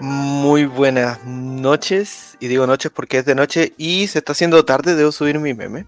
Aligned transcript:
Muy 0.00 0.64
buenas 0.64 1.24
noches, 1.26 2.38
y 2.40 2.48
digo 2.48 2.66
noches 2.66 2.90
porque 2.90 3.18
es 3.18 3.26
de 3.26 3.34
noche 3.34 3.74
y 3.76 4.06
se 4.06 4.20
está 4.20 4.32
haciendo 4.32 4.64
tarde, 4.64 4.94
debo 4.94 5.12
subir 5.12 5.38
mi 5.38 5.54
meme. 5.54 5.86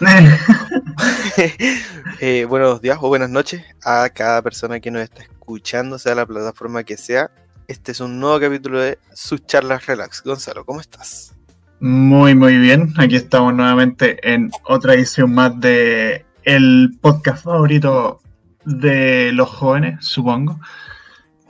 Eh, 2.20 2.44
buenos 2.44 2.80
días 2.80 2.98
o 3.00 3.08
buenas 3.08 3.30
noches 3.30 3.64
a 3.84 4.08
cada 4.10 4.42
persona 4.42 4.78
que 4.78 4.92
nos 4.92 5.02
está 5.02 5.22
escuchando, 5.22 5.98
sea 5.98 6.14
la 6.14 6.24
plataforma 6.24 6.84
que 6.84 6.96
sea. 6.96 7.30
Este 7.66 7.90
es 7.90 8.00
un 8.00 8.20
nuevo 8.20 8.38
capítulo 8.38 8.80
de 8.80 8.98
sus 9.12 9.44
charlas 9.44 9.86
relax. 9.86 10.22
Gonzalo, 10.22 10.64
¿cómo 10.64 10.80
estás? 10.80 11.34
Muy, 11.80 12.36
muy 12.36 12.58
bien. 12.58 12.94
Aquí 12.96 13.16
estamos 13.16 13.54
nuevamente 13.54 14.18
en 14.22 14.52
otra 14.64 14.94
edición 14.94 15.34
más 15.34 15.58
de 15.58 16.24
el 16.44 16.96
podcast 17.00 17.44
favorito 17.44 18.20
de 18.64 19.32
los 19.32 19.48
jóvenes, 19.48 20.04
supongo. 20.04 20.60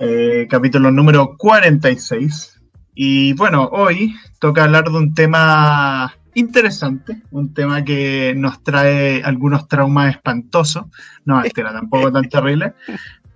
Eh, 0.04 0.48
capítulo 0.50 0.90
número 0.90 1.36
46. 1.36 2.60
Y 2.92 3.34
bueno, 3.34 3.68
hoy 3.70 4.16
toca 4.40 4.64
hablar 4.64 4.90
de 4.90 4.96
un 4.96 5.14
tema 5.14 6.12
interesante, 6.34 7.22
un 7.30 7.54
tema 7.54 7.84
que 7.84 8.34
nos 8.36 8.64
trae 8.64 9.22
algunos 9.22 9.68
traumas 9.68 10.16
espantosos, 10.16 10.86
no, 11.24 11.40
este 11.44 11.60
era 11.60 11.72
tampoco 11.72 12.10
tan 12.10 12.28
terrible, 12.28 12.72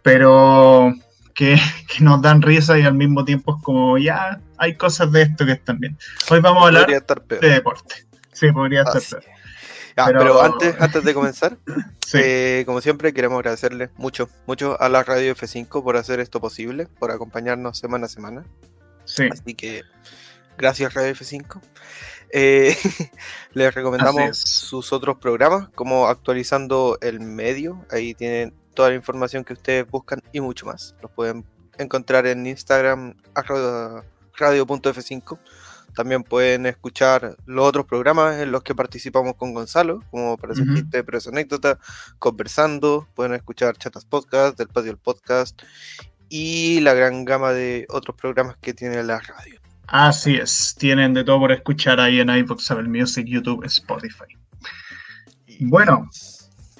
pero 0.02 0.92
que, 1.34 1.56
nos 2.00 2.20
dan 2.20 2.42
risa 2.42 2.76
y 2.76 2.82
al 2.82 2.94
mismo 2.94 3.24
tiempo 3.24 3.56
es 3.56 3.62
como, 3.62 3.96
ya, 3.96 4.40
hay 4.58 4.74
cosas 4.74 5.12
de 5.12 5.22
esto 5.22 5.46
que 5.46 5.52
están 5.52 5.78
bien. 5.78 5.96
Hoy 6.28 6.40
vamos 6.40 6.64
a 6.64 6.66
hablar 6.66 6.88
de 6.88 7.48
deporte. 7.48 7.94
Sí, 8.32 8.50
podría 8.50 8.82
estar 8.82 9.00
peor. 9.20 9.35
Pero... 10.04 10.42
antes, 10.42 10.76
antes 10.80 11.04
de 11.04 11.14
comenzar, 11.14 11.56
eh, 12.14 12.64
como 12.66 12.80
siempre, 12.80 13.12
queremos 13.12 13.38
agradecerle 13.38 13.90
mucho, 13.96 14.28
mucho 14.46 14.80
a 14.80 14.88
la 14.88 15.02
Radio 15.02 15.34
F5 15.34 15.82
por 15.82 15.96
hacer 15.96 16.20
esto 16.20 16.40
posible, 16.40 16.86
por 16.98 17.10
acompañarnos 17.10 17.78
semana 17.78 18.06
a 18.06 18.08
semana. 18.08 18.44
Sí. 19.04 19.28
Así 19.30 19.54
que 19.54 19.82
gracias 20.58 20.94
Radio 20.94 21.14
F5. 21.14 21.60
Eh, 22.32 22.76
les 23.54 23.74
recomendamos 23.74 24.38
sus 24.38 24.92
otros 24.92 25.18
programas, 25.18 25.68
como 25.74 26.08
actualizando 26.08 26.98
el 27.00 27.20
medio. 27.20 27.84
Ahí 27.90 28.14
tienen 28.14 28.52
toda 28.74 28.90
la 28.90 28.96
información 28.96 29.44
que 29.44 29.54
ustedes 29.54 29.88
buscan 29.88 30.22
y 30.32 30.40
mucho 30.40 30.66
más. 30.66 30.94
Los 31.00 31.10
pueden 31.12 31.44
encontrar 31.78 32.26
en 32.26 32.46
Instagram 32.46 33.14
radio.f5. 33.34 35.38
También 35.96 36.22
pueden 36.22 36.66
escuchar 36.66 37.36
los 37.46 37.66
otros 37.66 37.86
programas 37.86 38.38
en 38.40 38.52
los 38.52 38.62
que 38.62 38.74
participamos 38.74 39.34
con 39.34 39.54
Gonzalo, 39.54 40.02
como 40.10 40.36
para 40.36 40.52
uh 40.52 40.82
de 40.90 41.02
Preso 41.02 41.30
Anécdota, 41.30 41.78
conversando. 42.18 43.08
Pueden 43.14 43.32
escuchar 43.32 43.78
Chatas 43.78 44.04
Podcast, 44.04 44.58
del 44.58 44.68
Patio 44.68 44.90
del 44.92 44.98
Podcast 44.98 45.62
y 46.28 46.80
la 46.80 46.92
gran 46.92 47.24
gama 47.24 47.52
de 47.52 47.86
otros 47.88 48.14
programas 48.14 48.56
que 48.60 48.74
tiene 48.74 49.02
la 49.02 49.20
radio. 49.20 49.58
Así 49.86 50.34
es, 50.36 50.74
tienen 50.78 51.14
de 51.14 51.24
todo 51.24 51.40
por 51.40 51.52
escuchar 51.52 51.98
ahí 51.98 52.20
en 52.20 52.28
iVoox, 52.28 52.70
Apple 52.70 52.88
Music, 52.88 53.24
YouTube, 53.26 53.64
Spotify. 53.64 54.36
Bueno, 55.60 56.10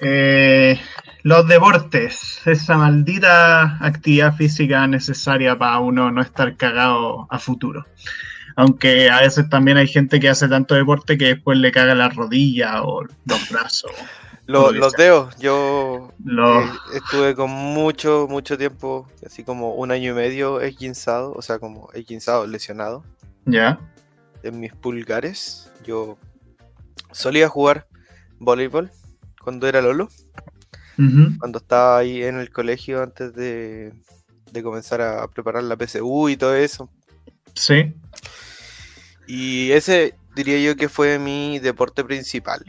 eh, 0.00 0.78
los 1.22 1.48
deportes, 1.48 2.46
esa 2.46 2.76
maldita 2.76 3.78
actividad 3.82 4.36
física 4.36 4.86
necesaria 4.86 5.56
para 5.56 5.78
uno 5.78 6.10
no 6.10 6.20
estar 6.20 6.54
cagado 6.56 7.26
a 7.30 7.38
futuro. 7.38 7.86
Aunque 8.56 9.10
a 9.10 9.20
veces 9.20 9.48
también 9.50 9.76
hay 9.76 9.86
gente 9.86 10.18
que 10.18 10.30
hace 10.30 10.48
tanto 10.48 10.74
deporte 10.74 11.18
que 11.18 11.26
después 11.26 11.58
le 11.58 11.70
caga 11.70 11.94
la 11.94 12.08
rodilla 12.08 12.82
o 12.82 13.02
los 13.02 13.50
brazos. 13.50 13.92
los 14.46 14.92
dedos, 14.94 15.36
yo 15.36 16.10
eh, 16.26 16.70
estuve 16.94 17.34
con 17.34 17.50
mucho, 17.50 18.26
mucho 18.30 18.56
tiempo, 18.56 19.08
así 19.24 19.44
como 19.44 19.74
un 19.74 19.90
año 19.90 20.12
y 20.12 20.14
medio 20.14 20.60
esguinzado, 20.62 21.32
o 21.32 21.42
sea, 21.42 21.58
como 21.58 21.90
esguinzado, 21.92 22.46
lesionado. 22.46 23.04
Ya. 23.44 23.78
En 24.42 24.58
mis 24.58 24.72
pulgares. 24.72 25.70
Yo 25.84 26.16
solía 27.12 27.48
jugar 27.48 27.86
voleibol 28.38 28.90
cuando 29.42 29.68
era 29.68 29.82
Lolo. 29.82 30.08
Cuando 31.38 31.58
estaba 31.58 31.98
ahí 31.98 32.22
en 32.22 32.40
el 32.40 32.50
colegio 32.50 33.02
antes 33.02 33.34
de, 33.34 33.92
de 34.50 34.62
comenzar 34.62 35.02
a 35.02 35.28
preparar 35.28 35.62
la 35.64 35.76
PSU 35.76 36.30
y 36.30 36.38
todo 36.38 36.54
eso. 36.54 36.88
Sí. 37.52 37.94
Y 39.26 39.72
ese 39.72 40.14
diría 40.34 40.58
yo 40.60 40.76
que 40.76 40.88
fue 40.88 41.18
mi 41.18 41.58
deporte 41.58 42.04
principal. 42.04 42.64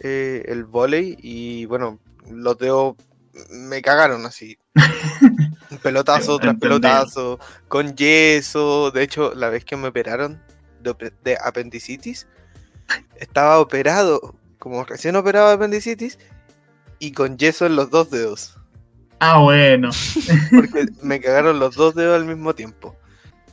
Eh, 0.00 0.44
el 0.46 0.64
volei 0.64 1.16
y 1.20 1.66
bueno, 1.66 1.98
los 2.30 2.58
dedos 2.58 2.96
me 3.50 3.82
cagaron 3.82 4.26
así. 4.26 4.58
Pelotazo 5.82 6.38
tras 6.38 6.56
pelotazo, 6.56 7.38
con 7.68 7.94
yeso. 7.94 8.90
De 8.90 9.02
hecho, 9.02 9.34
la 9.34 9.48
vez 9.50 9.64
que 9.64 9.76
me 9.76 9.88
operaron 9.88 10.42
de, 10.80 11.38
apendicitis, 11.44 12.26
estaba 13.16 13.60
operado, 13.60 14.34
como 14.58 14.84
recién 14.84 15.16
operado 15.16 15.48
de 15.48 15.54
apendicitis, 15.54 16.18
y 16.98 17.12
con 17.12 17.36
yeso 17.36 17.66
en 17.66 17.76
los 17.76 17.90
dos 17.90 18.10
dedos. 18.10 18.56
Ah, 19.20 19.40
bueno. 19.40 19.90
Porque 20.50 20.86
me 21.02 21.20
cagaron 21.20 21.58
los 21.58 21.74
dos 21.74 21.94
dedos 21.94 22.16
al 22.16 22.24
mismo 22.24 22.54
tiempo. 22.54 22.96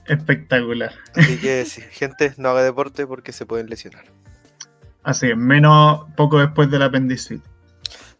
Espectacular. 0.07 0.93
Así 1.15 1.37
que 1.37 1.65
sí, 1.65 1.81
gente, 1.91 2.33
no 2.37 2.49
haga 2.49 2.63
deporte 2.63 3.07
porque 3.07 3.31
se 3.31 3.45
pueden 3.45 3.69
lesionar. 3.69 4.05
Así 5.03 5.29
es, 5.29 5.37
menos 5.37 6.05
poco 6.15 6.39
después 6.39 6.69
del 6.71 6.83
apendicitis. 6.83 7.43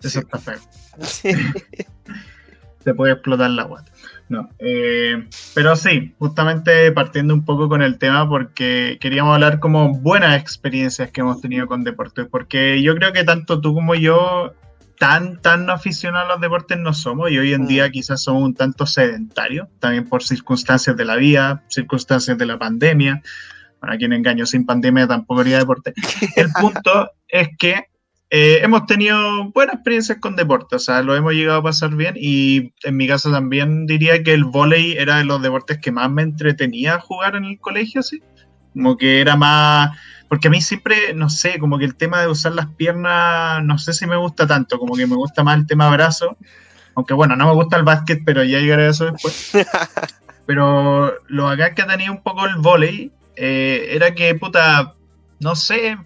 Eso 0.02 0.20
está 0.20 0.38
feo. 0.38 0.60
Se 1.00 2.94
puede 2.96 3.14
explotar 3.14 3.50
la 3.50 3.64
guata. 3.64 3.92
No, 4.28 4.50
eh, 4.58 5.28
pero 5.54 5.76
sí, 5.76 6.16
justamente 6.18 6.92
partiendo 6.92 7.34
un 7.34 7.46
poco 7.46 7.70
con 7.70 7.84
el 7.84 8.00
tema 8.00 8.28
porque 8.28 8.98
queríamos 9.00 9.36
hablar 9.36 9.60
como 9.60 9.94
buenas 9.94 10.40
experiencias 10.40 11.12
que 11.12 11.22
hemos 11.22 11.42
tenido 11.42 11.68
con 11.68 11.84
deportes, 11.84 12.28
porque 12.30 12.82
yo 12.82 12.96
creo 12.96 13.14
que 13.14 13.24
tanto 13.24 13.62
tú 13.62 13.76
como 13.76 13.94
yo 13.94 14.54
tan, 14.98 15.42
tan 15.42 15.70
aficionados 15.70 16.30
a 16.30 16.34
los 16.34 16.42
deportes 16.42 16.78
no 16.78 16.94
somos 16.94 17.32
y 17.32 17.38
hoy 17.38 17.54
en 17.54 17.68
día 17.68 17.88
mm. 17.88 17.92
quizás 17.92 18.24
somos 18.24 18.44
un 18.44 18.54
tanto 18.54 18.86
sedentarios, 18.86 19.68
también 19.80 20.08
por 20.08 20.24
circunstancias 20.24 20.96
de 20.96 21.06
la 21.06 21.16
vida, 21.16 21.64
circunstancias 21.70 22.38
de 22.38 22.46
la 22.46 22.58
pandemia. 22.58 23.22
Para 23.80 23.98
quien 23.98 24.14
engaño, 24.14 24.46
sin 24.46 24.66
pandemia 24.66 25.08
tampoco 25.08 25.42
haría 25.42 25.60
deporte. 25.60 25.94
El 26.36 26.50
punto 26.52 27.12
es 27.28 27.50
que 27.58 27.86
eh, 28.32 28.60
hemos 28.64 28.88
tenido 28.88 29.52
buenas 29.52 29.76
experiencias 29.76 30.18
con 30.18 30.36
deporte, 30.36 30.76
o 30.76 30.80
sea, 30.80 31.04
lo 31.04 31.16
hemos 31.16 31.34
llegado 31.34 31.60
a 31.60 31.64
pasar 31.64 31.96
bien 31.96 32.16
y 32.18 32.74
en 32.84 32.98
mi 32.98 33.08
caso 33.08 33.32
también 33.32 33.86
diría 33.86 34.24
que 34.24 34.34
el 34.34 34.46
vóley 34.46 34.94
era 34.94 35.18
de 35.18 35.26
los 35.26 35.42
deportes 35.42 35.78
que 35.78 35.92
más 35.92 36.10
me 36.10 36.24
entretenía 36.24 37.00
jugar 37.00 37.36
en 37.36 37.46
el 37.46 37.60
colegio, 37.60 38.02
sí. 38.02 38.22
Como 38.74 38.98
que 38.98 39.22
era 39.22 39.36
más, 39.36 39.98
porque 40.28 40.48
a 40.48 40.52
mí 40.52 40.62
siempre, 40.62 41.14
no 41.14 41.30
sé, 41.30 41.60
como 41.60 41.78
que 41.78 41.86
el 41.86 41.96
tema 41.96 42.22
de 42.22 42.28
usar 42.28 42.54
las 42.54 42.68
piernas, 42.68 43.64
no 43.64 43.78
sé 43.78 43.94
si 43.94 44.08
me 44.08 44.16
gusta 44.16 44.48
tanto, 44.48 44.80
como 44.80 44.96
que 44.96 45.08
me 45.08 45.16
gusta 45.16 45.44
más 45.44 45.58
el 45.58 45.68
tema 45.68 45.90
brazo, 45.90 46.38
aunque 46.96 47.14
bueno, 47.14 47.36
no 47.36 47.48
me 47.48 47.54
gusta 47.54 47.78
el 47.78 47.84
básquet, 47.84 48.22
pero 48.26 48.44
ya 48.44 48.60
llegaré 48.60 48.88
a 48.88 48.90
eso 48.90 49.12
después. 49.12 49.52
pero 50.46 51.14
lo 51.28 51.48
acá 51.48 51.74
que 51.74 51.84
tenía 51.84 52.12
un 52.12 52.24
poco 52.24 52.46
el 52.46 52.56
vóley 52.56 53.12
eh, 53.36 53.90
era 53.92 54.16
que, 54.16 54.34
puta, 54.36 54.96
no 55.40 55.56
sé, 55.56 55.98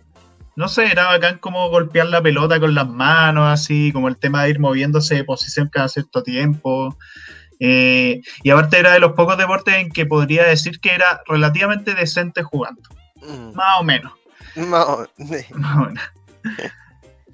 no 0.56 0.68
sé, 0.68 0.88
era 0.92 1.06
bacán 1.06 1.38
como 1.38 1.70
golpear 1.70 2.08
la 2.08 2.22
pelota 2.22 2.60
con 2.60 2.76
las 2.76 2.88
manos, 2.88 3.48
así, 3.48 3.92
como 3.94 4.10
el 4.10 4.18
tema 4.18 4.44
de 4.44 4.50
ir 4.50 4.60
moviéndose 4.60 5.16
de 5.16 5.24
posición 5.24 5.70
cada 5.70 5.88
cierto 5.88 6.24
tiempo. 6.24 6.98
Eh, 7.62 8.22
y 8.44 8.50
aparte 8.50 8.80
era 8.80 8.94
de 8.94 9.00
los 9.00 9.14
pocos 9.14 9.38
deportes 9.38 9.76
en 9.76 9.90
que 9.92 10.06
podría 10.06 10.44
decir 10.44 10.80
que 10.80 10.92
era 10.92 11.22
relativamente 11.28 11.94
decente 11.94 12.44
jugando. 12.44 12.82
Mm. 13.22 13.56
Más 13.56 13.80
o 13.80 13.84
menos. 13.84 14.14
Más 14.56 14.86
o 14.88 15.08
menos. 15.86 16.04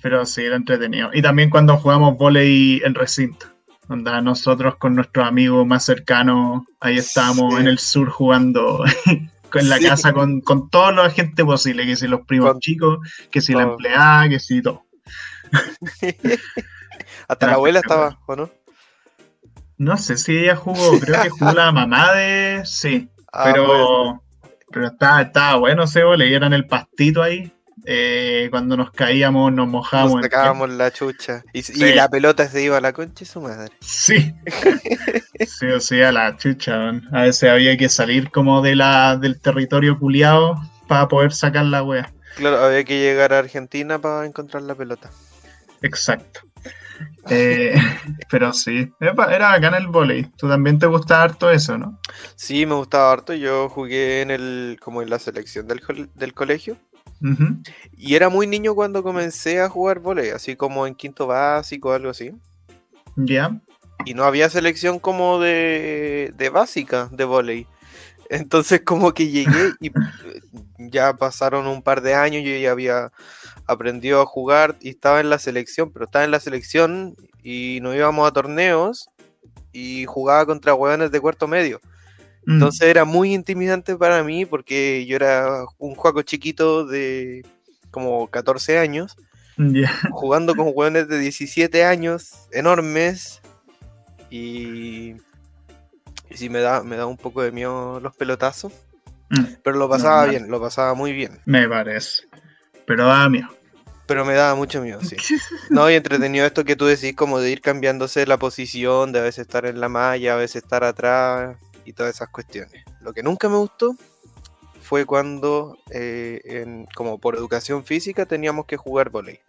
Pero 0.01 0.25
sí, 0.25 0.43
era 0.43 0.55
entretenido. 0.55 1.09
Y 1.13 1.21
también 1.21 1.49
cuando 1.49 1.77
jugamos 1.77 2.17
volei 2.17 2.81
en 2.83 2.95
recinto. 2.95 3.47
Donde 3.87 4.19
nosotros 4.23 4.77
con 4.77 4.95
nuestros 4.95 5.27
amigos 5.27 5.65
más 5.67 5.85
cercanos, 5.85 6.63
ahí 6.79 6.97
estábamos 6.97 7.59
en 7.59 7.67
el 7.67 7.77
sur 7.77 8.09
jugando 8.09 8.83
en 9.55 9.69
la 9.69 9.79
casa 9.79 10.13
con, 10.13 10.41
con 10.41 10.69
toda 10.69 10.91
la 10.91 11.09
gente 11.09 11.43
posible, 11.43 11.85
que 11.85 11.95
si 11.95 12.07
los 12.07 12.21
primos 12.25 12.59
chicos, 12.59 12.99
que 13.31 13.41
si 13.41 13.53
la 13.53 13.63
empleada, 13.63 14.29
que 14.29 14.39
si 14.39 14.61
todo. 14.61 14.85
Hasta 17.27 17.47
la 17.47 17.53
abuela 17.53 17.79
estaba, 17.79 18.19
¿o 18.25 18.35
no? 18.35 18.51
No 19.77 19.97
sé 19.97 20.17
si 20.17 20.37
ella 20.37 20.55
jugó, 20.55 20.99
creo 20.99 21.21
que 21.21 21.29
jugó 21.29 21.51
la 21.51 21.71
mamá 21.71 22.13
de. 22.13 22.61
Sí, 22.65 23.09
ah, 23.31 23.43
pero, 23.45 24.23
pero 24.75 24.87
estaba, 24.87 25.21
estaba 25.21 25.55
bueno 25.55 25.83
ese 25.85 26.03
le 26.17 26.25
dieron 26.25 26.51
el 26.51 26.67
pastito 26.67 27.23
ahí. 27.23 27.49
Eh, 27.85 28.49
cuando 28.51 28.75
nos 28.75 28.91
caíamos, 28.91 29.53
nos 29.53 29.69
mojábamos. 29.69 30.15
Nos 30.15 30.23
sacábamos 30.23 30.69
la 30.71 30.91
chucha. 30.91 31.45
Y, 31.53 31.93
la 31.93 32.09
pelota 32.09 32.49
se 32.49 32.61
iba 32.63 32.75
a 32.75 32.81
la 32.81 32.91
concha 32.91 33.23
y 33.23 33.27
su 33.27 33.39
madre. 33.39 33.71
Sí. 33.79 34.35
sí, 35.47 35.67
o 35.67 35.79
sea, 35.79 36.11
la 36.11 36.35
chucha. 36.35 36.89
A 37.13 37.21
veces 37.21 37.49
había 37.49 37.77
que 37.77 37.87
salir 37.87 38.31
como 38.31 38.61
de 38.61 38.75
la, 38.75 39.15
del 39.15 39.39
territorio 39.39 39.97
culiado 39.97 40.55
para 40.89 41.07
poder 41.07 41.31
sacar 41.31 41.65
la 41.67 41.81
wea. 41.81 42.11
Claro, 42.35 42.57
había 42.57 42.83
que 42.83 42.99
llegar 42.99 43.31
a 43.31 43.39
Argentina 43.39 43.97
para 43.97 44.25
encontrar 44.25 44.63
la 44.63 44.75
pelota. 44.75 45.09
Exacto. 45.83 46.41
Eh, 47.29 47.75
pero 48.29 48.53
sí, 48.53 48.91
era 48.99 49.13
bacán 49.13 49.73
el 49.73 49.87
volei. 49.87 50.25
¿Tú 50.37 50.47
también 50.47 50.79
te 50.79 50.85
gustaba 50.85 51.23
harto 51.23 51.49
eso, 51.49 51.77
no? 51.77 51.99
Sí, 52.35 52.65
me 52.65 52.75
gustaba 52.75 53.11
harto. 53.11 53.33
Yo 53.33 53.69
jugué 53.69 54.21
en 54.21 54.31
el, 54.31 54.77
como 54.81 55.01
en 55.01 55.09
la 55.09 55.19
selección 55.19 55.67
del, 55.67 55.81
del 56.15 56.33
colegio. 56.33 56.77
Y 57.97 58.15
era 58.15 58.29
muy 58.29 58.45
niño 58.45 58.75
cuando 58.75 59.01
comencé 59.01 59.59
a 59.59 59.69
jugar 59.69 59.99
volei, 59.99 60.29
así 60.29 60.55
como 60.55 60.85
en 60.85 60.93
quinto 60.93 61.25
básico, 61.25 61.91
algo 61.91 62.09
así. 62.09 62.33
Ya. 63.15 63.59
Y 64.05 64.13
no 64.13 64.25
había 64.25 64.49
selección 64.49 64.99
como 64.99 65.39
de, 65.39 66.33
de 66.35 66.49
básica 66.49 67.09
de 67.11 67.23
volei. 67.23 67.67
Entonces 68.29 68.81
como 68.81 69.13
que 69.13 69.27
llegué 69.27 69.73
y 69.79 69.91
ya 70.77 71.13
pasaron 71.13 71.67
un 71.67 71.81
par 71.81 72.01
de 72.01 72.15
años, 72.15 72.43
yo 72.43 72.55
ya 72.57 72.71
había 72.71 73.11
aprendió 73.67 74.21
a 74.21 74.25
jugar 74.25 74.75
y 74.79 74.89
estaba 74.89 75.19
en 75.19 75.29
la 75.29 75.39
selección, 75.39 75.91
pero 75.91 76.05
estaba 76.05 76.25
en 76.25 76.31
la 76.31 76.39
selección 76.39 77.15
y 77.43 77.79
nos 77.81 77.95
íbamos 77.95 78.27
a 78.27 78.31
torneos 78.31 79.09
y 79.71 80.05
jugaba 80.05 80.45
contra 80.45 80.73
hueones 80.73 81.11
de 81.11 81.19
cuarto 81.19 81.47
medio. 81.47 81.79
Mm. 82.45 82.53
Entonces 82.53 82.87
era 82.87 83.05
muy 83.05 83.33
intimidante 83.33 83.95
para 83.95 84.23
mí 84.23 84.45
porque 84.45 85.05
yo 85.05 85.15
era 85.15 85.65
un 85.77 85.95
juego 85.95 86.21
chiquito 86.21 86.85
de 86.85 87.45
como 87.91 88.27
14 88.27 88.77
años, 88.77 89.15
jugando 90.11 90.53
con 90.53 90.71
hueones 90.73 91.07
de 91.07 91.17
17 91.17 91.85
años, 91.85 92.33
enormes, 92.51 93.41
y, 94.29 95.13
y 96.29 96.35
sí 96.35 96.49
me 96.49 96.59
da, 96.59 96.83
me 96.83 96.97
da 96.97 97.05
un 97.05 97.15
poco 97.15 97.41
de 97.41 97.53
miedo 97.53 98.01
los 98.01 98.13
pelotazos. 98.15 98.73
Mm. 99.29 99.45
Pero 99.63 99.77
lo 99.77 99.89
pasaba 99.89 100.25
bien, 100.25 100.49
lo 100.49 100.59
pasaba 100.59 100.93
muy 100.93 101.13
bien. 101.13 101.39
Me 101.45 101.67
parece. 101.67 102.23
Pero 102.85 103.05
daba 103.05 103.29
miedo. 103.29 103.49
Pero 104.07 104.23
me 104.23 104.35
daba 104.35 104.55
mucho 104.55 104.81
miedo, 104.81 105.01
sí. 105.01 105.15
No, 105.69 105.89
y 105.89 105.95
entretenido 105.95 106.45
esto 106.45 106.63
que 106.63 106.75
tú 106.75 106.85
decís, 106.85 107.15
como 107.15 107.39
de 107.39 107.49
ir 107.49 107.61
cambiándose 107.61 108.27
la 108.27 108.37
posición, 108.37 109.11
de 109.11 109.19
a 109.19 109.23
veces 109.23 109.47
estar 109.47 109.65
en 109.65 109.79
la 109.79 109.89
malla, 109.89 110.33
a 110.33 110.37
veces 110.37 110.63
estar 110.63 110.83
atrás 110.83 111.57
y 111.85 111.93
todas 111.93 112.15
esas 112.15 112.29
cuestiones. 112.29 112.83
Lo 113.01 113.13
que 113.13 113.23
nunca 113.23 113.49
me 113.49 113.57
gustó 113.57 113.95
fue 114.81 115.05
cuando, 115.05 115.77
eh, 115.89 116.85
como 116.95 117.17
por 117.17 117.35
educación 117.35 117.83
física, 117.83 118.27
teníamos 118.27 118.67
que 118.67 118.77
jugar 118.77 119.09
volei. 119.09 119.39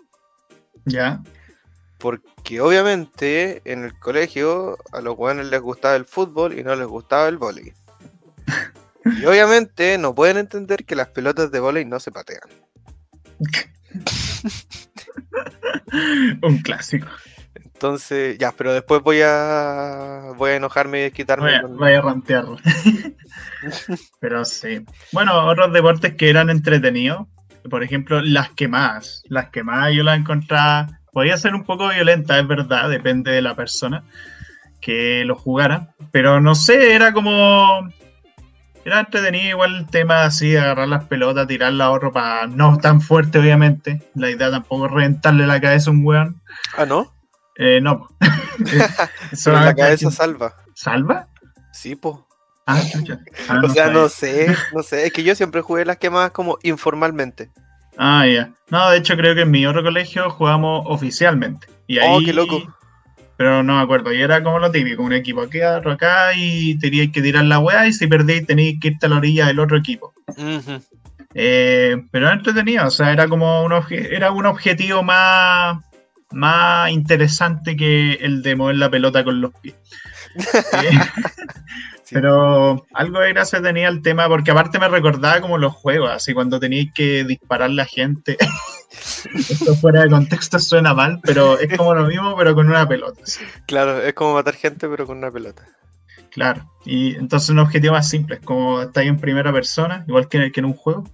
Ya. 0.87 1.23
Porque 1.99 2.61
obviamente 2.61 3.61
en 3.65 3.85
el 3.85 3.99
colegio 3.99 4.79
a 4.93 5.03
los 5.03 5.17
jóvenes 5.17 5.47
les 5.47 5.61
gustaba 5.61 5.97
el 5.97 6.07
fútbol 6.07 6.59
y 6.59 6.65
no 6.65 6.75
les 6.75 6.87
gustaba 6.87 7.29
el 7.29 7.37
volei. 7.37 7.73
Y 9.05 9.25
obviamente 9.25 9.99
no 9.99 10.17
pueden 10.17 10.37
entender 10.37 10.85
que 10.85 10.97
las 10.97 11.07
pelotas 11.07 11.53
de 11.53 11.61
volei 11.61 11.85
no 11.85 12.01
se 12.01 12.11
patean. 12.11 12.41
Un 16.43 16.59
clásico. 16.59 17.09
Entonces, 17.55 18.39
ya, 18.39 18.53
pero 18.53 18.73
después 18.73 19.03
voy 19.03 19.21
a 19.23 20.33
voy 20.37 20.53
a 20.53 20.57
enojarme 20.57 21.07
y 21.07 21.11
quitarme. 21.11 21.61
Voy 21.63 21.93
a, 21.93 22.01
rantear. 22.01 22.47
pero 24.21 24.47
sí. 24.47 24.85
Bueno, 25.13 25.47
otros 25.47 25.73
deportes 25.73 26.15
que 26.15 26.31
eran 26.31 26.49
entretenidos, 26.49 27.27
por 27.69 27.83
ejemplo, 27.83 28.23
las 28.23 28.51
quemadas. 28.51 29.23
Las 29.29 29.51
quemadas 29.51 29.95
yo 29.95 30.05
las 30.05 30.19
encontraba, 30.19 31.01
podía 31.13 31.37
ser 31.37 31.55
un 31.55 31.65
poco 31.65 31.89
violenta, 31.89 32.39
es 32.39 32.49
verdad, 32.49 32.89
depende 32.89 33.31
de 33.31 33.43
la 33.43 33.55
persona 33.55 34.05
que 34.81 35.25
lo 35.25 35.35
jugara, 35.35 35.95
pero 36.13 36.41
no 36.41 36.55
sé, 36.55 36.95
era 36.95 37.13
como 37.13 37.89
era 38.87 39.01
entretenido 39.01 39.49
igual 39.49 39.75
el 39.75 39.87
tema 39.87 40.23
así, 40.23 40.55
agarrar 40.55 40.87
las 40.87 41.05
pelotas, 41.07 41.49
tirarla 41.49 41.87
a 41.87 41.91
otro 41.91 42.13
para 42.13 42.47
no 42.47 42.79
tan 42.79 43.01
fuerte, 43.01 43.41
obviamente. 43.41 44.01
La 44.15 44.31
idea 44.31 44.49
tampoco 44.49 44.87
es 44.87 44.93
reventarle 44.93 45.45
la 45.45 45.61
cabeza 45.61 45.91
a 45.91 45.93
un 45.93 46.07
weón. 46.07 46.41
Ah, 46.77 46.87
¿no? 46.87 47.13
Eh, 47.57 47.81
no. 47.81 48.09
Solo 49.33 49.59
la 49.59 49.75
cabeza 49.75 50.13
salva. 50.13 50.55
¿Salva? 50.75 51.27
Sí, 51.73 51.97
po. 51.97 52.29
Ah, 52.65 52.81
ah, 53.49 53.61
o 53.65 53.69
sea, 53.71 53.91
no 53.91 54.09
sé, 54.09 54.55
no 54.73 54.85
sé. 54.85 55.07
Es 55.07 55.13
que 55.13 55.25
yo 55.25 55.35
siempre 55.35 55.63
jugué 55.63 55.85
las 55.85 55.97
quemadas 55.97 56.31
como 56.31 56.57
informalmente. 56.63 57.51
Ah, 57.99 58.25
ya. 58.25 58.53
No, 58.71 58.89
de 58.91 58.99
hecho 58.99 59.17
creo 59.17 59.35
que 59.35 59.41
en 59.41 59.51
mi 59.51 59.67
otro 59.67 59.83
colegio 59.83 60.31
jugamos 60.31 60.85
oficialmente. 60.87 61.67
Y 61.89 61.99
ahí, 61.99 62.09
oh, 62.09 62.21
qué 62.25 62.33
loco 62.33 62.76
pero 63.37 63.63
no 63.63 63.77
me 63.77 63.83
acuerdo. 63.83 64.13
Y 64.13 64.21
era 64.21 64.43
como 64.43 64.59
lo 64.59 64.71
típico, 64.71 65.03
un 65.03 65.13
equipo 65.13 65.43
aquí, 65.43 65.61
otro 65.63 65.93
acá, 65.93 66.33
y 66.35 66.79
teníais 66.79 67.13
que 67.13 67.23
tirar 67.23 67.45
la 67.45 67.59
weá, 67.59 67.87
y 67.87 67.93
si 67.93 68.07
perdéis 68.07 68.47
tenéis 68.47 68.79
que 68.81 68.89
irte 68.89 69.07
a 69.07 69.09
la 69.09 69.17
orilla 69.17 69.47
del 69.47 69.61
otro 69.61 69.77
equipo. 69.77 70.13
Eh, 71.35 71.97
pero 72.11 72.27
era 72.27 72.37
entretenido, 72.37 72.87
o 72.87 72.91
sea, 72.91 73.13
era 73.13 73.29
como 73.29 73.63
un, 73.63 73.73
era 73.91 74.31
un 74.31 74.47
objetivo 74.47 75.03
más, 75.03 75.79
más 76.33 76.91
interesante 76.91 77.77
que 77.77 78.15
el 78.15 78.43
de 78.43 78.57
mover 78.57 78.77
la 78.77 78.91
pelota 78.91 79.23
con 79.25 79.41
los 79.41 79.53
pies. 79.61 79.75
Eh, 80.37 80.91
pero 82.11 82.87
algo 82.93 83.21
de 83.21 83.33
gracia 83.33 83.61
tenía 83.61 83.89
el 83.89 84.03
tema, 84.03 84.29
porque 84.29 84.51
aparte 84.51 84.79
me 84.79 84.89
recordaba 84.89 85.41
como 85.41 85.59
los 85.59 85.75
juegos, 85.75 86.11
así 86.11 86.35
cuando 86.35 86.61
teníais 86.61 86.93
que 86.95 87.25
disparar 87.25 87.71
la 87.71 87.85
gente. 87.85 88.37
Esto 89.35 89.75
fuera 89.75 90.03
de 90.03 90.11
contexto 90.11 90.59
suena 90.59 90.95
mal, 90.95 91.21
pero 91.23 91.59
es 91.59 91.77
como 91.77 91.95
lo 91.95 92.07
mismo, 92.07 92.37
pero 92.37 92.55
con 92.55 92.69
una 92.69 92.87
pelota. 92.87 93.21
Claro, 93.67 94.01
es 94.01 94.15
como 94.15 94.35
matar 94.35 94.55
gente, 94.55 94.89
pero 94.89 95.07
con 95.07 95.19
una 95.19 95.31
pelota. 95.31 95.65
Claro, 96.31 96.71
y 96.85 97.17
entonces 97.17 97.51
un 97.51 97.59
objetivo 97.59 97.95
más 97.95 98.09
simple, 98.09 98.37
es 98.37 98.43
como 98.43 98.83
estáis 98.83 99.09
en 99.09 99.19
primera 99.19 99.53
persona, 99.53 100.05
igual 100.07 100.29
que, 100.29 100.53
en 100.55 100.65
un 100.65 100.75
juego, 100.75 101.05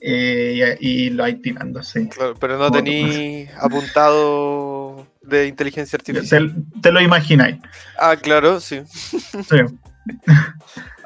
eh, 0.00 0.76
y, 0.80 1.10
lo 1.10 1.22
vais 1.22 1.40
tirando, 1.40 1.82
sí. 1.82 2.08
Claro, 2.08 2.34
pero 2.34 2.58
no 2.58 2.70
tenéis 2.70 3.48
apuntado 3.60 5.06
de 5.22 5.46
inteligencia 5.46 5.96
artificial. 5.96 6.54
Te, 6.82 6.92
lo 6.92 7.00
imagináis. 7.00 7.58
Ah, 7.98 8.16
claro, 8.16 8.60
sí. 8.60 8.82
sí. 8.86 9.56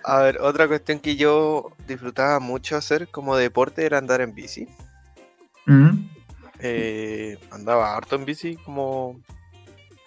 A 0.05 0.23
ver, 0.23 0.38
otra 0.41 0.67
cuestión 0.67 0.99
que 0.99 1.17
yo 1.17 1.73
disfrutaba 1.87 2.41
mucho 2.41 2.76
hacer 2.76 3.08
como 3.08 3.37
deporte 3.37 3.85
era 3.85 3.99
andar 3.99 4.20
en 4.20 4.35
bici. 4.35 4.69
Eh, 6.58 7.38
andaba 7.50 7.97
harto 7.97 8.17
en 8.17 8.25
bici, 8.25 8.56
como 8.56 9.20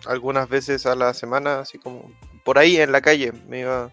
algunas 0.05 0.49
veces 0.49 0.85
a 0.85 0.95
la 0.95 1.13
semana, 1.13 1.59
así 1.59 1.77
como 1.77 2.11
por 2.43 2.57
ahí 2.57 2.77
en 2.77 2.91
la 2.91 3.01
calle. 3.01 3.33
Me 3.47 3.61
iba 3.61 3.91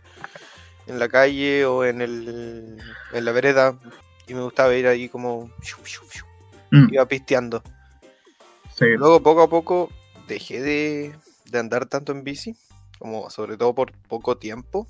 en 0.87 0.99
la 0.99 1.09
calle 1.09 1.65
o 1.65 1.85
en, 1.85 2.03
el, 2.03 2.79
en 3.13 3.25
la 3.25 3.33
vereda 3.33 3.79
y 4.27 4.35
me 4.35 4.43
gustaba 4.43 4.75
ir 4.75 4.87
ahí 4.87 5.09
como 5.09 5.51
mm. 6.71 6.93
iba 6.93 7.07
pisteando. 7.07 7.63
Luego 8.81 9.23
poco 9.23 9.43
a 9.43 9.51
poco 9.51 9.91
dejé 10.27 10.61
de, 10.63 11.15
de, 11.47 11.59
andar 11.59 11.87
tanto 11.87 12.13
en 12.13 12.25
bici, 12.25 12.57
como 13.01 13.31
sobre 13.31 13.57
todo 13.57 13.75
por 13.75 13.93
poco 13.93 14.37
tiempo, 14.37 14.87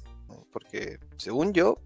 porque 0.52 0.98
según 1.16 1.54
yo, 1.54 1.76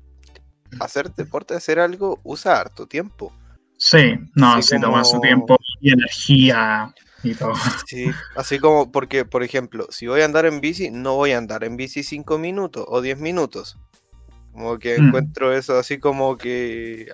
hacer 0.81 1.15
deporte, 1.15 1.55
hacer 1.55 1.79
algo, 1.79 2.19
usa 2.25 2.59
harto 2.59 2.87
tiempo. 2.87 3.31
Sí, 3.77 4.15
no, 4.35 4.61
sí, 4.63 4.81
toma 4.81 5.05
su 5.05 5.21
tiempo 5.21 5.57
y 5.81 5.93
energía 5.93 6.93
y 7.23 7.35
todo. 7.35 7.53
Sí, 7.87 8.07
así 8.35 8.59
como 8.59 8.91
porque, 8.91 9.27
por 9.27 9.43
ejemplo, 9.43 9.87
si 9.91 10.07
voy 10.07 10.23
a 10.23 10.25
andar 10.25 10.47
en 10.47 10.63
bici, 10.63 10.91
no 10.91 11.15
voy 11.17 11.33
a 11.33 11.39
andar 11.39 11.63
en 11.63 11.77
bici 11.77 12.03
5 12.03 12.39
minutos 12.39 12.87
o 12.89 13.03
10 13.03 13.19
minutos. 13.19 13.79
Como 14.53 14.79
que 14.79 14.99
mm. 14.99 15.09
encuentro 15.09 15.53
eso 15.53 15.79
así 15.79 15.99
como 15.99 16.39
que 16.39 17.13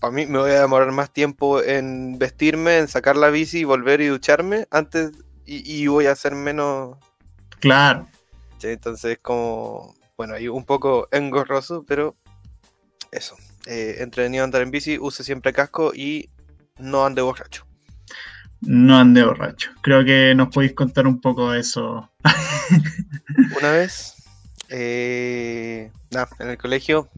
para 0.00 0.12
mí 0.12 0.26
me 0.26 0.38
voy 0.38 0.50
a 0.50 0.60
demorar 0.60 0.92
más 0.92 1.10
tiempo 1.10 1.62
en 1.62 2.18
vestirme, 2.18 2.76
en 2.76 2.88
sacar 2.88 3.16
la 3.16 3.30
bici 3.30 3.60
y 3.60 3.64
volver 3.64 4.02
y 4.02 4.08
ducharme 4.08 4.66
antes 4.70 5.12
y, 5.46 5.86
voy 5.86 6.06
a 6.06 6.12
hacer 6.12 6.34
menos. 6.34 6.98
Claro. 7.60 8.06
Entonces 8.72 9.18
como, 9.20 9.94
bueno, 10.16 10.34
ahí 10.34 10.48
un 10.48 10.64
poco 10.64 11.08
engorroso, 11.12 11.84
pero 11.86 12.16
eso 13.12 13.36
eh, 13.66 13.96
entretenido 14.00 14.44
andar 14.44 14.62
en 14.62 14.70
bici, 14.70 14.98
use 14.98 15.24
siempre 15.24 15.52
casco 15.52 15.92
y 15.94 16.28
no 16.78 17.04
ande 17.06 17.22
borracho. 17.22 17.66
No 18.60 18.98
ande 18.98 19.24
borracho. 19.24 19.70
Creo 19.82 20.04
que 20.04 20.34
nos 20.34 20.48
podéis 20.48 20.74
contar 20.74 21.06
un 21.06 21.20
poco 21.20 21.52
de 21.52 21.60
eso. 21.60 22.10
Una 23.58 23.70
vez, 23.72 24.14
eh, 24.68 25.90
en 26.38 26.48
el 26.48 26.58
colegio, 26.58 27.08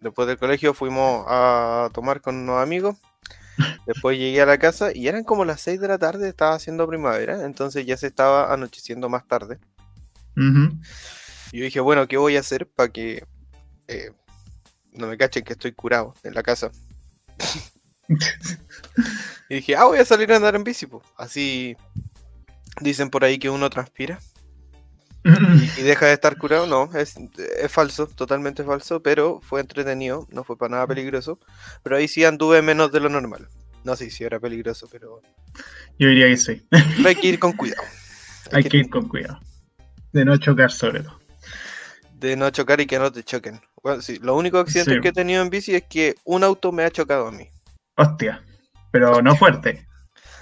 después 0.00 0.26
del 0.28 0.38
colegio 0.38 0.74
fuimos 0.74 1.24
a 1.28 1.90
tomar 1.92 2.20
con 2.20 2.36
unos 2.36 2.62
amigos. 2.62 2.96
Después 3.86 4.18
llegué 4.18 4.42
a 4.42 4.46
la 4.46 4.58
casa 4.58 4.90
y 4.94 5.08
eran 5.08 5.24
como 5.24 5.44
las 5.44 5.60
6 5.62 5.80
de 5.80 5.88
la 5.88 5.98
tarde, 5.98 6.28
estaba 6.28 6.54
haciendo 6.54 6.86
primavera, 6.86 7.44
entonces 7.44 7.86
ya 7.86 7.96
se 7.96 8.08
estaba 8.08 8.52
anocheciendo 8.52 9.08
más 9.08 9.26
tarde. 9.26 9.58
Y 10.36 11.58
yo 11.58 11.64
dije, 11.64 11.80
bueno, 11.80 12.06
¿qué 12.06 12.16
voy 12.16 12.36
a 12.36 12.40
hacer 12.40 12.66
para 12.66 12.92
que 12.92 13.24
eh, 13.88 14.10
no 14.96 15.06
me 15.06 15.16
cachen 15.16 15.44
que 15.44 15.52
estoy 15.52 15.72
curado 15.72 16.14
en 16.22 16.34
la 16.34 16.42
casa. 16.42 16.70
y 19.48 19.56
dije, 19.56 19.76
ah, 19.76 19.84
voy 19.84 19.98
a 19.98 20.04
salir 20.04 20.32
a 20.32 20.36
andar 20.36 20.56
en 20.56 20.64
bici, 20.64 20.86
Así 21.16 21.76
dicen 22.80 23.10
por 23.10 23.24
ahí 23.24 23.38
que 23.38 23.50
uno 23.50 23.70
transpira. 23.70 24.18
y, 25.78 25.82
deja 25.82 26.06
de 26.06 26.12
estar 26.12 26.38
curado, 26.38 26.66
no, 26.66 26.90
es, 26.96 27.16
falso, 27.68 28.06
totalmente 28.06 28.62
falso, 28.62 29.02
pero 29.02 29.40
fue 29.40 29.60
entretenido, 29.60 30.26
no 30.30 30.44
fue 30.44 30.56
para 30.56 30.70
nada 30.70 30.86
peligroso. 30.86 31.40
Pero 31.82 31.96
ahí 31.96 32.08
sí 32.08 32.24
anduve 32.24 32.62
menos 32.62 32.92
de 32.92 33.00
lo 33.00 33.08
normal. 33.08 33.48
No 33.84 33.96
sé 33.96 34.10
si 34.10 34.24
era 34.24 34.40
peligroso, 34.40 34.88
pero. 34.90 35.22
Yo 35.98 36.08
diría 36.08 36.26
que 36.26 36.36
sí. 36.36 36.66
hay 37.04 37.14
que 37.14 37.28
ir 37.28 37.38
con 37.38 37.52
cuidado. 37.52 37.82
Hay 38.52 38.62
que 38.62 38.76
ir 38.76 38.88
con 38.88 39.08
cuidado. 39.08 39.40
De 40.12 40.24
no 40.24 40.36
chocar 40.36 40.70
sobre 40.70 41.02
todo. 41.02 41.18
De 42.14 42.36
no 42.36 42.50
chocar 42.50 42.80
y 42.80 42.86
que 42.86 42.98
no 42.98 43.12
te 43.12 43.22
choquen. 43.22 43.60
Bueno, 43.82 44.02
sí, 44.02 44.18
lo 44.20 44.34
único 44.36 44.58
accidente 44.58 45.00
que 45.00 45.08
he 45.08 45.12
tenido 45.12 45.42
en 45.42 45.50
bici 45.50 45.74
es 45.74 45.84
que 45.84 46.14
un 46.24 46.42
auto 46.42 46.72
me 46.72 46.84
ha 46.84 46.90
chocado 46.90 47.28
a 47.28 47.32
mí. 47.32 47.48
Hostia, 47.96 48.42
pero 48.90 49.22
no 49.22 49.36
fuerte. 49.36 49.86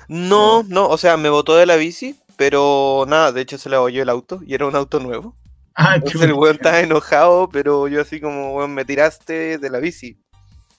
No, 0.09 0.63
no, 0.65 0.89
o 0.89 0.99
sea, 0.99 1.17
me 1.17 1.29
botó 1.29 1.57
de 1.57 1.67
la 1.67 1.77
bici, 1.77 2.19
pero 2.37 3.05
nada, 3.09 3.33
de 3.33 3.41
hecho 3.41 3.59
se 3.59 3.69
le 3.69 3.77
abolló 3.77 4.03
el 4.03 4.09
auto 4.09 4.41
y 4.47 4.55
era 4.55 4.67
un 4.67 4.77
auto 4.77 5.01
nuevo. 5.01 5.37
Ah, 5.77 5.97
Entonces 5.97 6.23
el 6.23 6.35
weón 6.35 6.55
estaba 6.55 6.79
enojado, 6.79 7.49
pero 7.49 7.89
yo 7.89 8.01
así 8.01 8.21
como, 8.21 8.55
weón, 8.55 8.73
me 8.75 8.85
tiraste 8.85 9.59
de 9.59 9.71
la 9.71 9.81
bici. 9.81 10.17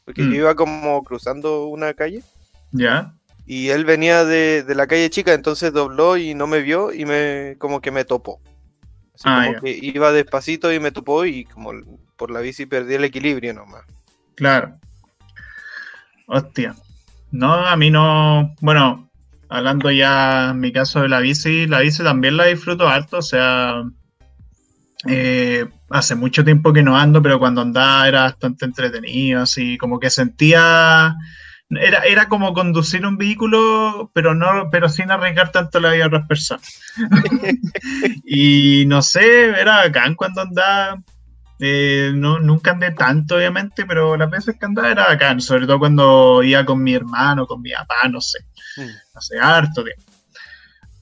Porque 0.06 0.22
yo 0.22 0.30
mm. 0.30 0.36
iba 0.36 0.56
como 0.56 1.04
cruzando 1.04 1.66
una 1.66 1.94
calle. 1.94 2.24
Ya. 2.72 3.14
Y 3.46 3.72
él 3.72 3.84
venía 3.84 4.24
de, 4.24 4.64
de, 4.64 4.74
la 4.74 4.88
calle 4.88 5.10
chica, 5.10 5.34
entonces 5.34 5.74
dobló 5.74 6.16
y 6.16 6.34
no 6.34 6.48
me 6.48 6.62
vio 6.62 6.94
y 6.94 7.04
me 7.04 7.58
como 7.60 7.82
que 7.82 7.92
me 7.92 8.06
topó. 8.06 8.40
Así 9.16 9.24
ah, 9.26 9.46
como 9.48 9.62
que 9.62 9.72
iba 9.82 10.12
despacito 10.12 10.72
y 10.72 10.80
me 10.80 10.92
topó 10.92 11.26
y 11.26 11.46
como 11.46 11.72
por 12.18 12.32
la 12.32 12.42
bici 12.42 12.66
perdí 12.66 12.96
el 12.96 13.06
equilibrio 13.06 13.54
nomás. 13.54 13.84
Claro. 14.36 14.78
Hostia. 16.28 16.76
No, 17.32 17.54
a 17.54 17.76
mí 17.76 17.90
no. 17.90 18.54
Bueno, 18.62 19.10
hablando 19.50 19.92
ya 19.92 20.52
en 20.52 20.60
mi 20.60 20.72
caso 20.72 21.02
de 21.02 21.10
la 21.10 21.20
bici, 21.20 21.68
la 21.68 21.80
bici 21.80 22.04
también 22.04 22.38
la 22.38 22.46
disfruto 22.46 22.88
harto, 22.88 23.18
o 23.18 23.22
sea, 23.22 23.84
eh, 25.08 25.66
hace 25.90 26.16
mucho 26.16 26.44
tiempo 26.44 26.74
que 26.74 26.84
no 26.84 26.98
ando, 26.98 27.22
pero 27.22 27.40
cuando 27.40 27.62
andaba 27.62 28.08
era 28.08 28.24
bastante 28.24 28.66
entretenido, 28.66 29.42
así 29.42 29.78
como 29.78 30.00
que 30.00 30.10
sentía... 30.10 31.16
Era, 31.70 32.04
era 32.04 32.30
como 32.30 32.54
conducir 32.54 33.06
un 33.06 33.18
vehículo, 33.18 34.12
pero 34.14 34.36
no, 34.36 34.70
pero 34.72 34.88
sin 34.88 35.10
arriesgar 35.10 35.52
tanto 35.52 35.80
la 35.80 35.92
vida 35.92 36.04
de 36.04 36.08
otras 36.08 36.28
personas. 36.28 36.82
y 38.26 38.86
no 38.86 39.02
sé, 39.02 39.50
era 39.50 39.78
bacán 39.78 40.16
cuando 40.16 40.42
andaba. 40.42 41.02
Eh, 41.60 42.12
no, 42.14 42.40
nunca 42.40 42.72
andé 42.72 42.92
tanto, 42.92 43.38
obviamente, 43.38 43.86
pero 43.86 44.18
las 44.18 44.30
veces 44.30 44.58
que 44.60 44.66
andaba 44.66 44.92
era 44.92 45.08
bacán, 45.08 45.42
sobre 45.42 45.66
todo 45.66 45.80
cuando 45.80 46.44
iba 46.44 46.66
con 46.66 46.84
mi 46.84 46.94
hermano, 46.94 47.48
con 47.48 47.62
mi 47.62 47.72
papá, 47.72 48.08
no 48.10 48.22
sé. 48.22 48.40
Hace 49.16 49.38
mm. 49.38 49.44
harto 49.44 49.84
tiempo. 49.84 50.04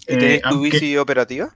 ¿Tienes 0.05 0.41
tu 0.43 0.61
bici 0.61 0.97
operativa? 0.97 1.49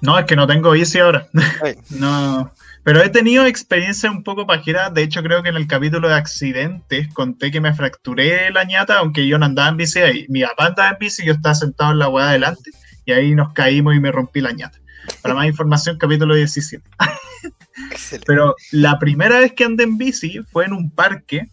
No, 0.00 0.18
es 0.18 0.24
que 0.24 0.36
no 0.36 0.46
tengo 0.46 0.72
bici 0.72 0.98
ahora. 0.98 1.28
no. 1.90 2.52
Pero 2.88 3.02
he 3.02 3.10
tenido 3.10 3.44
experiencia 3.44 4.10
un 4.10 4.22
poco 4.22 4.46
pajera. 4.46 4.88
De 4.88 5.02
hecho, 5.02 5.22
creo 5.22 5.42
que 5.42 5.50
en 5.50 5.56
el 5.56 5.66
capítulo 5.66 6.08
de 6.08 6.14
accidentes 6.14 7.12
conté 7.12 7.50
que 7.50 7.60
me 7.60 7.74
fracturé 7.74 8.50
la 8.50 8.64
ñata, 8.64 9.00
aunque 9.00 9.26
yo 9.26 9.38
no 9.38 9.44
andaba 9.44 9.68
en 9.68 9.76
bici 9.76 9.98
ahí. 9.98 10.24
Mi 10.30 10.40
papá 10.40 10.68
andaba 10.68 10.88
en 10.88 10.96
bici 10.98 11.22
y 11.22 11.26
yo 11.26 11.34
estaba 11.34 11.54
sentado 11.54 11.92
en 11.92 11.98
la 11.98 12.08
hueá 12.08 12.30
adelante. 12.30 12.70
Y 13.04 13.12
ahí 13.12 13.34
nos 13.34 13.52
caímos 13.52 13.94
y 13.94 14.00
me 14.00 14.10
rompí 14.10 14.40
la 14.40 14.52
ñata. 14.52 14.78
Para 15.20 15.34
más 15.34 15.46
información, 15.46 15.98
capítulo 15.98 16.34
17. 16.34 16.82
Pero 18.26 18.54
la 18.72 18.98
primera 18.98 19.38
vez 19.38 19.52
que 19.52 19.64
andé 19.64 19.84
en 19.84 19.98
bici 19.98 20.40
fue 20.50 20.64
en 20.64 20.72
un 20.72 20.90
parque. 20.90 21.46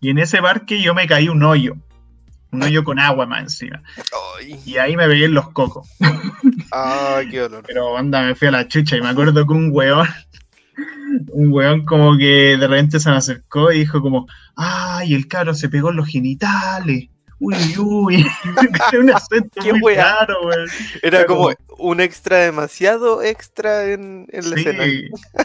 Y 0.00 0.08
en 0.08 0.16
ese 0.16 0.40
parque 0.40 0.80
yo 0.80 0.94
me 0.94 1.06
caí 1.06 1.28
un 1.28 1.42
hoyo 1.42 1.76
un 2.52 2.62
hoyo 2.62 2.84
con 2.84 2.98
agua 2.98 3.26
más 3.26 3.42
encima. 3.42 3.82
Y 4.64 4.76
ahí 4.76 4.96
me 4.96 5.06
veía 5.06 5.26
en 5.26 5.34
los 5.34 5.50
cocos. 5.50 5.88
Ay, 6.72 7.28
qué 7.28 7.40
dolor. 7.40 7.64
Pero 7.66 7.96
anda, 7.96 8.22
me 8.22 8.34
fui 8.34 8.48
a 8.48 8.50
la 8.50 8.66
chucha 8.66 8.96
y 8.96 9.00
me 9.00 9.08
acuerdo 9.08 9.46
que 9.46 9.52
un 9.52 9.70
weón, 9.72 10.08
un 11.32 11.52
weón 11.52 11.84
como 11.84 12.16
que 12.16 12.56
de 12.56 12.66
repente 12.66 13.00
se 13.00 13.10
me 13.10 13.16
acercó 13.16 13.72
y 13.72 13.80
dijo 13.80 14.00
como, 14.00 14.26
ay, 14.56 15.14
el 15.14 15.28
caro 15.28 15.54
se 15.54 15.68
pegó 15.68 15.90
en 15.90 15.96
los 15.96 16.08
genitales. 16.08 17.08
Uy, 17.42 17.56
uy, 17.78 18.26
un 19.00 19.10
acento 19.10 19.60
¿Qué 19.62 19.72
muy 19.72 19.94
raro, 19.94 20.34
weón. 20.44 20.68
Era, 21.02 21.24
como, 21.24 21.50
un 21.78 22.00
extra 22.00 22.38
demasiado 22.38 23.22
extra 23.22 23.92
en, 23.92 24.26
en 24.30 24.50
la 24.50 24.56
escena. 24.56 24.84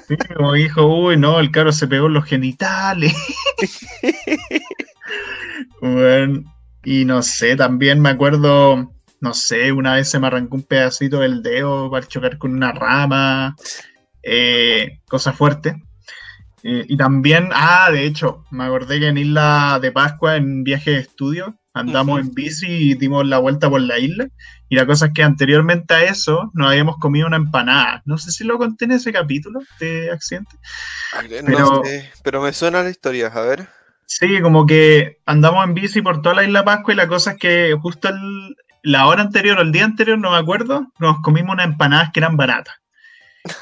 Sí, 0.05 0.17
como 0.35 0.53
dijo, 0.53 0.85
uy, 0.85 1.15
no, 1.15 1.39
el 1.39 1.51
caro 1.51 1.71
se 1.71 1.87
pegó 1.87 2.07
en 2.07 2.13
los 2.13 2.25
genitales. 2.25 3.15
bueno, 5.81 6.43
y 6.83 7.05
no 7.05 7.21
sé, 7.21 7.55
también 7.55 8.01
me 8.01 8.09
acuerdo, 8.09 8.91
no 9.21 9.33
sé, 9.33 9.71
una 9.71 9.95
vez 9.95 10.09
se 10.09 10.19
me 10.19 10.27
arrancó 10.27 10.57
un 10.57 10.63
pedacito 10.63 11.19
del 11.19 11.41
dedo 11.41 11.89
para 11.89 12.05
chocar 12.05 12.37
con 12.37 12.53
una 12.53 12.73
rama, 12.73 13.55
eh, 14.25 14.99
cosa 15.07 15.31
fuerte. 15.31 15.81
Eh, 16.63 16.83
y 16.89 16.97
también, 16.97 17.49
ah, 17.53 17.89
de 17.91 18.05
hecho, 18.05 18.43
me 18.49 18.65
acordé 18.65 18.99
que 18.99 19.07
en 19.07 19.19
Isla 19.19 19.79
de 19.79 19.91
Pascua, 19.91 20.35
en 20.35 20.63
viaje 20.63 20.91
de 20.91 20.97
estudio, 20.97 21.59
andamos 21.75 22.21
en 22.21 22.33
bici 22.33 22.65
y 22.67 22.93
dimos 22.95 23.25
la 23.27 23.37
vuelta 23.37 23.69
por 23.69 23.81
la 23.81 23.99
isla. 23.99 24.27
Y 24.67 24.75
la 24.75 24.87
cosa 24.87 25.07
es 25.07 25.13
que 25.13 25.21
anteriormente 25.21 25.93
a 25.93 26.03
eso 26.05 26.49
nos 26.55 26.69
habíamos 26.69 26.97
comido 26.97 27.27
una 27.27 27.37
empanada. 27.37 28.01
No 28.05 28.17
sé 28.17 28.31
si 28.31 28.43
lo 28.43 28.57
conté 28.57 28.85
en 28.85 28.93
ese 28.93 29.13
capítulo 29.13 29.59
de 29.79 30.09
accidente. 30.09 30.55
Pero, 31.45 31.83
pero 32.23 32.41
me 32.41 32.51
suena 32.51 32.81
la 32.81 32.89
historia, 32.89 33.27
a 33.27 33.41
ver. 33.41 33.67
Sí, 34.07 34.41
como 34.41 34.65
que 34.65 35.19
andamos 35.27 35.63
en 35.65 35.75
bici 35.75 36.01
por 36.01 36.21
toda 36.23 36.35
la 36.35 36.43
isla 36.43 36.65
Pascua 36.65 36.93
y 36.93 36.97
la 36.97 37.07
cosa 37.07 37.31
es 37.31 37.37
que 37.37 37.77
justo 37.79 38.09
la 38.81 39.07
hora 39.07 39.21
anterior 39.21 39.59
o 39.59 39.61
el 39.61 39.71
día 39.71 39.85
anterior, 39.85 40.17
no 40.17 40.31
me 40.31 40.37
acuerdo, 40.37 40.91
nos 40.99 41.21
comimos 41.21 41.53
unas 41.53 41.67
empanadas 41.67 42.11
que 42.11 42.21
eran 42.21 42.37
baratas. 42.37 42.75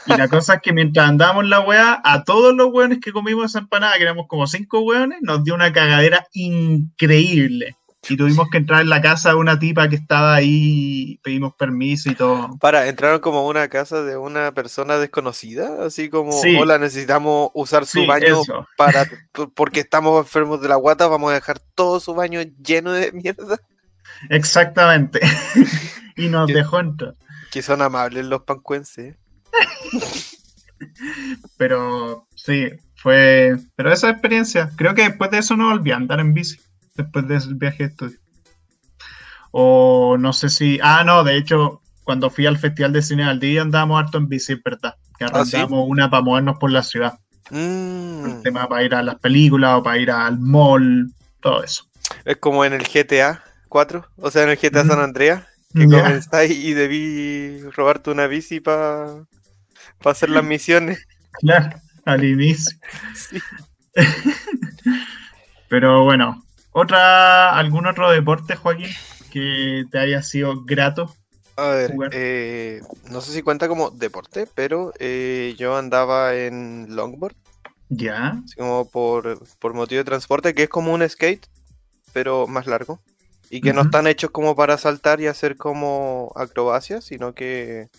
Y 0.06 0.16
la 0.16 0.28
cosa 0.28 0.56
es 0.56 0.62
que 0.62 0.74
mientras 0.74 1.10
andábamos 1.10 1.46
la 1.46 1.60
weá, 1.60 2.02
a 2.04 2.24
todos 2.24 2.56
los 2.56 2.68
weones 2.72 3.00
que 3.00 3.12
comimos 3.12 3.52
esa 3.52 3.60
empanada, 3.60 3.98
que 3.98 4.04
éramos 4.04 4.28
como 4.28 4.48
cinco 4.48 4.82
weones, 4.82 5.20
nos 5.22 5.44
dio 5.44 5.56
una 5.56 5.74
cagadera 5.74 6.28
increíble 6.34 7.76
y 8.10 8.18
tuvimos 8.18 8.50
que 8.50 8.58
entrar 8.58 8.82
en 8.82 8.90
la 8.90 9.02
casa 9.02 9.30
de 9.30 9.36
una 9.36 9.58
tipa 9.58 9.88
que 9.88 9.96
estaba 9.96 10.36
ahí, 10.36 11.20
pedimos 11.24 11.54
permiso 11.54 12.12
y 12.12 12.16
todo. 12.16 12.58
Para, 12.60 12.88
entraron 12.88 13.22
como 13.22 13.40
a 13.40 13.48
una 13.48 13.70
casa 13.70 14.04
de 14.04 14.18
una 14.18 14.52
persona 14.54 14.98
desconocida, 14.98 15.86
así 15.86 16.10
como, 16.10 16.32
hola, 16.60 16.78
necesitamos 16.78 17.52
usar 17.54 17.86
su 17.86 18.06
baño 18.06 18.42
para, 18.78 19.06
porque 19.56 19.80
estamos 19.80 20.20
enfermos 20.20 20.62
de 20.62 20.68
la 20.68 20.76
guata, 20.76 21.08
vamos 21.08 21.32
a 21.32 21.36
dejar 21.36 21.60
todo 21.76 22.00
su 22.00 22.14
baño 22.14 22.42
lleno 22.42 22.92
de 22.92 23.12
mierda. 23.14 23.58
Exactamente. 24.30 25.22
y 26.18 26.28
nos 26.28 26.48
dejó 26.48 26.80
entrar. 26.80 27.16
Que 27.52 27.62
son 27.62 27.82
amables 27.82 28.26
los 28.26 28.42
pancuenses. 28.42 29.16
Pero 31.58 32.28
sí, 32.36 32.70
fue, 32.96 33.58
pero 33.76 33.92
esa 33.92 34.10
experiencia, 34.10 34.72
creo 34.76 34.94
que 34.96 35.04
después 35.04 35.30
de 35.32 35.40
eso 35.40 35.56
no 35.58 35.70
volví 35.70 35.92
a 35.92 35.98
andar 35.98 36.20
en 36.20 36.34
bici 36.34 36.58
después 36.96 37.28
del 37.28 37.56
viaje 37.56 37.84
de 37.84 37.90
estudio. 37.90 38.18
O 39.52 40.18
no 40.18 40.34
sé 40.34 40.50
si. 40.50 40.80
Ah, 40.82 41.04
no, 41.06 41.24
de 41.24 41.38
hecho, 41.38 41.82
cuando 42.04 42.30
fui 42.30 42.46
al 42.46 42.58
Festival 42.58 42.94
de 42.94 43.02
Cine 43.02 43.24
al 43.24 43.40
día 43.40 43.62
andábamos 43.62 44.02
harto 44.02 44.18
en 44.18 44.28
bici, 44.28 44.56
¿verdad? 44.64 44.96
Que 45.18 45.26
¿Ah, 45.26 45.30
arrancamos 45.32 45.86
una 45.88 46.10
para 46.10 46.24
movernos 46.24 46.58
por 46.58 46.72
la 46.72 46.82
ciudad. 46.82 47.20
Mm. 47.52 48.26
El 48.26 48.42
tema 48.42 48.68
para 48.68 48.84
ir 48.84 48.96
a 48.96 49.04
las 49.04 49.16
películas 49.16 49.80
o 49.80 49.84
para 49.84 49.98
ir 49.98 50.10
al 50.10 50.40
mall, 50.40 51.14
todo 51.40 51.64
eso. 51.64 51.86
Es 52.26 52.38
como 52.38 52.66
en 52.66 52.74
el 52.74 52.84
GTA 52.84 53.44
4, 53.70 54.06
o 54.18 54.32
sea, 54.32 54.44
en 54.44 54.50
el 54.50 54.58
GTA 54.58 54.86
San 54.86 55.00
Andreas, 55.00 55.44
que 55.74 55.88
yeah. 55.88 56.46
y 56.46 56.74
debí 56.74 57.62
robarte 57.76 58.12
una 58.12 58.28
bici 58.28 58.60
para 58.60 59.26
hacer 60.12 60.30
las 60.30 60.44
misiones. 60.44 61.06
Claro, 61.40 61.82
al 62.06 62.24
inicio. 62.24 62.78
Pero 65.68 66.04
bueno, 66.04 66.44
otra, 66.72 67.58
¿Algún 67.58 67.88
otro 67.88 68.12
deporte, 68.12 68.56
Joaquín, 68.56 68.92
que 69.32 69.86
te 69.90 69.98
haya 69.98 70.22
sido 70.22 70.64
grato? 70.64 71.16
A 71.56 71.68
ver, 71.68 71.94
eh, 72.12 72.82
no 73.12 73.22
sé 73.22 73.32
si 73.32 73.44
cuenta 73.44 73.68
como 73.68 73.92
deporte, 73.92 74.48
pero 74.56 74.92
eh, 75.00 75.56
yo 75.58 75.78
andaba 75.78 76.36
en 76.36 76.96
longboard. 76.96 77.36
Ya. 77.90 78.42
como 78.58 78.90
por, 78.90 79.40
motivo 79.74 80.00
de 80.00 80.06
transporte, 80.06 80.56
que 80.56 80.64
es 80.64 80.70
como 80.70 80.94
un 80.94 81.08
skate, 81.08 81.46
pero 82.12 82.48
más 82.48 82.66
largo. 82.66 83.00
Y 83.52 83.62
que 83.62 83.72
no 83.72 83.82
están 83.82 84.08
hechos 84.08 84.32
como 84.32 84.56
para 84.56 84.80
saltar 84.80 85.22
y 85.22 85.28
hacer 85.28 85.58
como 85.58 86.32
acrobacias, 86.36 87.04
sino 87.04 87.36
que, 87.36 87.90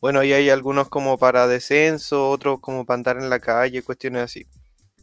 bueno, 0.00 0.20
ahí 0.20 0.32
hay 0.32 0.50
algunos 0.50 0.88
como 0.88 1.18
para 1.18 1.46
descenso, 1.46 2.30
otros 2.30 2.60
como 2.60 2.84
para 2.84 2.96
andar 2.96 3.16
en 3.18 3.28
la 3.28 3.38
calle, 3.38 3.82
cuestiones 3.82 4.22
así. 4.22 4.46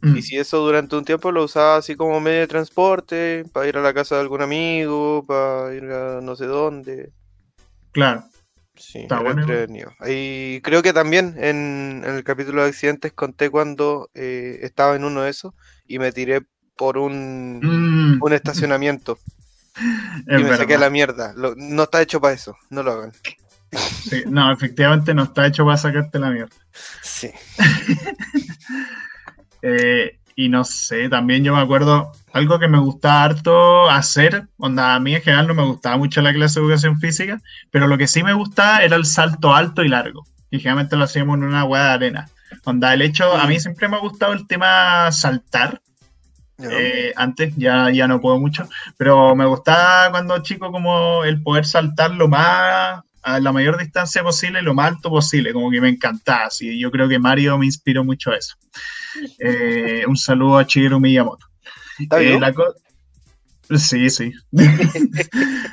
Y 0.04 0.08
mm. 0.08 0.22
si 0.22 0.38
eso 0.38 0.60
durante 0.60 0.96
un 0.96 1.06
tiempo 1.06 1.32
lo 1.32 1.44
usaba 1.44 1.78
así 1.78 1.96
como 1.96 2.20
medio 2.20 2.40
de 2.40 2.48
transporte, 2.48 3.46
para 3.52 3.68
ir 3.68 3.78
a 3.78 3.82
la 3.82 3.94
casa 3.94 4.16
de 4.16 4.22
algún 4.22 4.42
amigo, 4.42 5.24
para 5.28 5.74
ir 5.74 5.84
a 5.86 6.22
no 6.22 6.36
sé 6.36 6.46
dónde. 6.46 7.12
Claro. 7.92 8.24
Sí, 8.76 9.00
Está 9.00 9.20
bueno. 9.22 9.46
Y 10.08 10.62
creo 10.62 10.84
que 10.84 10.94
también 10.94 11.36
en, 11.38 12.04
el 12.06 12.24
capítulo 12.24 12.62
de 12.62 12.70
accidentes 12.70 13.12
conté 13.12 13.50
cuando 13.50 14.10
eh, 14.14 14.60
estaba 14.62 14.96
en 14.96 15.04
uno 15.04 15.24
de 15.24 15.32
esos 15.32 15.54
y 15.88 15.98
me 15.98 16.12
tiré 16.12 16.42
por 16.76 17.00
un, 17.00 17.60
mm. 17.62 18.20
un 18.22 18.34
estacionamiento. 18.34 19.18
y 20.28 20.44
me 20.44 20.56
saqué 20.58 20.78
la 20.78 20.90
mierda. 20.90 21.34
no 21.36 21.84
está 21.84 22.02
hecho 22.02 22.22
para 22.22 22.34
eso, 22.34 22.56
no 22.70 22.84
lo 22.84 22.92
hagan. 22.92 23.12
No, 24.28 24.52
efectivamente 24.52 25.14
no 25.14 25.24
está 25.24 25.48
hecho 25.48 25.66
para 25.66 25.78
sacarte 25.78 26.20
la 26.20 26.32
mierda. 26.32 26.56
Sí. 27.02 27.32
Eh, 29.64 30.20
y 30.36 30.50
no 30.50 30.64
sé, 30.64 31.10
también 31.10 31.44
yo 31.44 31.56
me 31.56 31.62
acuerdo 31.62 32.12
algo 32.32 32.60
que 32.60 32.68
me 32.68 32.78
gustaba 32.78 33.24
harto 33.24 33.90
hacer, 33.90 34.48
onda, 34.58 34.94
a 34.94 35.00
mí 35.00 35.16
en 35.16 35.22
general 35.24 35.48
no 35.48 35.56
me 35.56 35.66
gustaba 35.66 35.98
mucho 35.98 36.22
la 36.22 36.32
clase 36.32 36.60
de 36.60 36.66
educación 36.68 37.00
física, 37.00 37.42
pero 37.72 37.88
lo 37.88 37.98
que 37.98 38.08
sí 38.08 38.22
me 38.22 38.34
gustaba 38.34 38.84
era 38.84 38.96
el 38.96 39.06
salto 39.06 39.56
alto 39.56 39.84
y 39.84 39.90
largo. 39.90 40.26
Y 40.52 40.60
generalmente 40.60 40.96
lo 40.96 41.06
hacíamos 41.06 41.38
en 41.38 41.44
una 41.44 41.64
hueá 41.64 41.84
de 41.86 41.90
arena. 41.90 42.30
Onda, 42.66 42.94
el 42.94 43.02
hecho, 43.02 43.36
a 43.36 43.48
mí 43.48 43.60
siempre 43.60 43.88
me 43.88 43.98
ha 43.98 44.00
gustado 44.00 44.34
el 44.34 44.46
tema 44.46 45.12
saltar. 45.12 45.82
Eh, 46.60 47.14
antes, 47.16 47.56
ya, 47.56 47.90
ya 47.92 48.08
no 48.08 48.22
puedo 48.22 48.40
mucho, 48.40 48.68
pero 48.96 49.36
me 49.36 49.46
gustaba 49.46 50.12
cuando 50.12 50.42
chico 50.44 50.72
como 50.72 51.24
el 51.24 51.42
poder 51.42 51.66
saltar 51.66 52.12
lo 52.12 52.28
más 52.28 53.02
a 53.28 53.42
la 53.42 53.52
mayor 53.52 53.78
distancia 53.78 54.24
posible, 54.24 54.62
lo 54.62 54.74
más 54.74 54.88
alto 54.94 55.10
posible, 55.10 55.52
como 55.52 55.70
que 55.70 55.82
me 55.82 55.90
encantaba. 55.90 56.46
Así, 56.46 56.80
yo 56.80 56.90
creo 56.90 57.10
que 57.10 57.20
Mario 57.20 57.58
me 57.58 57.66
inspiró 57.66 58.06
mucho 58.06 58.32
a 58.32 58.38
eso. 58.38 58.56
Eh, 59.40 60.06
un 60.08 60.16
saludo 60.16 60.58
a 60.58 60.64
Shigeru 60.64 60.98
Miyamoto. 60.98 61.46
Eh, 62.00 62.40
sí, 63.78 64.10
sí. 64.10 64.32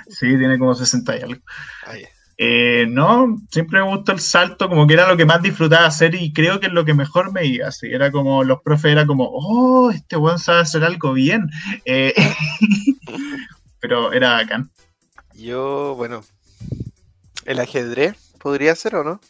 sí, 0.09 0.37
tiene 0.37 0.59
como 0.59 0.75
60 0.75 1.17
y 1.17 1.21
algo. 1.21 1.41
Eh, 2.37 2.87
no, 2.89 3.37
siempre 3.49 3.81
me 3.81 3.89
gustó 3.89 4.11
el 4.11 4.19
salto, 4.19 4.69
como 4.69 4.89
que 4.89 4.95
era 4.95 5.09
lo 5.09 5.17
que 5.17 5.25
más 5.25 5.41
disfrutaba 5.41 5.87
hacer 5.87 6.17
y 6.17 6.33
creo 6.33 6.59
que 6.59 6.67
es 6.67 6.73
lo 6.73 6.85
que 6.85 6.95
mejor 6.95 7.33
me 7.33 7.47
iba. 7.47 7.69
Así, 7.69 7.87
era 7.87 8.11
como, 8.11 8.43
los 8.43 8.63
profes 8.63 8.91
era 8.91 9.07
como, 9.07 9.31
oh, 9.33 9.93
este 9.93 10.17
buen 10.17 10.41
sabe 10.41 10.63
hacer 10.63 10.83
algo 10.83 11.13
bien. 11.13 11.49
pero 13.79 14.13
era 14.13 14.31
bacán. 14.31 14.73
Yo, 15.35 15.95
bueno, 15.95 16.25
¿El 17.45 17.61
ajedrez 17.61 18.17
podría 18.39 18.75
ser 18.75 18.97
o 18.97 19.05
no? 19.05 19.21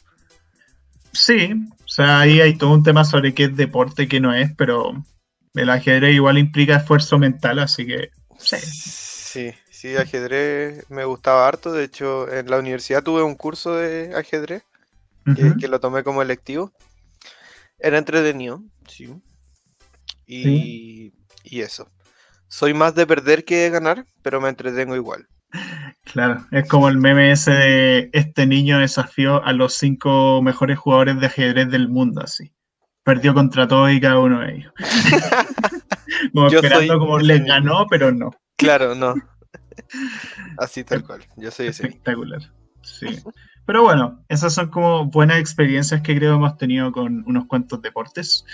Sí, 1.13 1.53
o 1.85 1.89
sea, 1.89 2.21
ahí 2.21 2.41
hay 2.41 2.57
todo 2.57 2.73
un 2.73 2.83
tema 2.83 3.05
sobre 3.05 3.35
qué 3.35 3.45
es 3.45 3.57
deporte, 3.57 4.09
qué 4.09 4.21
no 4.21 4.35
es, 4.35 4.51
pero 4.57 5.05
el 5.55 5.71
ajedrez 5.71 6.15
igual 6.15 6.39
implica 6.39 6.77
esfuerzo 6.77 7.19
mental, 7.19 7.61
así 7.61 7.87
que 7.87 8.11
sí. 8.39 9.15
Sí, 9.35 9.53
sí, 9.69 9.97
ajedrez 9.97 10.89
me 10.91 11.05
gustaba 11.05 11.49
harto. 11.49 11.73
De 11.73 11.83
hecho, 11.83 12.33
en 12.33 12.49
la 12.49 12.61
universidad 12.61 13.03
tuve 13.03 13.25
un 13.25 13.35
curso 13.35 13.75
de 13.75 14.15
ajedrez 14.15 14.63
que, 15.59 15.67
lo 15.67 15.81
tomé 15.81 16.05
como 16.05 16.23
electivo. 16.23 16.71
Era 17.81 17.99
entretenido, 17.99 18.63
sí. 18.87 19.13
Y, 20.25 21.13
y 21.43 21.61
eso. 21.63 21.91
Soy 22.47 22.75
más 22.75 22.95
de 22.95 23.09
perder 23.09 23.45
que 23.45 23.57
de 23.57 23.71
ganar, 23.71 24.07
pero 24.23 24.41
me 24.41 24.51
entretengo 24.51 24.95
igual. 24.95 25.27
Claro, 26.05 26.47
es 26.51 26.69
como 26.69 26.89
el 26.89 26.99
meme 26.99 27.33
ese 27.33 27.53
de 27.53 28.11
este 28.13 28.47
niño 28.47 28.79
desafió 28.79 29.45
a 29.45 29.53
los 29.53 29.75
cinco 29.75 30.43
mejores 30.43 30.79
jugadores 30.79 31.19
de 31.21 31.27
ajedrez 31.27 31.71
del 31.71 31.89
mundo, 31.89 32.23
así. 32.23 32.53
Perdió 33.03 33.35
contra 33.35 33.69
todos 33.69 33.91
y 33.93 34.01
cada 34.01 34.19
uno 34.19 34.41
de 34.41 34.57
ellos. 34.57 34.73
como 36.33 36.47
esperando 36.49 36.99
como 36.99 37.19
les 37.19 37.45
ganó, 37.45 37.87
pero 37.89 38.13
no. 38.13 38.31
Claro, 38.57 38.95
no. 38.95 39.15
Así 40.59 40.85
tal 40.85 41.05
cual. 41.05 41.23
Yo 41.37 41.51
soy 41.51 41.69
ese. 41.69 41.87
Espectacular. 41.87 42.41
Sí. 42.83 43.19
Pero 43.67 43.83
bueno, 43.83 44.23
esas 44.29 44.55
son 44.55 44.71
como 44.71 45.07
buenas 45.07 45.39
experiencias 45.39 46.03
que 46.03 46.17
creo 46.17 46.35
hemos 46.35 46.57
tenido 46.59 46.93
con 46.93 47.25
unos 47.27 47.47
cuantos 47.47 47.81
deportes. 47.81 48.45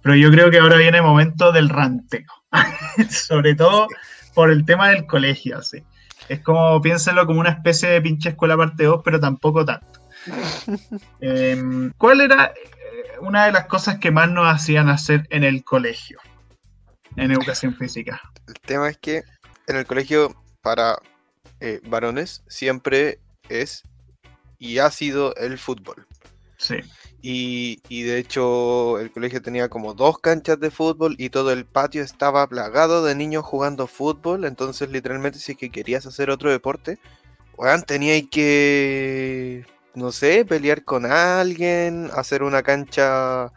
Pero 0.00 0.14
yo 0.14 0.30
creo 0.30 0.50
que 0.50 0.58
ahora 0.58 0.76
viene 0.76 0.98
el 0.98 1.04
momento 1.04 1.52
del 1.52 1.68
ranteo. 1.68 2.26
Sobre 3.10 3.54
todo 3.54 3.88
por 4.34 4.50
el 4.50 4.64
tema 4.64 4.90
del 4.90 5.06
colegio, 5.06 5.62
sí. 5.62 5.82
Es 6.30 6.38
como, 6.42 6.80
piénselo 6.80 7.26
como 7.26 7.40
una 7.40 7.50
especie 7.50 7.88
de 7.88 8.00
pinche 8.00 8.28
escuela 8.28 8.56
parte 8.56 8.84
2, 8.84 9.02
pero 9.04 9.18
tampoco 9.18 9.64
tanto. 9.64 10.00
Em, 11.20 11.90
¿Cuál 11.98 12.20
era 12.20 12.54
eh, 12.54 13.18
una 13.20 13.46
de 13.46 13.52
las 13.52 13.66
cosas 13.66 13.98
que 13.98 14.12
más 14.12 14.30
nos 14.30 14.46
hacían 14.46 14.88
hacer 14.88 15.26
en 15.30 15.42
el 15.42 15.64
colegio? 15.64 16.20
En 17.16 17.32
educación 17.32 17.74
física. 17.74 18.20
El 18.46 18.54
tema 18.60 18.88
es 18.88 18.98
que 18.98 19.24
en 19.66 19.74
el 19.74 19.86
colegio 19.86 20.36
para 20.62 20.98
eh, 21.58 21.80
varones 21.88 22.44
siempre 22.46 23.18
es 23.48 23.82
y 24.56 24.78
ha 24.78 24.88
sido 24.92 25.34
el 25.34 25.58
fútbol. 25.58 26.06
Sí. 26.58 26.76
Y, 27.22 28.02
de 28.04 28.18
hecho 28.18 28.98
el 28.98 29.10
colegio 29.12 29.42
tenía 29.42 29.68
como 29.68 29.94
dos 29.94 30.18
canchas 30.18 30.58
de 30.58 30.70
fútbol 30.70 31.16
y 31.18 31.28
todo 31.28 31.52
el 31.52 31.66
patio 31.66 32.02
estaba 32.02 32.46
plagado 32.46 33.04
de 33.04 33.14
niños 33.14 33.44
jugando 33.44 33.86
fútbol. 33.86 34.44
Entonces 34.44 34.90
literalmente 34.90 35.38
si 35.38 35.52
es 35.52 35.58
que 35.58 35.70
querías 35.70 36.06
hacer 36.06 36.30
otro 36.30 36.50
deporte, 36.50 36.98
bueno, 37.56 37.82
tenías 37.82 38.22
que, 38.30 39.66
no 39.94 40.12
sé, 40.12 40.44
pelear 40.46 40.84
con 40.84 41.04
alguien, 41.04 42.08
hacer 42.14 42.42
una 42.42 42.62
cancha 42.62 43.52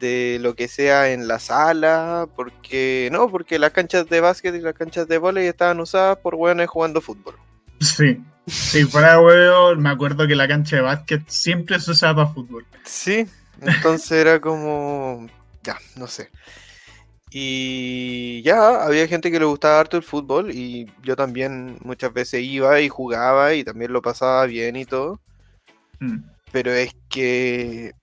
de 0.00 0.38
lo 0.40 0.54
que 0.54 0.66
sea 0.66 1.12
en 1.12 1.28
la 1.28 1.38
sala, 1.38 2.26
porque 2.34 3.10
no, 3.12 3.28
porque 3.30 3.58
las 3.58 3.72
canchas 3.72 4.08
de 4.08 4.20
básquet 4.20 4.54
y 4.54 4.60
las 4.60 4.74
canchas 4.74 5.06
de 5.06 5.18
vóley 5.18 5.46
estaban 5.46 5.78
usadas 5.80 6.16
por 6.18 6.34
hueones 6.34 6.68
jugando 6.68 7.02
fútbol. 7.02 7.34
Sí, 7.80 8.18
si 8.50 8.84
fuera 8.84 9.20
huevo, 9.20 9.76
me 9.76 9.90
acuerdo 9.90 10.26
que 10.26 10.34
la 10.34 10.48
cancha 10.48 10.76
de 10.76 10.82
básquet 10.82 11.22
siempre 11.28 11.78
se 11.80 11.92
usaba 11.92 12.24
para 12.24 12.34
fútbol. 12.34 12.66
Sí, 12.84 13.26
entonces 13.60 14.12
era 14.12 14.40
como. 14.40 15.26
Ya, 15.62 15.76
no 15.96 16.06
sé. 16.06 16.30
Y 17.30 18.42
ya, 18.42 18.82
había 18.84 19.06
gente 19.06 19.30
que 19.30 19.38
le 19.38 19.44
gustaba 19.44 19.78
harto 19.78 19.96
el 19.96 20.02
fútbol 20.02 20.50
y 20.50 20.90
yo 21.02 21.14
también 21.14 21.78
muchas 21.82 22.12
veces 22.12 22.42
iba 22.42 22.80
y 22.80 22.88
jugaba 22.88 23.54
y 23.54 23.62
también 23.62 23.92
lo 23.92 24.02
pasaba 24.02 24.44
bien 24.46 24.74
y 24.76 24.84
todo. 24.84 25.20
Mm. 26.00 26.18
Pero 26.50 26.72
es 26.72 26.94
que. 27.08 27.94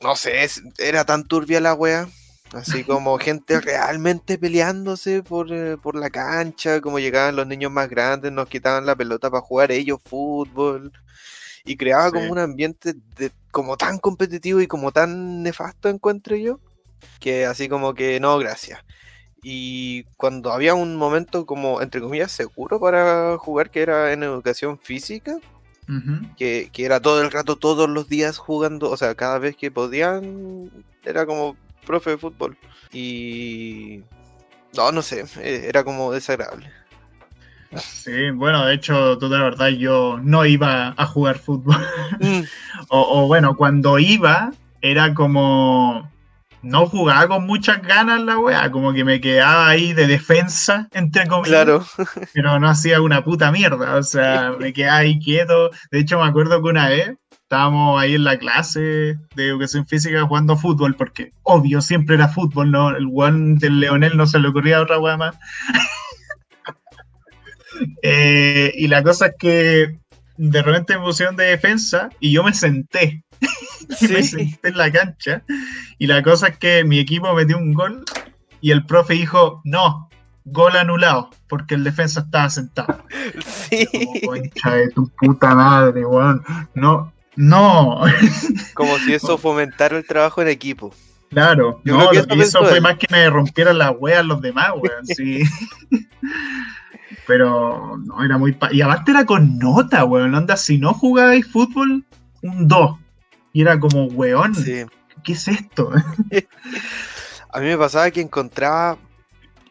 No 0.00 0.16
sé, 0.16 0.48
era 0.78 1.04
tan 1.04 1.24
turbia 1.24 1.60
la 1.60 1.74
wea 1.74 2.08
Así 2.52 2.82
como 2.82 3.18
gente 3.18 3.60
realmente 3.60 4.38
peleándose 4.38 5.22
por, 5.22 5.52
eh, 5.52 5.76
por, 5.76 5.94
la 5.94 6.08
cancha, 6.08 6.80
como 6.80 6.98
llegaban 6.98 7.36
los 7.36 7.46
niños 7.46 7.70
más 7.70 7.90
grandes, 7.90 8.32
nos 8.32 8.48
quitaban 8.48 8.86
la 8.86 8.96
pelota 8.96 9.30
para 9.30 9.42
jugar 9.42 9.70
ellos 9.70 10.00
fútbol. 10.02 10.92
Y 11.64 11.76
creaba 11.76 12.10
como 12.10 12.30
un 12.32 12.38
ambiente 12.38 12.94
de, 13.16 13.30
como 13.50 13.76
tan 13.76 13.98
competitivo 13.98 14.60
y 14.60 14.66
como 14.66 14.92
tan 14.92 15.42
nefasto, 15.42 15.90
encuentro 15.90 16.36
yo, 16.36 16.60
que 17.20 17.44
así 17.44 17.68
como 17.68 17.92
que 17.92 18.18
no, 18.20 18.38
gracias. 18.38 18.80
Y 19.42 20.04
cuando 20.16 20.50
había 20.52 20.74
un 20.74 20.96
momento 20.96 21.44
como, 21.44 21.82
entre 21.82 22.00
comillas, 22.00 22.32
seguro 22.32 22.80
para 22.80 23.36
jugar, 23.36 23.70
que 23.70 23.82
era 23.82 24.12
en 24.12 24.22
educación 24.22 24.78
física, 24.78 25.36
que, 26.36 26.70
que 26.72 26.84
era 26.84 27.00
todo 27.00 27.22
el 27.22 27.30
rato, 27.30 27.56
todos 27.56 27.88
los 27.88 28.08
días 28.08 28.38
jugando, 28.38 28.90
o 28.90 28.96
sea, 28.96 29.14
cada 29.14 29.38
vez 29.38 29.56
que 29.56 29.70
podían, 29.70 30.70
era 31.04 31.24
como 31.26 31.56
profe 31.86 32.10
de 32.10 32.18
fútbol. 32.18 32.56
Y. 32.92 34.02
No, 34.76 34.92
no 34.92 35.02
sé, 35.02 35.24
eh, 35.40 35.64
era 35.68 35.84
como 35.84 36.12
desagradable. 36.12 36.70
Sí, 37.76 38.30
bueno, 38.30 38.64
de 38.64 38.74
hecho, 38.74 39.18
tú 39.18 39.28
de 39.28 39.38
verdad 39.38 39.68
yo 39.68 40.18
no 40.22 40.46
iba 40.46 40.94
a 40.96 41.06
jugar 41.06 41.38
fútbol. 41.38 41.76
Mm. 42.20 42.42
o, 42.88 43.28
bueno, 43.28 43.54
cuando 43.56 43.98
iba, 43.98 44.50
era 44.80 45.14
como. 45.14 46.10
No 46.62 46.86
jugaba 46.86 47.28
con 47.28 47.46
muchas 47.46 47.80
ganas 47.82 48.20
la 48.22 48.38
weá, 48.38 48.72
como 48.72 48.92
que 48.92 49.04
me 49.04 49.20
quedaba 49.20 49.68
ahí 49.68 49.92
de 49.92 50.08
defensa, 50.08 50.88
entre 50.92 51.28
comillas. 51.28 51.50
Claro. 51.50 51.86
pero 52.34 52.58
no 52.58 52.68
hacía 52.68 53.00
una 53.00 53.22
puta 53.22 53.52
mierda, 53.52 53.94
o 53.94 54.02
sea, 54.02 54.52
me 54.58 54.72
quedaba 54.72 54.98
ahí 54.98 55.20
quieto. 55.20 55.70
De 55.92 56.00
hecho, 56.00 56.18
me 56.18 56.26
acuerdo 56.26 56.60
que 56.60 56.68
una 56.68 56.88
vez 56.88 57.16
estábamos 57.48 57.98
ahí 57.98 58.14
en 58.14 58.24
la 58.24 58.38
clase 58.38 59.18
de 59.34 59.48
educación 59.48 59.86
física 59.86 60.20
jugando 60.26 60.54
fútbol, 60.54 60.94
porque 60.94 61.32
obvio, 61.44 61.80
siempre 61.80 62.16
era 62.16 62.28
fútbol, 62.28 62.70
¿no? 62.70 62.94
El 62.94 63.08
one 63.10 63.58
del 63.58 63.80
Leonel 63.80 64.18
no 64.18 64.26
se 64.26 64.38
le 64.38 64.48
ocurría 64.48 64.82
otra 64.82 64.98
weá 64.98 65.16
más. 65.16 65.34
Eh, 68.02 68.72
y 68.74 68.88
la 68.88 69.04
cosa 69.04 69.26
es 69.26 69.34
que 69.38 70.00
de 70.36 70.62
repente 70.62 70.98
me 70.98 71.04
pusieron 71.04 71.36
de 71.36 71.44
defensa 71.44 72.08
y 72.18 72.32
yo 72.32 72.42
me 72.42 72.52
senté. 72.52 73.22
me 74.10 74.20
senté 74.24 74.70
en 74.70 74.76
la 74.76 74.90
cancha. 74.90 75.44
Y 75.96 76.08
la 76.08 76.20
cosa 76.24 76.48
es 76.48 76.58
que 76.58 76.82
mi 76.82 76.98
equipo 76.98 77.32
metió 77.34 77.56
un 77.56 77.74
gol 77.74 78.04
y 78.60 78.72
el 78.72 78.84
profe 78.84 79.14
dijo, 79.14 79.60
no, 79.64 80.08
gol 80.44 80.74
anulado, 80.76 81.30
porque 81.48 81.76
el 81.76 81.84
defensa 81.84 82.20
estaba 82.20 82.50
sentado. 82.50 83.04
Sí. 83.46 83.86
concha 84.26 84.74
de 84.74 84.88
tu 84.88 85.08
puta 85.10 85.54
madre, 85.54 86.04
weón. 86.04 86.42
No, 86.74 87.12
no. 87.38 88.02
Como 88.74 88.98
si 88.98 89.14
eso 89.14 89.38
fomentara 89.38 89.96
el 89.96 90.04
trabajo 90.04 90.42
en 90.42 90.48
equipo. 90.48 90.92
Claro, 91.30 91.80
no, 91.84 92.10
eso, 92.10 92.64
fue 92.64 92.80
más 92.80 92.96
que 92.96 93.06
me 93.10 93.28
rompieran 93.28 93.78
las 93.78 93.92
weas 93.98 94.24
los 94.24 94.40
demás, 94.40 94.70
weón, 94.76 95.06
sí. 95.06 95.42
Pero 97.26 97.98
no, 97.98 98.24
era 98.24 98.38
muy... 98.38 98.56
y 98.72 98.80
aparte 98.80 99.10
era 99.10 99.24
con 99.24 99.58
nota, 99.58 100.04
weón, 100.04 100.34
onda, 100.34 100.56
si 100.56 100.78
no 100.78 100.94
jugabais 100.94 101.46
fútbol, 101.46 102.04
un 102.42 102.66
2. 102.66 102.98
Y 103.52 103.62
era 103.62 103.78
como, 103.78 104.06
weón, 104.06 104.54
¿qué 105.22 105.32
es 105.32 105.48
esto? 105.48 105.92
A 107.52 107.60
mí 107.60 107.66
me 107.66 107.78
pasaba 107.78 108.10
que 108.10 108.20
encontraba 108.20 108.98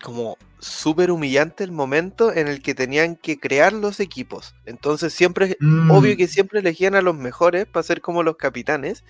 como 0.02 0.38
súper 0.60 1.12
humillante 1.12 1.64
el 1.64 1.72
momento 1.72 2.34
en 2.34 2.48
el 2.48 2.62
que 2.62 2.76
tenían 2.76 3.16
que 3.16 3.40
crear 3.40 3.74
los 3.74 4.00
equipos. 4.00 4.56
Entonces 4.66 5.14
siempre, 5.14 5.58
mm. 5.60 5.92
obvio 5.92 6.18
que 6.18 6.28
siempre 6.28 6.60
elegían 6.60 6.96
a 6.96 7.02
los 7.02 7.16
mejores 7.16 7.66
para 7.66 7.84
ser 7.84 8.02
como 8.02 8.24
los 8.24 8.38
capitanes. 8.38 9.04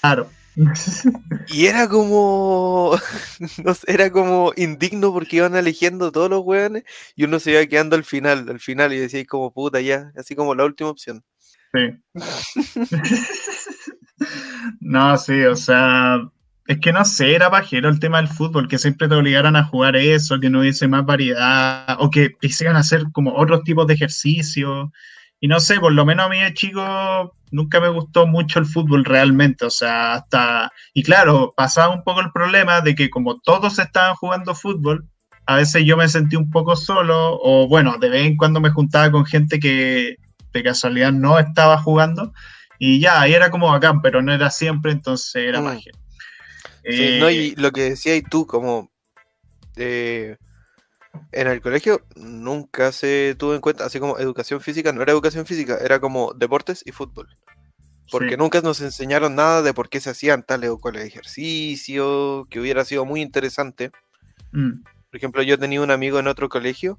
Claro. 0.00 0.28
y 1.48 1.66
era 1.66 1.88
como. 1.88 2.98
no 3.64 3.74
sé, 3.74 3.92
era 3.92 4.10
como 4.10 4.52
indigno 4.56 5.12
porque 5.12 5.36
iban 5.36 5.54
eligiendo 5.54 6.12
todos 6.12 6.30
los 6.30 6.42
weones 6.44 6.84
y 7.14 7.24
uno 7.24 7.38
se 7.38 7.52
iba 7.52 7.66
quedando 7.66 7.96
al 7.96 8.04
final, 8.04 8.48
al 8.48 8.60
final, 8.60 8.92
y 8.92 8.98
decía 8.98 9.24
como 9.26 9.52
puta 9.52 9.80
ya, 9.80 10.12
así 10.16 10.34
como 10.34 10.54
la 10.54 10.64
última 10.64 10.90
opción. 10.90 11.22
Sí. 11.74 12.14
no, 14.80 15.18
sí, 15.18 15.44
o 15.44 15.56
sea, 15.56 16.20
es 16.66 16.78
que 16.80 16.92
no 16.92 17.04
sé, 17.04 17.34
era 17.34 17.50
pajero 17.50 17.88
el 17.88 18.00
tema 18.00 18.18
del 18.18 18.28
fútbol, 18.28 18.68
que 18.68 18.78
siempre 18.78 19.08
te 19.08 19.14
obligaran 19.14 19.56
a 19.56 19.64
jugar 19.64 19.96
eso, 19.96 20.40
que 20.40 20.50
no 20.50 20.60
hubiese 20.60 20.88
más 20.88 21.04
variedad, 21.04 21.96
o 22.00 22.10
que 22.10 22.32
quisieran 22.40 22.76
hacer 22.76 23.04
como 23.12 23.34
otros 23.34 23.62
tipos 23.62 23.86
de 23.86 23.94
ejercicio. 23.94 24.92
Y 25.40 25.48
no 25.48 25.60
sé, 25.60 25.78
por 25.78 25.92
lo 25.92 26.04
menos 26.04 26.26
a 26.26 26.28
mí 26.28 26.40
de 26.40 26.54
chico 26.54 27.34
nunca 27.52 27.80
me 27.80 27.88
gustó 27.88 28.26
mucho 28.26 28.58
el 28.58 28.66
fútbol 28.66 29.04
realmente, 29.04 29.64
o 29.64 29.70
sea, 29.70 30.14
hasta... 30.14 30.72
Y 30.92 31.02
claro, 31.04 31.54
pasaba 31.56 31.94
un 31.94 32.02
poco 32.02 32.20
el 32.20 32.32
problema 32.32 32.80
de 32.80 32.94
que 32.94 33.10
como 33.10 33.38
todos 33.40 33.78
estaban 33.78 34.16
jugando 34.16 34.54
fútbol, 34.54 35.06
a 35.46 35.56
veces 35.56 35.84
yo 35.84 35.96
me 35.96 36.08
sentí 36.08 36.34
un 36.34 36.50
poco 36.50 36.74
solo, 36.74 37.38
o 37.40 37.68
bueno, 37.68 37.96
de 37.98 38.08
vez 38.08 38.26
en 38.26 38.36
cuando 38.36 38.60
me 38.60 38.70
juntaba 38.70 39.10
con 39.12 39.24
gente 39.24 39.60
que 39.60 40.16
de 40.52 40.62
casualidad 40.64 41.12
no 41.12 41.38
estaba 41.38 41.78
jugando, 41.78 42.32
y 42.78 42.98
ya, 42.98 43.20
ahí 43.20 43.34
era 43.34 43.50
como 43.50 43.70
bacán, 43.70 44.02
pero 44.02 44.22
no 44.22 44.32
era 44.32 44.50
siempre, 44.50 44.90
entonces 44.92 45.36
era 45.36 45.60
mm. 45.60 45.78
Sí, 46.88 47.18
no, 47.18 47.30
y 47.30 47.48
eh, 47.48 47.54
lo 47.56 47.72
que 47.72 47.82
decías 47.82 48.22
tú, 48.30 48.46
como 48.46 48.90
eh, 49.76 50.36
en 51.32 51.46
el 51.48 51.60
colegio 51.60 52.02
nunca 52.14 52.92
se 52.92 53.34
tuvo 53.38 53.54
en 53.54 53.60
cuenta, 53.60 53.84
así 53.84 53.98
como 53.98 54.18
educación 54.18 54.60
física, 54.60 54.92
no 54.92 55.02
era 55.02 55.12
educación 55.12 55.46
física, 55.46 55.78
era 55.82 56.00
como 56.00 56.32
deportes 56.34 56.82
y 56.84 56.92
fútbol. 56.92 57.28
Porque 58.08 58.36
nunca 58.36 58.60
nos 58.60 58.80
enseñaron 58.82 59.34
nada 59.34 59.62
de 59.62 59.74
por 59.74 59.88
qué 59.88 59.98
se 59.98 60.10
hacían 60.10 60.44
tales 60.44 60.70
o 60.70 60.78
cuáles 60.78 61.04
ejercicios, 61.04 62.46
que 62.48 62.60
hubiera 62.60 62.84
sido 62.84 63.04
muy 63.04 63.20
interesante. 63.20 63.90
Mm. 64.52 64.82
Por 65.10 65.16
ejemplo, 65.16 65.42
yo 65.42 65.58
tenía 65.58 65.80
un 65.80 65.90
amigo 65.90 66.20
en 66.20 66.28
otro 66.28 66.48
colegio 66.48 66.96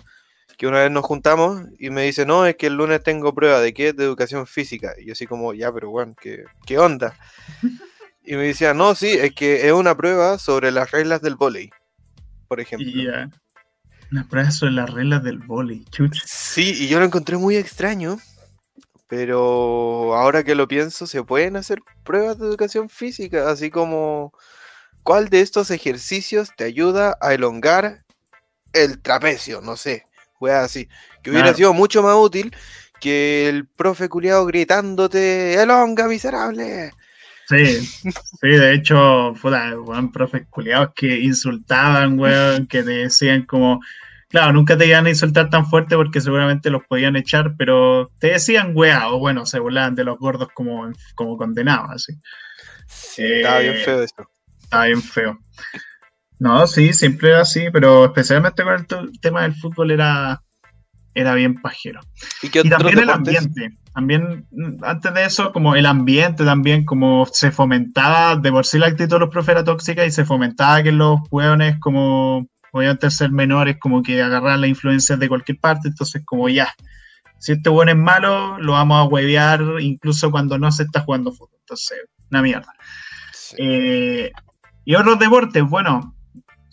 que 0.58 0.68
una 0.68 0.80
vez 0.80 0.92
nos 0.92 1.06
juntamos 1.06 1.62
y 1.80 1.92
me 1.92 2.04
dice, 2.04 2.26
no, 2.26 2.46
es 2.46 2.58
que 2.58 2.68
el 2.68 2.74
lunes 2.74 3.04
tengo 3.04 3.34
prueba 3.34 3.62
de 3.62 3.74
qué, 3.74 3.94
de 3.94 4.04
educación 4.04 4.48
física. 4.48 4.96
Y 5.00 5.06
yo 5.06 5.14
así 5.14 5.28
como, 5.28 5.54
ya, 5.54 5.72
pero 5.72 5.92
bueno, 5.92 6.14
¿qué, 6.20 6.44
qué 6.66 6.78
onda? 6.78 7.18
Y 8.30 8.36
me 8.36 8.44
decía, 8.44 8.74
no, 8.74 8.94
sí, 8.94 9.08
es 9.08 9.34
que 9.34 9.68
es 9.68 9.72
una 9.72 9.96
prueba 9.96 10.38
sobre 10.38 10.70
las 10.70 10.92
reglas 10.92 11.22
del 11.22 11.36
volei, 11.36 11.70
por 12.50 12.60
ejemplo. 12.60 12.86
Yeah. 12.86 13.32
Una 14.12 14.28
prueba 14.28 14.52
sobre 14.52 14.74
las 14.74 14.90
reglas 14.90 15.24
del 15.24 15.38
volei, 15.38 15.86
chucha. 15.92 16.22
Sí, 16.26 16.76
y 16.78 16.90
yo 16.90 17.00
lo 17.00 17.06
encontré 17.06 17.38
muy 17.38 17.56
extraño, 17.56 18.20
pero 19.08 20.14
ahora 20.14 20.44
que 20.44 20.56
lo 20.56 20.68
pienso, 20.68 21.08
se 21.08 21.24
pueden 21.24 21.56
hacer 21.56 21.80
pruebas 22.04 22.38
de 22.38 22.48
educación 22.48 22.90
física, 22.90 23.50
así 23.50 23.70
como 23.70 24.34
cuál 25.04 25.30
de 25.30 25.40
estos 25.40 25.72
ejercicios 25.72 26.50
te 26.58 26.66
ayuda 26.66 27.18
a 27.22 27.34
elongar 27.34 28.04
el 28.74 29.02
trapecio, 29.02 29.62
no 29.62 29.78
sé, 29.78 30.06
fue 30.38 30.54
así, 30.54 30.90
que 31.24 31.32
hubiera 31.32 31.54
sido 31.54 31.74
mucho 31.74 32.04
más 32.04 32.18
útil 32.18 32.54
que 33.00 33.48
el 33.48 33.66
profe 33.66 34.10
culiado 34.10 34.46
gritándote, 34.46 35.54
elonga 35.54 36.10
miserable. 36.10 36.92
Sí, 37.48 37.78
sí, 37.78 38.48
de 38.50 38.74
hecho, 38.74 39.34
fuera, 39.36 39.80
weón, 39.80 40.12
profes 40.12 40.46
culiados 40.50 40.90
que 40.94 41.18
insultaban, 41.20 42.20
weón, 42.20 42.68
que 42.68 42.84
te 42.84 42.92
decían 42.92 43.46
como, 43.46 43.80
claro, 44.28 44.52
nunca 44.52 44.78
te 44.78 44.86
iban 44.86 45.06
a 45.06 45.10
insultar 45.10 45.50
tan 45.50 45.66
fuerte 45.66 45.96
porque 45.96 46.20
seguramente 46.20 46.70
los 46.70 46.84
podían 46.90 47.16
echar, 47.16 47.56
pero 47.58 48.12
te 48.20 48.32
decían 48.32 48.72
weá, 48.76 49.08
o 49.10 49.20
bueno, 49.20 49.46
se 49.46 49.60
burlaban 49.60 49.96
de 49.96 50.04
los 50.04 50.18
gordos 50.18 50.50
como, 50.54 50.92
como 51.16 51.38
condenados, 51.38 51.90
así. 51.92 52.14
Sí, 52.88 53.24
estaba 53.24 53.60
bien 53.60 53.76
feo 53.76 54.04
eso. 54.04 54.30
Estaba 54.62 54.86
bien 54.86 55.02
feo. 55.02 55.40
No, 56.40 56.68
sí, 56.68 56.94
siempre 56.94 57.30
era 57.30 57.42
así, 57.42 57.68
pero 57.72 58.06
especialmente 58.06 58.64
con 58.64 58.74
el 58.74 59.20
tema 59.22 59.44
del 59.44 59.56
fútbol 59.56 59.92
era, 59.92 60.42
era 61.14 61.34
bien 61.34 61.62
pajero. 61.62 62.02
Y, 62.42 62.50
también 62.50 63.00
el 63.00 63.10
ambiente. 63.10 63.78
También, 63.98 64.46
mm, 64.52 64.84
antes 64.84 65.12
de 65.12 65.26
eso, 65.26 65.52
como 65.52 65.74
el 65.74 65.88
ambiente 65.88 66.46
también, 66.46 66.86
como 66.86 67.26
se 67.26 67.50
fomentaba, 67.50 68.36
de 68.36 68.52
por 68.52 68.64
sí 68.64 68.78
la 68.78 68.86
actitud 68.86 69.16
de 69.16 69.20
los 69.22 69.30
profes 69.30 69.54
era 69.54 69.64
tóxica 69.64 70.06
y 70.06 70.12
se 70.12 70.24
fomentaba 70.24 70.84
que 70.84 70.92
los 70.92 71.22
hueones, 71.32 71.80
como 71.80 72.46
podían 72.72 73.00
ser 73.10 73.32
menores, 73.32 73.78
como 73.80 74.04
que 74.04 74.22
agarraran 74.22 74.62
la 74.62 74.68
influencia 74.68 75.18
de 75.18 75.28
cualquier 75.28 75.60
parte, 75.60 75.88
entonces 75.88 76.22
como 76.26 76.48
ya, 76.48 76.72
si 77.40 77.54
este 77.54 77.72
hueón 77.72 77.90
es 77.90 77.98
malo, 77.98 78.60
lo 78.60 78.74
vamos 78.74 79.00
a 79.00 79.06
huevear 79.06 79.64
incluso 79.80 80.30
cuando 80.30 80.60
no 80.60 80.72
se 80.72 80.84
está 80.84 81.02
jugando 81.02 81.32
fútbol. 81.32 81.58
Entonces, 81.62 81.98
una 82.30 82.44
mierda. 82.44 82.72
Eh, 83.58 84.32
y 84.86 84.94
otros 84.94 85.18
deportes, 85.18 85.64
bueno, 85.64 86.16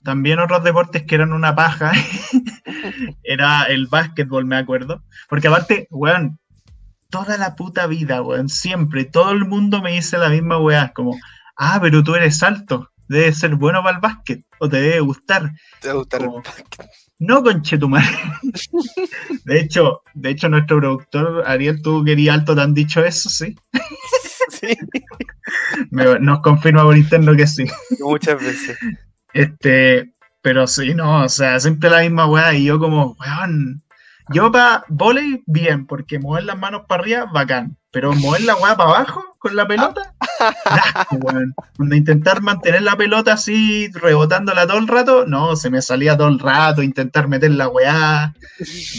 también 0.03 0.41
otros 0.41 0.63
deportes 0.63 1.05
que 1.05 1.15
eran 1.15 1.33
una 1.33 1.55
paja 1.55 1.93
era 3.23 3.63
el 3.63 3.87
básquetbol, 3.87 4.45
me 4.45 4.57
acuerdo. 4.57 5.03
Porque 5.27 5.49
aparte, 5.49 5.89
weón, 5.91 6.39
toda 7.15 7.39
la 7.39 7.55
puta 7.55 7.87
vida, 7.87 8.23
weón, 8.23 8.49
siempre, 8.49 9.05
todo 9.05 9.31
el 9.31 9.45
mundo 9.45 9.81
me 9.81 9.93
dice 9.93 10.19
la 10.19 10.31
misma 10.31 10.59
weá, 10.59 10.93
como, 10.93 11.17
ah, 11.57 11.79
pero 11.81 12.03
tú 12.03 12.17
eres 12.17 12.43
alto, 12.43 12.91
debe 13.07 13.33
ser 13.33 13.55
bueno 13.55 13.85
para 13.85 13.95
el 13.95 14.01
básquet, 14.01 14.45
o 14.59 14.69
te 14.69 14.81
debe 14.81 14.99
gustar. 14.99 15.53
Te 15.81 15.87
debe 15.89 16.01
gustar 16.01 16.23
el 16.23 16.31
básquet. 16.31 16.91
No, 17.21 17.45
conchetumar. 17.45 18.03
de 19.45 19.61
hecho, 19.61 20.03
de 20.15 20.31
hecho, 20.31 20.49
nuestro 20.49 20.81
productor 20.81 21.45
Ariel, 21.47 21.81
tú 21.83 22.03
querías 22.03 22.35
alto, 22.35 22.57
¿te 22.57 22.63
han 22.63 22.75
dicho 22.75 23.05
eso? 23.05 23.31
Sí. 23.31 23.55
sí. 24.49 24.77
nos 25.93 26.41
confirma 26.41 26.83
por 26.83 26.97
interno 26.97 27.37
que 27.37 27.47
sí. 27.47 27.65
Muchas 28.01 28.43
veces. 28.43 28.77
Este, 29.33 30.13
pero 30.43 30.67
sí, 30.67 30.95
no, 30.95 31.23
o 31.23 31.29
sea, 31.29 31.61
siempre 31.61 31.91
la 31.91 32.01
misma 32.01 32.27
weá, 32.27 32.53
y 32.55 32.65
yo 32.65 32.81
como, 32.81 33.17
weón, 33.21 33.84
yo 34.33 34.51
para 34.51 34.85
volei, 34.89 35.43
bien, 35.47 35.87
porque 35.87 36.19
mover 36.19 36.45
las 36.45 36.59
manos 36.59 36.83
para 36.89 37.03
arriba, 37.03 37.31
bacán. 37.33 37.77
Pero 37.91 38.13
mover 38.13 38.43
la 38.43 38.57
weá 38.57 38.77
para 38.77 38.91
abajo 38.91 39.37
con 39.39 39.55
la 39.55 39.69
pelota, 39.69 40.15
Cuando 41.77 41.95
intentar 41.95 42.41
mantener 42.41 42.83
la 42.83 42.97
pelota 42.97 43.35
así, 43.35 43.89
rebotándola 43.93 44.67
todo 44.67 44.79
el 44.79 44.89
rato, 44.89 45.27
no, 45.27 45.55
se 45.55 45.71
me 45.71 45.83
salía 45.83 46.17
todo 46.17 46.29
el 46.29 46.39
rato, 46.39 46.83
intentar 46.83 47.29
meter 47.29 47.51
la 47.51 47.69
weá. 47.69 48.35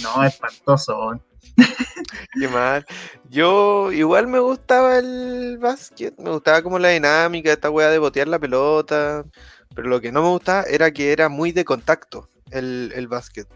No, 0.03 0.23
espantoso, 0.23 1.19
Qué 2.39 2.47
mal. 2.47 2.85
Yo 3.29 3.91
igual 3.91 4.27
me 4.27 4.39
gustaba 4.39 4.97
el 4.97 5.57
básquet, 5.57 6.17
me 6.19 6.29
gustaba 6.29 6.61
como 6.61 6.79
la 6.79 6.89
dinámica, 6.89 7.51
esta 7.51 7.69
weá 7.69 7.89
de 7.89 7.97
botear 7.97 8.27
la 8.27 8.39
pelota. 8.39 9.25
Pero 9.73 9.89
lo 9.89 9.99
que 9.99 10.11
no 10.11 10.21
me 10.21 10.29
gustaba 10.29 10.63
era 10.63 10.91
que 10.91 11.11
era 11.11 11.27
muy 11.27 11.51
de 11.51 11.65
contacto 11.65 12.29
el, 12.51 12.91
el 12.95 13.07
básquet. 13.07 13.47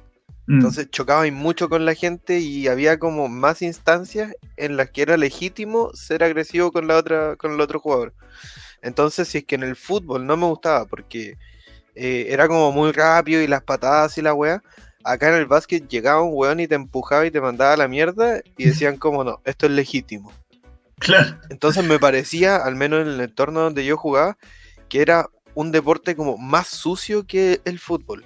Mm. 0.50 0.56
Entonces 0.56 0.90
chocaba 0.90 1.30
mucho 1.30 1.70
con 1.70 1.86
la 1.86 1.94
gente 1.94 2.40
y 2.40 2.68
había 2.68 2.98
como 2.98 3.28
más 3.28 3.62
instancias 3.62 4.34
en 4.58 4.78
las 4.78 4.90
que 4.90 5.04
era 5.04 5.16
legítimo 5.16 5.92
ser 5.94 6.24
agresivo 6.24 6.72
con 6.72 6.88
la 6.88 6.98
otra, 6.98 7.36
con 7.36 7.54
el 7.54 7.62
otro 7.62 7.80
jugador. 7.80 8.16
Entonces, 8.82 9.28
si 9.28 9.38
es 9.38 9.44
que 9.44 9.54
en 9.54 9.62
el 9.62 9.76
fútbol 9.76 10.26
no 10.26 10.38
me 10.38 10.48
gustaba 10.48 10.86
porque 10.86 11.38
eh, 11.94 12.26
era 12.30 12.48
como 12.48 12.72
muy 12.72 12.92
rápido 12.92 13.44
y 13.44 13.48
las 13.48 13.62
patadas 13.62 14.18
y 14.18 14.24
la 14.24 14.34
weá, 14.34 14.64
acá 15.04 15.30
en 15.30 15.36
el 15.36 15.46
básquet 15.46 15.88
llegaba 15.88 16.24
un 16.24 16.32
weón 16.34 16.60
y 16.60 16.68
te 16.68 16.74
empujaba 16.74 17.28
y 17.28 17.32
te 17.32 17.42
mandaba 17.42 17.74
a 17.74 17.78
la 17.78 17.88
mierda 17.88 18.42
y 18.58 18.66
decían 18.66 18.98
como 18.98 19.24
no, 19.24 19.42
esto 19.46 19.68
es 19.68 19.74
legítimo. 19.74 20.34
Claro. 20.98 21.38
Entonces 21.52 21.86
me 21.86 22.00
parecía, 22.00 22.56
al 22.56 22.76
menos 22.76 23.04
en 23.04 23.10
el 23.10 23.22
entorno 23.22 23.60
donde 23.60 23.86
yo 23.86 23.98
jugaba, 23.98 24.36
que 24.90 25.04
era 25.04 25.30
un 25.54 25.72
deporte 25.72 26.16
como 26.16 26.40
más 26.40 26.70
sucio 26.70 27.28
que 27.28 27.62
el 27.66 27.78
fútbol. 27.78 28.26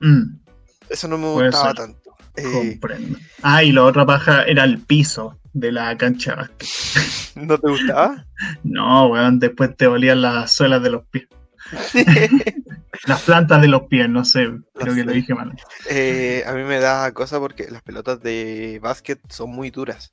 Mm. 0.00 0.45
Eso 0.88 1.08
no 1.08 1.18
me 1.18 1.28
gustaba 1.28 1.74
tanto. 1.74 2.16
Eh, 2.36 2.44
Comprendo. 2.52 3.18
Ah, 3.42 3.62
y 3.62 3.72
la 3.72 3.84
otra 3.84 4.04
paja 4.04 4.42
era 4.44 4.64
el 4.64 4.78
piso 4.78 5.38
de 5.52 5.72
la 5.72 5.96
cancha 5.96 6.50
¿No 7.34 7.58
te 7.58 7.68
gustaba? 7.68 8.26
no, 8.62 9.06
weón, 9.08 9.38
después 9.38 9.74
te 9.76 9.86
olían 9.86 10.22
las 10.22 10.52
suelas 10.52 10.82
de 10.82 10.90
los 10.90 11.04
pies. 11.06 11.26
las 13.06 13.22
plantas 13.22 13.60
de 13.60 13.68
los 13.68 13.82
pies, 13.84 14.08
no 14.08 14.24
sé, 14.24 14.48
creo 14.74 14.94
que 14.94 15.04
lo 15.04 15.12
dije 15.12 15.34
mal. 15.34 15.52
Eh, 15.90 16.44
a 16.46 16.52
mí 16.52 16.62
me 16.62 16.78
da 16.78 17.12
cosa 17.12 17.40
porque 17.40 17.68
las 17.70 17.82
pelotas 17.82 18.22
de 18.22 18.78
básquet 18.82 19.18
son 19.28 19.50
muy 19.50 19.70
duras. 19.70 20.12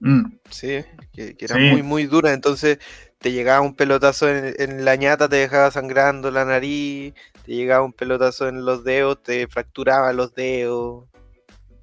Mm. 0.00 0.32
Sí, 0.48 0.84
que, 1.12 1.36
eran 1.38 1.62
muy, 1.70 1.82
muy 1.82 2.06
duras, 2.06 2.32
entonces 2.32 2.78
te 3.18 3.32
llegaba 3.32 3.60
un 3.60 3.74
pelotazo 3.74 4.28
en, 4.30 4.84
la 4.84 4.96
ñata, 4.96 5.28
te 5.28 5.36
dejaba 5.36 5.70
sangrando 5.70 6.30
la 6.30 6.46
nariz, 6.46 7.12
te 7.50 7.56
llegaba 7.56 7.84
un 7.84 7.92
pelotazo 7.92 8.46
en 8.46 8.64
los 8.64 8.84
dedos, 8.84 9.24
te 9.24 9.48
fracturaba 9.48 10.12
los 10.12 10.32
dedos. 10.36 11.06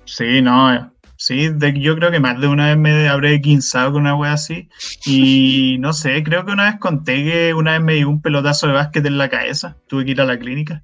Sí, 0.06 0.42
no, 0.42 0.94
sí, 1.18 1.50
yo 1.76 1.98
creo 1.98 2.10
que 2.10 2.22
más 2.22 2.40
de 2.40 2.48
una 2.48 2.68
vez 2.68 2.78
me 2.78 3.10
habré 3.10 3.42
quinzado 3.42 3.92
con 3.92 4.04
una 4.04 4.16
wea 4.16 4.32
así. 4.32 4.70
Y 5.06 5.76
no 5.82 5.92
sé, 5.92 6.24
creo 6.24 6.46
que 6.46 6.54
una 6.54 6.72
vez 6.72 6.80
conté 6.80 7.22
que 7.26 7.54
una 7.54 7.74
vez 7.74 7.82
me 7.82 7.96
dio 7.96 8.08
un 8.08 8.22
pelotazo 8.22 8.68
de 8.68 8.76
básquet 8.76 9.06
en 9.08 9.18
la 9.18 9.28
cabeza. 9.28 9.76
Tuve 9.90 10.06
que 10.06 10.12
ir 10.12 10.22
a 10.22 10.26
la 10.26 10.40
clínica. 10.40 10.84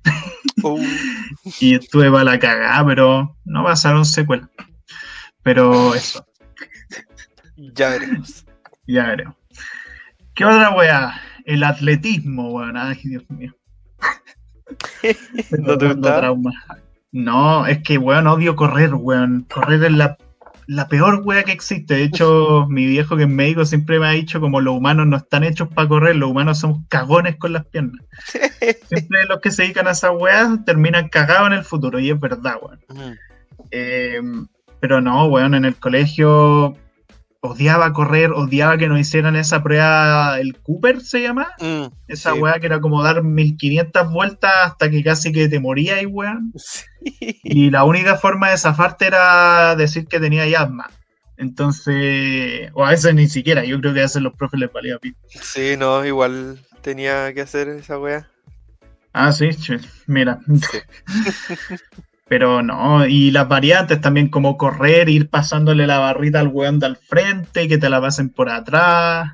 Oh. 0.63 0.77
y 1.61 1.75
estuve 1.75 2.11
para 2.11 2.25
la 2.25 2.39
cagada, 2.39 2.85
pero 2.85 3.37
no 3.45 3.63
pasaron 3.63 4.03
secuelas. 4.03 4.49
Pero 5.43 5.95
eso. 5.95 6.27
Ya 7.55 7.91
veremos. 7.91 8.45
Ya 8.85 9.07
veremos. 9.07 9.37
¿Qué 10.35 10.43
otra 10.43 10.71
weá? 10.71 11.21
el 11.45 11.63
atletismo, 11.63 12.51
weón. 12.51 12.75
Ay, 12.75 12.99
Dios 13.01 13.23
mío. 13.29 13.55
¿No 15.59 15.77
te 15.77 15.93
gusta? 15.93 16.33
No, 17.11 17.67
es 17.67 17.83
que, 17.83 17.97
weón, 17.97 18.27
odio 18.27 18.55
correr, 18.55 18.93
weón. 18.95 19.45
Correr 19.53 19.83
es 19.83 19.91
la, 19.91 20.17
la 20.67 20.87
peor 20.87 21.21
wea 21.23 21.43
que 21.43 21.51
existe. 21.51 21.95
De 21.95 22.03
hecho, 22.03 22.65
mi 22.69 22.85
viejo 22.85 23.15
que 23.15 23.23
es 23.23 23.29
médico 23.29 23.65
siempre 23.65 23.99
me 23.99 24.07
ha 24.07 24.11
dicho 24.11 24.39
como 24.41 24.61
los 24.61 24.75
humanos 24.75 25.07
no 25.07 25.17
están 25.17 25.43
hechos 25.43 25.67
para 25.69 25.87
correr, 25.87 26.15
los 26.15 26.31
humanos 26.31 26.59
somos 26.59 26.79
cagones 26.89 27.35
con 27.37 27.53
las 27.53 27.65
piernas. 27.65 28.03
Siempre 28.87 29.25
los 29.27 29.41
que 29.41 29.51
se 29.51 29.63
dedican 29.63 29.87
a 29.87 29.91
esa 29.91 30.11
wea 30.11 30.57
terminan 30.65 31.09
cagados 31.09 31.47
en 31.47 31.53
el 31.53 31.63
futuro, 31.63 31.99
y 31.99 32.09
es 32.09 32.19
verdad, 32.19 32.55
weón. 32.61 33.17
Eh, 33.71 34.21
pero 34.79 35.01
no, 35.01 35.25
weón, 35.25 35.53
en 35.53 35.65
el 35.65 35.75
colegio 35.75 36.75
odiaba 37.45 37.91
correr, 37.91 38.31
odiaba 38.31 38.77
que 38.77 38.87
nos 38.87 38.99
hicieran 38.99 39.35
esa 39.35 39.61
prueba, 39.61 40.39
el 40.39 40.57
Cooper 40.61 41.01
se 41.01 41.21
llama, 41.21 41.49
mm, 41.59 41.87
esa 42.07 42.33
weá 42.33 42.57
que 42.59 42.67
era 42.67 42.79
como 42.79 43.03
dar 43.03 43.21
1500 43.21 44.09
vueltas 44.11 44.51
hasta 44.63 44.89
que 44.89 45.03
casi 45.03 45.33
que 45.33 45.49
te 45.49 45.59
morías, 45.59 46.01
weón. 46.09 46.53
Y 47.43 47.69
la 47.69 47.83
única 47.83 48.15
forma 48.15 48.49
de 48.49 48.57
zafarte 48.57 49.07
era 49.07 49.75
decir 49.75 50.07
que 50.07 50.21
tenía 50.21 50.45
asma. 50.57 50.89
Entonces, 51.35 52.71
o 52.73 52.85
a 52.85 52.91
veces 52.91 53.13
ni 53.13 53.27
siquiera, 53.27 53.65
yo 53.65 53.77
creo 53.81 53.93
que 53.93 53.99
a 53.99 54.03
veces 54.03 54.21
los 54.21 54.33
profes 54.33 54.61
les 54.61 54.71
valía 54.71 54.97
pico. 54.97 55.19
Sí, 55.27 55.75
no, 55.77 56.05
igual 56.05 56.59
tenía 56.81 57.33
que 57.33 57.41
hacer 57.41 57.67
esa 57.67 57.99
weá. 57.99 58.29
Ah, 59.11 59.33
sí, 59.33 59.49
mira. 60.07 60.39
Pero 62.35 62.63
no, 62.63 63.05
y 63.05 63.29
las 63.29 63.47
variantes 63.47 64.01
también 64.01 64.27
como 64.27 64.57
correr, 64.57 65.07
ir 65.07 65.29
pasándole 65.29 65.85
la 65.85 65.99
barrita 65.99 66.39
al 66.39 66.47
weón 66.47 66.79
de 66.79 66.87
al 66.87 66.97
frente, 66.97 67.67
que 67.67 67.77
te 67.77 67.91
la 67.91 68.01
pasen 68.01 68.31
por 68.31 68.49
atrás, 68.49 69.33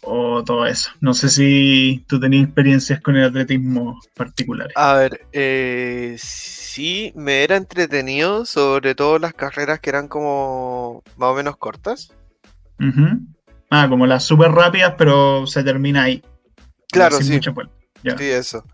o 0.00 0.42
todo 0.42 0.64
eso. 0.64 0.92
No 1.00 1.12
sé 1.12 1.28
si 1.28 2.06
tú 2.08 2.18
tenías 2.18 2.44
experiencias 2.44 3.02
con 3.02 3.16
el 3.16 3.24
atletismo 3.24 4.00
particulares. 4.14 4.72
A 4.76 4.94
ver, 4.94 5.26
eh, 5.32 6.16
sí, 6.18 7.12
me 7.16 7.44
era 7.44 7.56
entretenido, 7.56 8.46
sobre 8.46 8.94
todo 8.94 9.18
las 9.18 9.34
carreras 9.34 9.80
que 9.80 9.90
eran 9.90 10.08
como 10.08 11.02
más 11.18 11.28
o 11.28 11.34
menos 11.34 11.58
cortas. 11.58 12.14
Ah, 13.68 13.88
como 13.90 14.06
las 14.06 14.24
súper 14.24 14.52
rápidas, 14.52 14.94
pero 14.96 15.46
se 15.46 15.62
termina 15.62 16.04
ahí. 16.04 16.22
Claro, 16.90 17.18
sí. 17.18 17.38
Sí, 17.38 18.24
eso. 18.24 18.64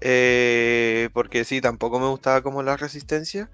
Eh, 0.00 1.08
porque 1.12 1.44
sí, 1.44 1.60
tampoco 1.60 1.98
me 1.98 2.08
gustaba 2.08 2.42
como 2.42 2.62
la 2.62 2.76
resistencia. 2.76 3.50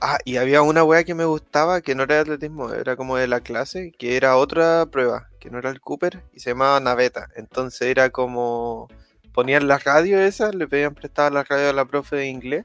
Ah, 0.00 0.18
y 0.24 0.36
había 0.36 0.62
una 0.62 0.84
wea 0.84 1.04
que 1.04 1.14
me 1.14 1.24
gustaba 1.24 1.80
que 1.80 1.94
no 1.94 2.02
era 2.02 2.16
de 2.16 2.20
atletismo, 2.22 2.72
era 2.72 2.96
como 2.96 3.16
de 3.16 3.26
la 3.26 3.40
clase, 3.40 3.92
que 3.98 4.16
era 4.16 4.36
otra 4.36 4.86
prueba, 4.86 5.28
que 5.40 5.50
no 5.50 5.58
era 5.58 5.70
el 5.70 5.80
Cooper, 5.80 6.22
y 6.32 6.40
se 6.40 6.50
llamaba 6.50 6.80
Naveta. 6.80 7.28
Entonces 7.36 7.82
era 7.82 8.10
como 8.10 8.88
ponían 9.32 9.66
la 9.66 9.78
radio 9.78 10.20
esa, 10.20 10.52
le 10.52 10.68
pedían 10.68 10.94
prestar 10.94 11.32
la 11.32 11.42
radio 11.42 11.70
a 11.70 11.72
la 11.72 11.84
profe 11.84 12.16
de 12.16 12.28
inglés, 12.28 12.64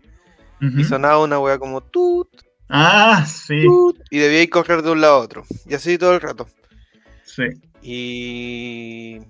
y 0.60 0.84
sonaba 0.84 1.24
una 1.24 1.40
wea 1.40 1.58
como 1.58 1.82
tut. 1.82 2.28
Ah, 2.68 3.26
sí. 3.26 3.66
y 4.12 4.20
debía 4.20 4.44
ir 4.44 4.50
correr 4.50 4.82
de 4.82 4.92
un 4.92 5.02
lado 5.02 5.16
a 5.16 5.20
otro. 5.20 5.44
Y 5.66 5.74
así 5.74 5.98
todo 5.98 6.14
el 6.14 6.22
rato. 6.22 6.48
Sí. 7.24 7.46
Y 7.82 9.22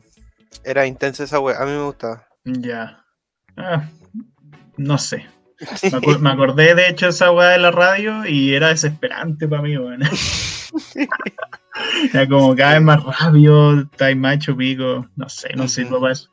era 0.64 0.88
intensa 0.88 1.24
esa 1.24 1.40
wea, 1.40 1.62
a 1.62 1.66
mí 1.66 1.72
me 1.72 1.84
gustaba. 1.84 2.28
Ya. 2.44 3.06
Ah, 3.60 3.84
no 4.78 4.98
sé. 4.98 5.28
Me, 6.22 6.30
acordé 6.30 6.74
de 6.74 6.88
hecho 6.88 7.10
esa 7.10 7.32
weá 7.32 7.50
de 7.50 7.60
la 7.60 7.72
radio 7.72 8.26
y 8.26 8.54
era 8.54 8.70
desesperante 8.70 9.48
para 9.48 9.62
mí, 9.62 9.78
weón. 9.78 10.02
era 12.14 12.28
como 12.28 12.56
cada 12.56 12.76
vez 12.76 12.82
más 12.82 13.04
rápido, 13.04 13.82
está 13.82 14.16
macho 14.16 14.56
pico, 14.56 15.06
no 15.18 15.28
sé, 15.28 15.50
no 15.56 15.68
sé 15.68 15.86
para 15.86 16.14
eso. 16.14 16.30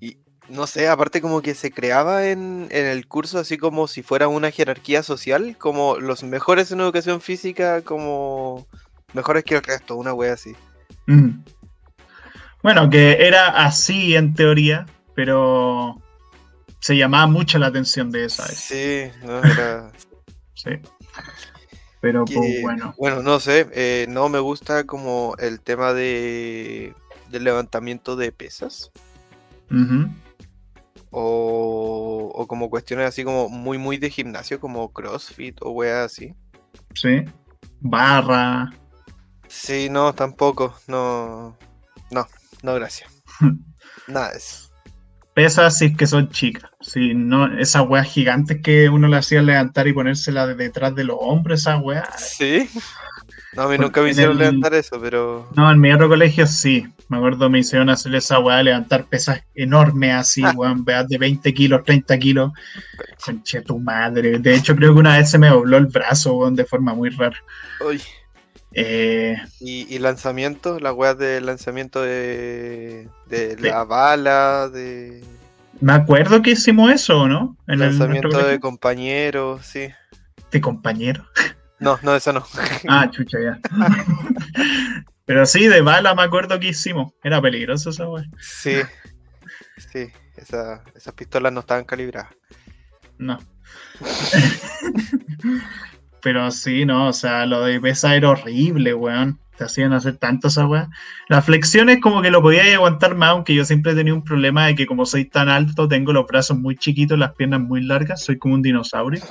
Y 0.00 0.18
no 0.48 0.68
sé, 0.68 0.88
aparte 0.88 1.20
como 1.20 1.42
que 1.42 1.56
se 1.56 1.72
creaba 1.72 2.28
en, 2.28 2.68
el 2.70 3.08
curso 3.08 3.40
así 3.40 3.58
como 3.58 3.88
si 3.88 4.04
fuera 4.04 4.28
una 4.28 4.52
jerarquía 4.52 5.02
social, 5.02 5.56
como 5.58 5.98
los 5.98 6.22
mejores 6.22 6.70
en 6.70 6.78
educación 6.78 7.20
física, 7.20 7.82
como 7.82 8.68
mejores 9.12 9.42
que 9.42 9.56
el 9.56 9.62
resto, 9.64 9.96
una 9.96 10.14
wea 10.14 10.34
así. 10.34 10.54
Bueno, 12.62 12.88
que 12.90 13.26
era 13.26 13.48
así 13.64 14.14
en 14.14 14.34
teoría, 14.34 14.86
pero 15.14 16.00
se 16.80 16.96
llamaba 16.96 17.26
mucho 17.26 17.58
la 17.58 17.68
atención 17.68 18.10
de 18.10 18.24
esa. 18.26 18.46
Sí, 18.46 19.10
no 19.24 19.38
era. 19.38 19.90
sí. 20.54 20.70
Pero 22.00 22.24
pues, 22.24 22.62
bueno. 22.62 22.94
Bueno, 22.98 23.22
no 23.22 23.38
sé, 23.38 23.68
eh, 23.72 24.06
no 24.08 24.28
me 24.28 24.40
gusta 24.40 24.84
como 24.84 25.36
el 25.38 25.60
tema 25.60 25.92
de 25.92 26.94
del 27.30 27.44
levantamiento 27.44 28.16
de 28.16 28.32
pesas. 28.32 28.90
o, 31.10 32.32
o, 32.34 32.46
como 32.46 32.70
cuestiones 32.70 33.06
así 33.06 33.24
como 33.24 33.48
muy, 33.48 33.78
muy 33.78 33.96
de 33.98 34.10
gimnasio, 34.10 34.60
como 34.60 34.92
CrossFit 34.92 35.58
o 35.62 35.70
weas 35.70 36.12
así. 36.12 36.34
Sí. 36.94 37.24
Barra. 37.80 38.70
Sí, 39.48 39.88
no, 39.90 40.12
tampoco. 40.14 40.74
No. 40.86 41.56
No. 42.10 42.26
No, 42.62 42.74
gracias. 42.74 43.10
Nada 44.06 44.30
de 44.30 44.38
eso. 44.38 44.68
Pesas 45.34 45.78
si 45.78 45.86
es 45.86 45.96
que 45.96 46.06
son 46.06 46.28
chicas. 46.28 46.70
Si 46.80 47.14
no, 47.14 47.58
esas 47.58 47.88
weas 47.88 48.06
gigantes 48.06 48.60
que 48.62 48.90
uno 48.90 49.08
le 49.08 49.16
hacía 49.16 49.40
levantar 49.40 49.88
y 49.88 49.94
ponérsela 49.94 50.46
detrás 50.46 50.94
de 50.94 51.04
los 51.04 51.16
hombros, 51.18 51.60
esas 51.60 51.80
weas. 51.82 52.34
Sí. 52.36 52.68
No, 53.54 53.62
a 53.62 53.68
mí 53.68 53.78
nunca 53.78 54.02
me 54.02 54.10
hicieron 54.10 54.36
levantar 54.36 54.74
eso, 54.74 55.00
pero. 55.00 55.48
No, 55.56 55.70
en 55.70 55.80
mi 55.80 55.90
otro 55.92 56.08
colegio 56.08 56.46
sí. 56.46 56.86
Me 57.08 57.16
acuerdo 57.18 57.50
me 57.50 57.58
hicieron 57.58 57.90
hacer 57.90 58.14
esa 58.14 58.38
weá, 58.38 58.62
levantar 58.62 59.04
pesas 59.06 59.42
enormes 59.54 60.14
así, 60.14 60.42
ah. 60.44 60.52
weón, 60.56 60.84
weas 60.86 61.08
de 61.08 61.18
20 61.18 61.54
kilos, 61.54 61.82
30 61.84 62.18
kilos. 62.18 62.52
Conche 63.24 63.62
tu 63.62 63.78
madre. 63.78 64.38
De 64.38 64.54
hecho, 64.54 64.76
creo 64.76 64.92
que 64.92 65.00
una 65.00 65.16
vez 65.16 65.30
se 65.30 65.38
me 65.38 65.48
dobló 65.48 65.78
el 65.78 65.86
brazo, 65.86 66.34
weón, 66.34 66.56
de 66.56 66.64
forma 66.64 66.94
muy 66.94 67.08
rara. 67.08 67.42
Uy. 67.86 68.02
Eh, 68.74 69.36
¿Y, 69.60 69.98
lanzamiento? 69.98 70.78
¿Las 70.80 70.94
weas 70.94 71.18
de 71.18 71.40
lanzamiento 71.40 72.02
de, 72.02 73.08
de, 73.26 73.56
la 73.58 73.84
bala? 73.84 74.68
de 74.68 75.22
Me 75.80 75.92
acuerdo 75.92 76.42
que 76.42 76.52
hicimos 76.52 76.90
eso, 76.90 77.28
¿no? 77.28 77.56
En 77.66 77.80
lanzamiento 77.80 78.46
de 78.46 78.60
compañeros, 78.60 79.64
sí. 79.66 79.88
¿De 80.50 80.60
compañero? 80.60 81.26
No, 81.82 81.98
no, 82.04 82.14
eso 82.14 82.32
no. 82.32 82.46
ah, 82.88 83.10
chucha, 83.10 83.38
ya. 83.42 83.58
Pero 85.24 85.44
sí, 85.46 85.66
de 85.66 85.80
bala 85.80 86.14
me 86.14 86.22
acuerdo 86.22 86.60
que 86.60 86.68
hicimos. 86.68 87.12
Era 87.24 87.42
peligroso 87.42 87.90
esa 87.90 88.08
wea. 88.08 88.24
Sí, 88.38 88.76
sí, 89.92 90.06
esas 90.36 90.80
pistolas 91.16 91.52
no 91.52 91.58
estaban 91.58 91.84
calibradas. 91.84 92.30
No. 93.18 93.36
Pero 96.22 96.50
sí, 96.52 96.86
no, 96.86 97.08
o 97.08 97.12
sea, 97.12 97.46
lo 97.46 97.64
de 97.64 97.80
pesa 97.80 98.14
era 98.14 98.30
horrible, 98.30 98.94
weón. 98.94 99.38
Te 99.58 99.64
hacían 99.64 99.92
hacer 99.92 100.16
tanto 100.16 100.48
esa. 100.48 100.66
Las 101.28 101.44
flexiones 101.44 102.00
como 102.00 102.22
que 102.22 102.30
lo 102.30 102.40
podía 102.40 102.62
aguantar 102.74 103.14
más, 103.16 103.30
aunque 103.30 103.54
yo 103.54 103.64
siempre 103.64 103.92
he 103.92 103.94
tenido 103.94 104.16
un 104.16 104.24
problema 104.24 104.66
de 104.66 104.74
que 104.74 104.86
como 104.86 105.04
soy 105.04 105.26
tan 105.26 105.48
alto, 105.48 105.88
tengo 105.88 106.12
los 106.12 106.26
brazos 106.26 106.56
muy 106.58 106.76
chiquitos, 106.76 107.18
las 107.18 107.34
piernas 107.34 107.60
muy 107.60 107.82
largas, 107.82 108.24
soy 108.24 108.38
como 108.38 108.54
un 108.54 108.62
dinosaurio. 108.62 109.22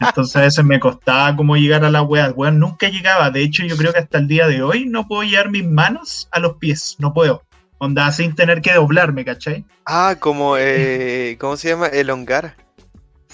Entonces 0.00 0.36
a 0.36 0.40
veces 0.42 0.64
me 0.64 0.80
costaba 0.80 1.36
como 1.36 1.56
llegar 1.56 1.84
a 1.84 1.90
la 1.90 2.02
weá. 2.02 2.30
Weón, 2.30 2.58
nunca 2.58 2.88
llegaba. 2.88 3.30
De 3.30 3.42
hecho, 3.42 3.64
yo 3.64 3.76
creo 3.76 3.92
que 3.92 3.98
hasta 3.98 4.18
el 4.18 4.28
día 4.28 4.46
de 4.46 4.62
hoy 4.62 4.86
no 4.86 5.06
puedo 5.06 5.24
llevar 5.24 5.50
mis 5.50 5.66
manos 5.66 6.28
a 6.32 6.38
los 6.38 6.54
pies. 6.56 6.96
No 6.98 7.12
puedo. 7.12 7.42
Onda, 7.78 8.10
sin 8.12 8.34
tener 8.34 8.62
que 8.62 8.72
doblarme, 8.72 9.24
¿cachai? 9.24 9.64
Ah, 9.84 10.16
como, 10.18 10.56
eh, 10.56 11.36
¿cómo 11.38 11.56
se 11.56 11.68
llama? 11.68 11.88
Elongar. 11.88 12.63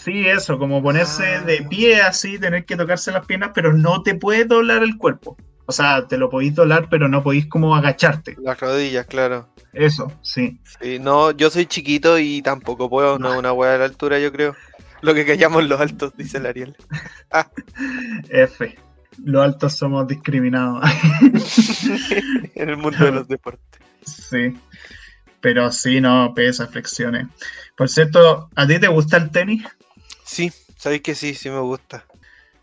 Sí, 0.05 0.27
eso, 0.27 0.59
como 0.59 0.83
ponerse 0.83 1.41
de 1.41 1.59
ah. 1.59 1.69
pie 1.69 2.01
así, 2.01 2.39
tener 2.39 2.65
que 2.65 2.77
tocarse 2.77 3.13
las 3.13 3.27
piernas, 3.27 3.51
pero 3.55 3.73
no 3.73 4.03
te 4.03 4.15
puedes 4.15 4.49
doblar 4.49 4.83
el 4.83 4.97
cuerpo. 4.97 5.37
O 5.67 5.73
sea, 5.73 6.07
te 6.09 6.17
lo 6.17 6.31
podéis 6.31 6.55
doblar, 6.55 6.89
pero 6.89 7.07
no 7.07 7.23
podéis 7.23 7.47
como 7.47 7.77
agacharte. 7.77 8.37
Las 8.43 8.59
rodillas, 8.59 9.07
claro. 9.07 9.49
Eso, 9.73 10.11
sí. 10.23 10.59
Sí, 10.81 10.99
no, 10.99 11.31
yo 11.31 11.51
soy 11.51 11.67
chiquito 11.67 12.19
y 12.19 12.43
tampoco 12.43 12.89
puedo, 12.89 13.19
no, 13.19 13.39
una 13.39 13.53
hueá 13.53 13.73
de 13.73 13.79
la 13.79 13.85
altura, 13.85 14.19
yo 14.19 14.33
creo. 14.33 14.57
Lo 15.03 15.15
que 15.15 15.25
callamos 15.25 15.65
los 15.69 15.81
altos, 15.81 16.17
dice 16.17 16.39
el 16.39 16.47
Ariel. 16.47 16.77
F. 18.31 18.77
Los 19.23 19.45
altos 19.45 19.77
somos 19.77 20.09
discriminados. 20.09 20.83
en 22.55 22.69
el 22.69 22.77
mundo 22.77 23.05
de 23.05 23.13
los 23.13 23.29
deportes. 23.29 23.81
Sí. 24.03 24.59
Pero 25.41 25.71
sí, 25.71 26.01
no, 26.01 26.33
pesa, 26.35 26.67
flexiones. 26.67 27.29
Por 27.77 27.89
cierto, 27.89 28.51
¿a 28.57 28.67
ti 28.67 28.79
te 28.79 28.89
gusta 28.89 29.19
el 29.19 29.31
tenis? 29.31 29.63
Sí, 30.31 30.53
sabéis 30.77 31.03
que 31.03 31.17
sí, 31.17 31.35
sí 31.35 31.51
me 31.51 31.59
gusta. 31.59 32.05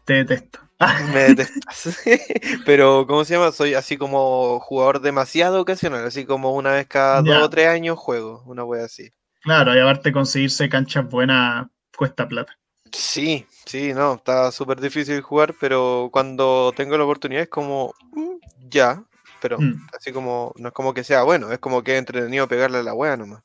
Te 0.06 0.14
detesto. 0.14 0.60
Me 1.14 1.34
detestas. 1.34 2.00
Pero, 2.66 3.06
¿cómo 3.06 3.26
se 3.26 3.34
llama? 3.34 3.52
Soy 3.52 3.74
así 3.74 3.98
como 3.98 4.62
jugador 4.62 5.02
demasiado 5.02 5.60
ocasional, 5.60 6.06
así 6.06 6.24
como 6.26 6.54
una 6.56 6.72
vez 6.72 6.88
cada 6.88 7.22
dos 7.22 7.44
o 7.44 7.50
tres 7.50 7.68
años 7.68 8.00
juego, 8.00 8.42
una 8.46 8.64
wea 8.64 8.86
así. 8.86 9.12
Claro, 9.42 9.76
y 9.76 9.80
aparte 9.80 10.14
conseguirse 10.14 10.70
canchas 10.70 11.10
buenas 11.10 11.68
cuesta 11.98 12.26
plata. 12.26 12.58
Sí, 12.94 13.46
sí, 13.66 13.94
no, 13.94 14.14
está 14.14 14.50
súper 14.54 14.80
difícil 14.80 15.20
jugar, 15.20 15.54
pero 15.60 16.08
cuando 16.14 16.72
tengo 16.74 16.98
la 16.98 17.04
oportunidad 17.04 17.44
es 17.44 17.50
como, 17.50 17.94
mm, 18.14 18.70
ya, 18.70 19.04
pero 19.42 19.60
mm. 19.60 19.88
así 19.98 20.14
como, 20.14 20.54
no 20.56 20.70
es 20.70 20.74
como 20.74 20.94
que 20.94 21.04
sea 21.04 21.24
bueno, 21.24 21.52
es 21.52 21.60
como 21.60 21.84
que 21.84 21.96
es 21.96 22.00
entretenido 22.00 22.48
pegarle 22.48 22.78
a 22.78 22.84
la 22.84 22.94
wea 22.94 23.18
nomás. 23.18 23.44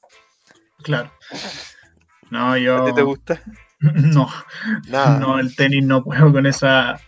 Claro. 0.85 1.11
No, 2.31 2.57
yo. 2.57 2.83
¿A 2.83 2.87
ti 2.87 2.95
te 2.95 3.03
gusta? 3.03 3.43
no. 3.95 4.29
Nada. 4.88 5.18
No, 5.18 5.38
el 5.38 5.55
tenis 5.55 5.85
no 5.85 6.05
puedo 6.05 6.33
con 6.33 6.47
esa. 6.47 7.01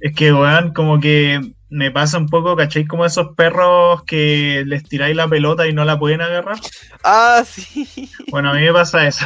Es 0.00 0.14
que, 0.14 0.32
weón, 0.32 0.72
como 0.72 1.00
que 1.00 1.40
me 1.72 1.90
pasa 1.90 2.18
un 2.18 2.28
poco, 2.28 2.54
¿cacháis? 2.54 2.86
Como 2.86 3.06
esos 3.06 3.28
perros 3.34 4.02
que 4.04 4.62
les 4.66 4.82
tiráis 4.84 5.16
la 5.16 5.26
pelota 5.26 5.66
y 5.66 5.72
no 5.72 5.84
la 5.84 5.98
pueden 5.98 6.20
agarrar. 6.20 6.58
Ah, 7.02 7.42
sí. 7.46 8.10
Bueno, 8.30 8.50
a 8.50 8.54
mí 8.54 8.60
me 8.60 8.72
pasa 8.72 9.06
eso. 9.06 9.24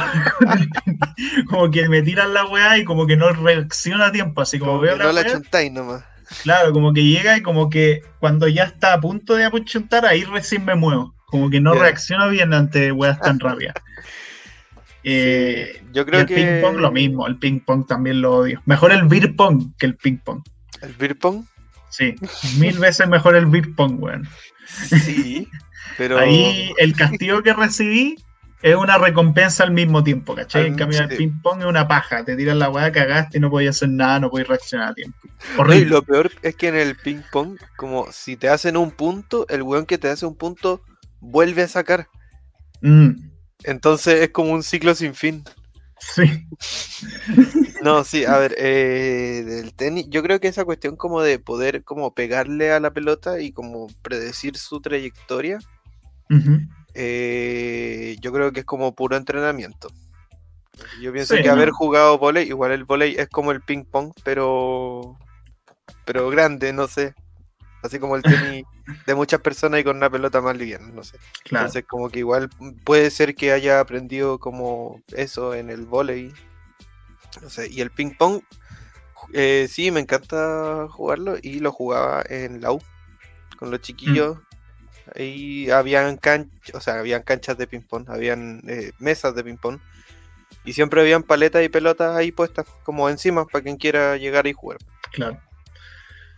como 1.49 1.69
que 1.69 1.89
me 1.89 2.01
tiran 2.03 2.33
la 2.33 2.45
weá 2.45 2.77
y 2.77 2.85
como 2.85 3.05
que 3.05 3.17
no 3.17 3.31
reacciona 3.31 4.07
a 4.07 4.11
tiempo, 4.11 4.41
así 4.41 4.59
como, 4.59 4.79
veo 4.79 4.95
la 4.95 5.05
No 5.05 5.11
la 5.11 5.25
chuntáis 5.25 5.71
nomás. 5.71 6.05
Claro, 6.43 6.71
como 6.71 6.93
que 6.93 7.03
llega 7.03 7.37
y 7.37 7.41
como 7.41 7.69
que 7.69 8.01
cuando 8.19 8.47
ya 8.47 8.63
está 8.63 8.93
a 8.93 9.01
punto 9.01 9.35
de 9.35 9.45
apunchuntar, 9.45 10.05
ahí 10.05 10.23
recién 10.23 10.63
me 10.63 10.75
muevo. 10.75 11.15
Como 11.25 11.49
que 11.49 11.59
no 11.59 11.73
reacciona 11.73 12.27
bien 12.27 12.53
ante 12.53 12.93
weas 12.93 13.19
tan 13.19 13.39
rápidas. 13.39 13.75
Eh, 15.09 15.81
yo 15.93 16.05
creo 16.05 16.19
el 16.19 16.25
que. 16.25 16.35
El 16.35 16.61
ping 16.61 16.61
pong 16.61 16.81
lo 16.81 16.91
mismo, 16.91 17.27
el 17.27 17.37
ping 17.37 17.61
pong 17.61 17.87
también 17.87 18.21
lo 18.21 18.35
odio. 18.39 18.61
Mejor 18.65 18.91
el 18.91 19.03
beer 19.03 19.37
pong 19.37 19.71
que 19.77 19.85
el 19.85 19.95
ping 19.95 20.17
pong. 20.17 20.41
¿El 20.81 20.91
beer 20.95 21.17
pong? 21.17 21.45
Sí, 21.89 22.13
mil 22.59 22.77
veces 22.77 23.07
mejor 23.07 23.37
el 23.37 23.45
beer 23.45 23.73
pong, 23.73 24.03
weón. 24.03 24.27
Sí, 24.65 25.47
pero. 25.97 26.19
Ahí 26.19 26.73
el 26.77 26.93
castigo 26.93 27.41
que 27.41 27.53
recibí 27.53 28.17
es 28.61 28.75
una 28.75 28.97
recompensa 28.97 29.63
al 29.63 29.71
mismo 29.71 30.03
tiempo, 30.03 30.35
¿cachai? 30.35 30.67
en 30.67 30.75
cambio, 30.75 30.99
el 30.99 31.07
ping 31.07 31.41
pong 31.41 31.61
es 31.61 31.67
una 31.67 31.87
paja. 31.87 32.25
Te 32.25 32.35
tiras 32.35 32.57
la 32.57 32.69
weá, 32.69 32.91
cagaste 32.91 33.37
y 33.37 33.39
no 33.39 33.49
podías 33.49 33.77
hacer 33.77 33.87
nada, 33.87 34.19
no 34.19 34.29
podías 34.29 34.49
reaccionar 34.49 34.89
a 34.89 34.93
tiempo. 34.93 35.17
y 35.73 35.85
lo 35.85 36.01
peor 36.01 36.31
es 36.41 36.53
que 36.55 36.67
en 36.67 36.75
el 36.75 36.97
ping 36.97 37.21
pong, 37.31 37.57
como 37.77 38.11
si 38.11 38.35
te 38.35 38.49
hacen 38.49 38.75
un 38.75 38.91
punto, 38.91 39.47
el 39.47 39.63
weón 39.63 39.85
que 39.85 39.97
te 39.97 40.09
hace 40.09 40.25
un 40.25 40.35
punto 40.35 40.81
vuelve 41.21 41.61
a 41.61 41.69
sacar. 41.69 42.09
Mm. 42.81 43.26
Entonces 43.63 44.21
es 44.21 44.29
como 44.29 44.51
un 44.51 44.63
ciclo 44.63 44.95
sin 44.95 45.13
fin. 45.13 45.43
Sí. 45.99 46.47
No, 47.83 48.03
sí, 48.03 48.25
a 48.25 48.37
ver, 48.39 48.55
eh, 48.57 49.43
del 49.45 49.73
tenis, 49.73 50.07
yo 50.09 50.23
creo 50.23 50.39
que 50.39 50.47
esa 50.47 50.65
cuestión 50.65 50.95
como 50.95 51.21
de 51.21 51.37
poder 51.37 51.83
como 51.83 52.13
pegarle 52.13 52.71
a 52.71 52.79
la 52.79 52.91
pelota 52.91 53.39
y 53.39 53.51
como 53.51 53.87
predecir 54.01 54.57
su 54.57 54.81
trayectoria, 54.81 55.59
eh, 56.95 58.15
yo 58.19 58.33
creo 58.33 58.51
que 58.51 58.61
es 58.61 58.65
como 58.65 58.95
puro 58.95 59.15
entrenamiento. 59.15 59.89
Yo 61.01 61.13
pienso 61.13 61.35
que 61.35 61.49
haber 61.49 61.69
jugado 61.69 62.17
volei, 62.17 62.47
igual 62.47 62.71
el 62.71 62.83
volei 62.83 63.15
es 63.15 63.29
como 63.29 63.51
el 63.51 63.61
ping 63.61 63.83
pong, 63.85 64.11
pero 64.23 65.17
pero 66.03 66.29
grande, 66.29 66.73
no 66.73 66.87
sé. 66.87 67.13
Así 67.87 67.99
como 67.99 68.17
el 68.17 68.21
tenis 68.21 68.65
de 69.05 69.15
muchas 69.15 69.39
personas 69.39 69.79
y 69.79 69.83
con 69.83 69.95
una 69.97 70.09
pelota 70.09 70.41
más 70.41 70.57
liviana, 70.57 70.87
no 70.87 71.03
sé. 71.03 71.17
Entonces 71.45 71.85
como 71.87 72.09
que 72.09 72.19
igual 72.19 72.49
puede 72.83 73.09
ser 73.09 73.33
que 73.33 73.53
haya 73.53 73.79
aprendido 73.79 74.39
como 74.39 75.01
eso 75.15 75.53
en 75.53 75.69
el 75.69 75.85
volei. 75.85 76.33
No 77.41 77.49
sé, 77.49 77.69
y 77.69 77.81
el 77.81 77.91
ping 77.91 78.11
pong, 78.17 78.41
eh, 79.33 79.67
sí, 79.69 79.91
me 79.91 80.01
encanta 80.01 80.87
jugarlo 80.89 81.37
y 81.41 81.59
lo 81.59 81.71
jugaba 81.71 82.23
en 82.29 82.61
la 82.61 82.73
U 82.73 82.81
con 83.57 83.71
los 83.71 83.79
chiquillos. 83.81 84.37
Mm. 84.37 84.41
Ahí 85.15 85.69
habían 85.69 86.17
canchas, 86.17 86.75
o 86.75 86.81
sea, 86.81 86.99
habían 86.99 87.23
canchas 87.23 87.57
de 87.57 87.67
ping 87.67 87.81
pong, 87.81 88.09
habían 88.09 88.61
eh, 88.67 88.91
mesas 88.99 89.33
de 89.33 89.43
ping 89.43 89.57
pong. 89.57 89.79
Y 90.65 90.73
siempre 90.73 90.99
habían 90.99 91.23
paletas 91.23 91.63
y 91.63 91.69
pelotas 91.69 92.17
ahí 92.17 92.33
puestas, 92.33 92.65
como 92.83 93.09
encima, 93.09 93.45
para 93.45 93.63
quien 93.63 93.77
quiera 93.77 94.17
llegar 94.17 94.47
y 94.47 94.53
jugar. 94.53 94.79
Claro. 95.13 95.39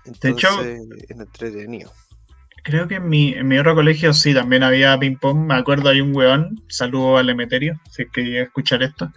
Entonces, 0.05 0.21
de 0.23 0.29
hecho, 0.29 0.63
en 1.09 1.21
entretenido. 1.21 1.91
Creo 2.63 2.87
que 2.87 2.95
en 2.95 3.09
mi, 3.09 3.33
en 3.33 3.47
mi 3.47 3.57
otro 3.57 3.75
colegio 3.75 4.13
sí, 4.13 4.33
también 4.33 4.63
había 4.63 4.97
ping 4.97 5.15
pong. 5.15 5.39
Me 5.47 5.55
acuerdo, 5.55 5.89
hay 5.89 6.01
un 6.01 6.15
weón, 6.15 6.61
saludo 6.67 7.17
al 7.17 7.29
Emeterio, 7.29 7.79
si 7.89 8.03
es 8.03 8.09
que 8.11 8.23
llega 8.23 8.41
a 8.41 8.43
escuchar 8.43 8.83
esto. 8.83 9.11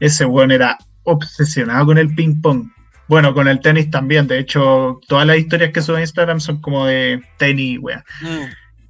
Ese 0.00 0.24
weón 0.24 0.50
era 0.50 0.78
obsesionado 1.04 1.86
con 1.86 1.98
el 1.98 2.14
ping 2.14 2.40
pong. 2.40 2.68
Bueno, 3.08 3.34
con 3.34 3.48
el 3.48 3.60
tenis 3.60 3.90
también. 3.90 4.26
De 4.26 4.38
hecho, 4.38 5.00
todas 5.06 5.26
las 5.26 5.38
historias 5.38 5.72
que 5.72 5.82
subo 5.82 5.96
en 5.96 6.02
Instagram 6.02 6.40
son 6.40 6.60
como 6.60 6.86
de 6.86 7.22
tenis, 7.36 7.78
weón. 7.80 8.02
Mm. 8.22 8.44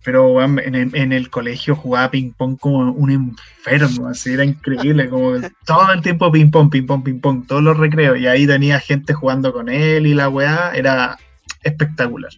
Pero 0.05 0.41
en, 0.41 1.13
el, 1.13 1.31
colegio 1.31 1.75
jugaba 1.75 2.13
ping 2.13 2.31
pong 2.33 2.57
como 2.61 2.93
un 2.93 3.11
enfermo, 3.11 4.07
así 4.07 4.35
era 4.35 4.45
increíble, 4.45 5.09
como 5.09 5.33
todo 5.65 5.93
el 5.93 6.01
tiempo 6.01 6.31
ping 6.31 6.49
pong, 6.49 6.71
ping 6.71 6.87
pong, 6.87 7.03
ping 7.03 7.19
pong, 7.19 7.45
todos 7.45 7.61
los 7.61 7.77
recreos. 7.77 8.17
Y 8.17 8.29
ahí 8.29 8.47
tenía 8.47 8.79
gente 8.79 9.15
jugando 9.15 9.53
con 9.53 9.69
él 9.69 10.07
y 10.07 10.15
la 10.15 10.29
weá 10.29 10.71
era 10.77 11.19
espectacular. 11.67 12.31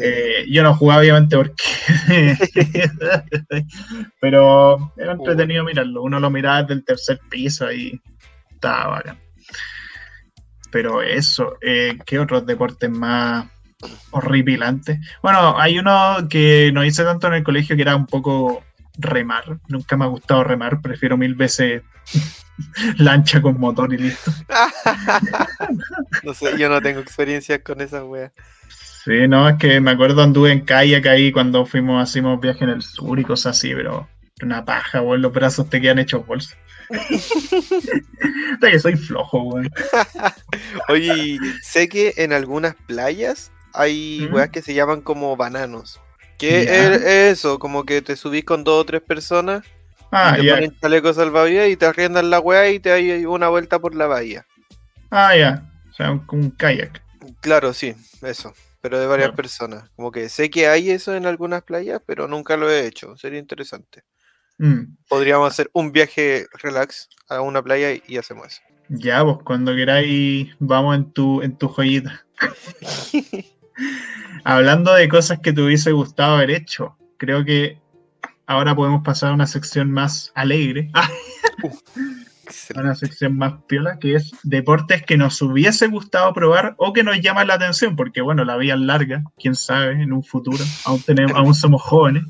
Eh, 0.00 0.46
yo 0.50 0.62
no 0.62 0.74
jugaba 0.74 1.00
obviamente 1.00 1.36
porque... 1.36 1.54
Pero 4.20 4.92
era 4.96 5.12
entretenido 5.12 5.64
mirarlo. 5.64 6.02
Uno 6.02 6.18
lo 6.20 6.30
miraba 6.30 6.62
desde 6.62 6.74
el 6.74 6.84
tercer 6.84 7.20
piso 7.28 7.72
y 7.72 8.00
estaba 8.50 8.88
bacán. 8.88 9.18
Pero 10.70 11.02
eso, 11.02 11.58
eh, 11.60 11.98
¿qué 12.06 12.18
otros 12.18 12.46
deportes 12.46 12.90
más 12.90 13.46
horripilantes? 14.10 14.98
Bueno, 15.22 15.58
hay 15.60 15.78
uno 15.78 16.26
que 16.28 16.70
no 16.72 16.84
hice 16.84 17.04
tanto 17.04 17.26
en 17.26 17.34
el 17.34 17.44
colegio 17.44 17.76
que 17.76 17.82
era 17.82 17.94
un 17.94 18.06
poco 18.06 18.64
remar. 18.96 19.58
Nunca 19.68 19.96
me 19.96 20.04
ha 20.04 20.08
gustado 20.08 20.44
remar, 20.44 20.80
prefiero 20.80 21.16
mil 21.16 21.34
veces 21.34 21.82
lancha 22.98 23.40
con 23.40 23.58
motor 23.58 23.92
y 23.92 23.98
listo. 23.98 24.30
no 26.22 26.34
sé, 26.34 26.56
yo 26.58 26.68
no 26.68 26.80
tengo 26.80 27.00
experiencia 27.00 27.62
con 27.62 27.80
esa 27.80 28.04
wea. 28.04 28.32
Sí, 29.04 29.26
no, 29.26 29.48
es 29.48 29.56
que 29.56 29.80
me 29.80 29.90
acuerdo 29.90 30.22
anduve 30.22 30.52
en 30.52 30.64
kayak 30.64 31.06
ahí 31.06 31.32
cuando 31.32 31.66
fuimos, 31.66 32.02
hacimos 32.02 32.40
viaje 32.40 32.64
en 32.64 32.70
el 32.70 32.82
sur 32.82 33.18
y 33.18 33.24
cosas 33.24 33.56
así, 33.56 33.74
pero 33.74 34.08
una 34.42 34.64
paja, 34.64 35.02
weón, 35.02 35.22
los 35.22 35.32
brazos 35.32 35.68
te 35.68 35.80
quedan 35.80 35.98
hechos 35.98 36.24
bolsa. 36.26 36.56
que 38.60 38.78
soy 38.78 38.96
flojo, 38.96 39.42
weón. 39.42 39.70
Oye, 40.88 41.38
sé 41.62 41.88
que 41.88 42.14
en 42.16 42.32
algunas 42.32 42.74
playas 42.86 43.50
hay 43.74 44.28
weas 44.30 44.50
que 44.50 44.62
se 44.62 44.74
llaman 44.74 45.00
como 45.00 45.36
bananos. 45.36 46.00
¿Qué 46.38 46.62
es 46.62 47.02
eso? 47.02 47.58
Como 47.58 47.84
que 47.84 48.02
te 48.02 48.16
subís 48.16 48.44
con 48.44 48.64
dos 48.64 48.82
o 48.82 48.84
tres 48.84 49.00
personas 49.00 49.62
ah, 50.12 50.36
y 50.38 50.42
te 50.42 50.54
ponen 50.54 50.78
chalecos 50.80 51.16
salvavidas 51.16 51.68
y 51.68 51.76
te 51.76 51.86
arriendan 51.86 52.30
la 52.30 52.38
wea 52.38 52.70
y 52.70 52.78
te 52.78 52.92
hay 52.92 53.26
una 53.26 53.48
vuelta 53.48 53.78
por 53.78 53.94
la 53.94 54.06
bahía. 54.06 54.46
Ah, 55.10 55.36
ya. 55.36 55.68
O 55.90 55.94
sea, 55.94 56.12
un, 56.12 56.24
un 56.30 56.50
kayak. 56.50 57.02
Claro, 57.40 57.72
sí, 57.72 57.94
eso 58.22 58.54
pero 58.82 58.98
de 58.98 59.06
varias 59.06 59.30
personas. 59.30 59.88
Como 59.94 60.10
que 60.10 60.28
sé 60.28 60.50
que 60.50 60.66
hay 60.66 60.90
eso 60.90 61.14
en 61.14 61.24
algunas 61.24 61.62
playas, 61.62 62.02
pero 62.04 62.26
nunca 62.26 62.56
lo 62.56 62.68
he 62.68 62.84
hecho. 62.84 63.16
Sería 63.16 63.38
interesante. 63.38 64.02
Mm. 64.58 64.96
Podríamos 65.08 65.50
hacer 65.50 65.70
un 65.72 65.92
viaje 65.92 66.46
relax 66.60 67.08
a 67.28 67.40
una 67.40 67.62
playa 67.62 67.92
y, 68.06 68.18
hacemos 68.18 68.48
eso. 68.48 68.60
Ya, 68.88 69.22
vos 69.22 69.38
cuando 69.44 69.74
queráis 69.74 70.54
vamos 70.58 70.96
en 70.96 71.12
tu, 71.12 71.42
en 71.42 71.56
tu 71.56 71.68
joyita. 71.68 72.26
Hablando 74.44 74.92
de 74.92 75.08
cosas 75.08 75.38
que 75.38 75.52
te 75.52 75.62
hubiese 75.62 75.92
gustado 75.92 76.34
haber 76.34 76.50
hecho, 76.50 76.98
creo 77.18 77.44
que 77.44 77.80
ahora 78.46 78.74
podemos 78.74 79.02
pasar 79.02 79.30
a 79.30 79.34
una 79.34 79.46
sección 79.46 79.90
más 79.90 80.32
alegre. 80.34 80.90
una 82.76 82.94
sección 82.94 83.36
más 83.36 83.54
piola, 83.66 83.98
que 83.98 84.14
es 84.14 84.32
deportes 84.42 85.02
que 85.02 85.16
nos 85.16 85.40
hubiese 85.42 85.86
gustado 85.88 86.32
probar 86.32 86.74
o 86.78 86.92
que 86.92 87.02
nos 87.02 87.20
llaman 87.20 87.48
la 87.48 87.54
atención, 87.54 87.96
porque 87.96 88.20
bueno, 88.20 88.44
la 88.44 88.56
vida 88.56 88.74
es 88.74 88.80
larga, 88.80 89.24
quién 89.38 89.54
sabe, 89.54 90.02
en 90.02 90.12
un 90.12 90.22
futuro, 90.22 90.64
aún, 90.84 91.02
tenemos, 91.02 91.36
aún 91.36 91.54
somos 91.54 91.82
jóvenes. 91.82 92.24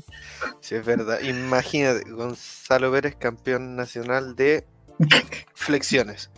Sí, 0.59 0.75
es 0.75 0.85
verdad. 0.85 1.19
Imagínate, 1.21 2.09
Gonzalo 2.09 2.91
Pérez, 2.91 3.15
campeón 3.15 3.75
nacional 3.75 4.35
de 4.35 4.65
flexiones. 5.53 6.29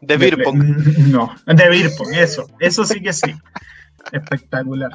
De 0.00 0.16
beer 0.18 0.38
No, 1.08 1.34
de 1.46 1.68
beer 1.68 1.90
eso, 2.12 2.46
eso 2.60 2.84
sí 2.84 3.00
que 3.00 3.12
sí. 3.12 3.34
Espectacular. 4.12 4.94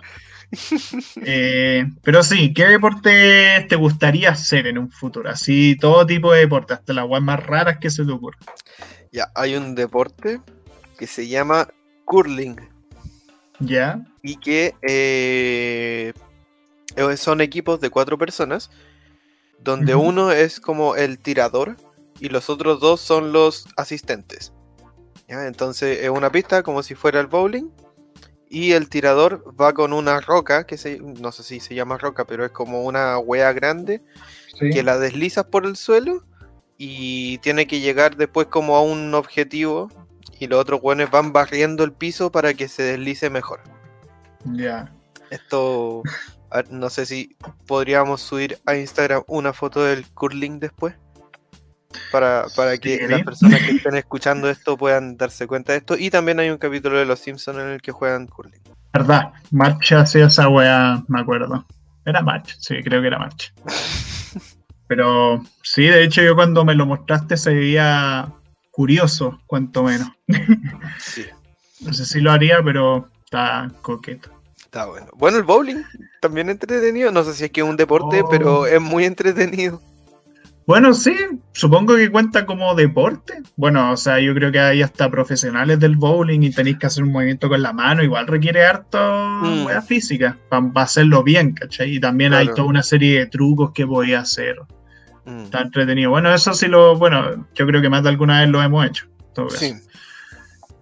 Eh, 1.24 1.86
pero 2.04 2.24
sí, 2.24 2.54
¿qué 2.54 2.66
deporte 2.66 3.66
te 3.70 3.76
gustaría 3.76 4.32
hacer 4.32 4.68
en 4.68 4.78
un 4.78 4.92
futuro? 4.92 5.30
Así, 5.30 5.78
todo 5.80 6.06
tipo 6.06 6.34
de 6.34 6.42
deporte, 6.42 6.74
hasta 6.74 6.94
las 6.94 7.06
guas 7.06 7.22
más 7.22 7.46
raras 7.46 7.78
que 7.80 7.90
se 7.90 8.04
te 8.04 8.12
ocurra. 8.12 8.38
Ya, 9.12 9.32
hay 9.36 9.56
un 9.56 9.76
deporte 9.76 10.42
que 10.98 11.08
se 11.08 11.28
llama 11.28 11.68
curling. 12.06 12.58
Ya. 13.60 14.06
Y 14.22 14.38
que 14.38 14.76
eh, 14.82 16.14
son 17.16 17.42
equipos 17.42 17.80
de 17.80 17.90
cuatro 17.90 18.18
personas, 18.18 18.70
donde 19.60 19.96
uno 19.96 20.32
es 20.32 20.60
como 20.60 20.96
el 20.96 21.20
tirador 21.20 21.78
y 22.20 22.30
los 22.30 22.50
otros 22.50 22.80
dos 22.80 23.02
son 23.02 23.32
los 23.32 23.68
asistentes. 23.78 24.54
¿Ya? 25.28 25.48
Entonces 25.48 26.00
es 26.04 26.10
una 26.10 26.32
pista 26.32 26.64
como 26.64 26.84
si 26.84 26.96
fuera 26.96 27.20
el 27.20 27.28
bowling 27.28 27.70
y 28.52 28.74
el 28.74 28.90
tirador 28.90 29.56
va 29.60 29.74
con 29.74 29.94
una 29.94 30.20
roca, 30.20 30.66
que 30.66 30.78
se, 30.78 31.00
no 31.00 31.32
sé 31.32 31.42
si 31.42 31.62
se 31.62 31.74
llama 31.74 31.98
roca, 31.98 32.26
pero 32.26 32.44
es 32.44 32.52
como 32.52 32.84
una 32.84 33.18
wea 33.18 33.54
grande, 33.54 34.04
que 34.60 34.84
la 34.84 35.00
deslizas 35.00 35.46
por 35.46 35.66
el 35.66 35.78
suelo 35.78 36.26
y 36.78 37.38
tiene 37.38 37.66
que 37.66 37.80
llegar 37.80 38.18
después 38.18 38.48
como 38.48 38.76
a 38.76 38.82
un 38.84 39.16
objetivo 39.16 39.90
y 40.38 40.48
los 40.48 40.60
otros 40.60 40.82
weones 40.84 41.10
van 41.10 41.32
barriendo 41.32 41.86
el 41.86 41.94
piso 41.94 42.30
para 42.30 42.54
que 42.54 42.68
se 42.68 42.84
deslice 42.84 43.30
mejor. 43.30 43.62
Ya. 44.44 44.94
Esto 45.30 46.04
no 46.70 46.90
sé 46.90 47.06
si 47.06 47.38
podríamos 47.66 48.22
subir 48.22 48.60
a 48.66 48.76
Instagram 48.76 49.24
una 49.28 49.54
foto 49.54 49.84
del 49.84 50.06
curling 50.08 50.60
después. 50.60 50.96
Para, 52.12 52.46
para 52.56 52.78
que 52.78 53.08
las 53.08 53.24
personas 53.24 53.62
que 53.62 53.72
estén 53.72 53.96
escuchando 53.96 54.50
esto 54.50 54.78
puedan 54.78 55.18
darse 55.18 55.48
cuenta 55.48 55.74
de 55.74 55.80
esto. 55.80 55.96
Y 55.98 56.10
también 56.10 56.40
hay 56.40 56.50
un 56.50 56.58
capítulo 56.58 56.98
de 56.98 57.06
Los 57.06 57.20
Simpsons 57.20 57.60
en 57.60 57.68
el 57.70 57.82
que 57.82 57.92
juegan 57.92 58.28
curling. 58.28 58.62
¿Verdad? 58.94 59.32
Marcha 59.52 60.02
hacía 60.02 60.26
esa 60.26 60.50
weá, 60.50 61.04
me 61.08 61.22
acuerdo. 61.22 61.66
Era 62.06 62.22
March, 62.22 62.58
sí, 62.60 62.82
creo 62.84 63.02
que 63.02 63.08
era 63.08 63.20
March. 63.20 63.54
Pero 64.88 65.42
sí, 65.64 65.84
de 65.84 66.04
hecho 66.04 66.22
yo 66.22 66.36
cuando 66.36 66.66
me 66.66 66.76
lo 66.76 66.86
mostraste 66.86 67.38
se 67.38 67.54
veía 67.54 68.30
curioso, 68.72 69.40
cuanto 69.48 69.84
menos. 69.84 70.10
Sí. 71.00 71.26
no 71.82 71.94
sé 71.94 72.06
si 72.06 72.20
lo 72.20 72.32
haría, 72.32 72.62
pero 72.62 73.08
está 73.24 73.72
coqueto. 73.82 74.30
Está 74.58 74.86
bueno. 74.86 75.08
Bueno, 75.16 75.38
el 75.38 75.44
bowling 75.44 75.84
también 76.22 76.50
entretenido. 76.50 77.12
No 77.12 77.24
sé 77.24 77.34
si 77.34 77.46
es 77.46 77.52
que 77.52 77.62
es 77.62 77.68
un 77.68 77.78
deporte, 77.78 78.22
oh. 78.22 78.30
pero 78.30 78.66
es 78.66 78.82
muy 78.82 79.06
entretenido. 79.06 79.82
Bueno, 80.72 80.94
sí, 80.94 81.14
supongo 81.52 81.98
que 81.98 82.10
cuenta 82.10 82.46
como 82.46 82.74
deporte. 82.76 83.42
Bueno, 83.58 83.92
o 83.92 83.98
sea, 83.98 84.22
yo 84.22 84.34
creo 84.34 84.54
que 84.54 84.60
hay 84.62 84.82
hasta 84.82 85.12
profesionales 85.12 85.82
del 85.82 85.98
bowling 85.98 86.44
y 86.44 86.50
tenéis 86.50 86.78
que 86.78 86.86
hacer 86.86 87.04
un 87.04 87.12
movimiento 87.12 87.50
con 87.50 87.62
la 87.62 87.74
mano. 87.74 88.02
Igual 88.02 88.26
requiere 88.26 88.66
harto 88.66 88.98
mm. 89.42 89.68
física 89.86 90.38
para 90.48 90.72
hacerlo 90.76 91.24
bien, 91.24 91.52
¿cachai? 91.56 91.98
Y 91.98 92.00
también 92.00 92.34
hay 92.34 92.48
toda 92.48 92.64
una 92.64 92.84
serie 92.84 93.20
de 93.20 93.26
trucos 93.26 93.74
que 93.74 93.84
voy 93.84 94.14
a 94.14 94.22
hacer. 94.22 94.62
Mm. 95.26 95.42
Está 95.42 95.60
entretenido. 95.60 96.10
Bueno, 96.10 96.34
eso 96.34 96.54
sí 96.54 96.70
lo. 96.70 96.96
Bueno, 96.96 97.46
yo 97.54 97.68
creo 97.68 97.82
que 97.82 97.90
más 97.90 98.04
de 98.04 98.10
alguna 98.10 98.40
vez 98.40 98.50
lo 98.50 98.64
hemos 98.64 98.86
hecho. 98.86 99.08
sí. 99.50 99.74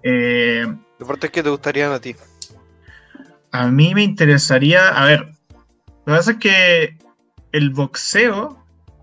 Eh, 0.03 0.67
¿Deportes 0.99 1.31
que 1.31 1.41
te 1.41 1.49
gustarían 1.49 1.93
a 1.93 1.99
ti? 1.99 2.15
A 3.51 3.65
mí 3.71 3.95
me 3.95 4.03
interesaría. 4.03 4.89
A 4.89 5.05
ver, 5.05 5.21
lo 6.05 6.05
que 6.05 6.11
pasa 6.11 6.31
es 6.33 6.37
que 6.37 6.97
el 7.53 7.71
boxeo 7.71 8.58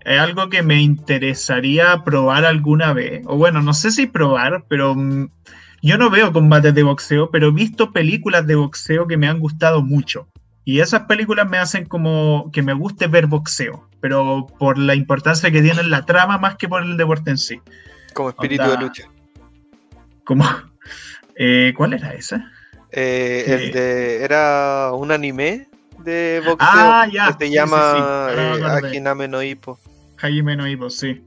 es 0.07 0.21
algo 0.21 0.47
que 0.47 0.63
me 0.63 0.81
interesaría 0.81 2.01
probar 2.05 2.45
alguna 2.45 2.93
vez. 2.93 3.23
O 3.25 3.35
bueno, 3.35 3.61
no 3.61 3.73
sé 3.73 3.91
si 3.91 4.07
probar, 4.07 4.63
pero 4.69 4.95
mm, 4.95 5.29
yo 5.81 5.97
no 5.97 6.09
veo 6.09 6.31
combates 6.31 6.73
de 6.73 6.83
boxeo, 6.83 7.29
pero 7.29 7.49
he 7.49 7.51
visto 7.51 7.91
películas 7.91 8.47
de 8.47 8.55
boxeo 8.55 9.05
que 9.05 9.17
me 9.17 9.27
han 9.27 9.39
gustado 9.39 9.81
mucho. 9.81 10.29
Y 10.63 10.79
esas 10.79 11.01
películas 11.03 11.49
me 11.49 11.57
hacen 11.57 11.85
como 11.85 12.49
que 12.53 12.61
me 12.61 12.71
guste 12.71 13.07
ver 13.07 13.27
boxeo, 13.27 13.89
pero 13.99 14.47
por 14.57 14.77
la 14.77 14.95
importancia 14.95 15.51
que 15.51 15.61
tiene 15.61 15.83
la 15.83 16.05
trama 16.05 16.37
más 16.37 16.55
que 16.55 16.69
por 16.69 16.83
el 16.83 16.95
deporte 16.95 17.31
en 17.31 17.37
sí. 17.37 17.59
Como 18.13 18.29
espíritu 18.29 18.63
de 18.63 18.77
lucha. 18.77 19.09
Como, 20.23 20.45
eh, 21.35 21.73
¿Cuál 21.75 21.93
era 21.93 22.13
esa? 22.13 22.49
Eh, 22.93 23.43
el 23.45 23.71
de, 23.73 24.23
era 24.23 24.91
un 24.93 25.11
anime 25.11 25.67
de 25.99 26.41
boxeo 26.45 26.57
ah, 26.61 27.09
ya, 27.11 27.37
que 27.37 27.47
se 27.47 27.51
llama 27.51 28.29
sí, 28.89 29.01
no 29.01 29.43
Hippo. 29.43 29.77
Hajime 30.21 30.55
no 30.55 30.89
sí. 30.89 31.23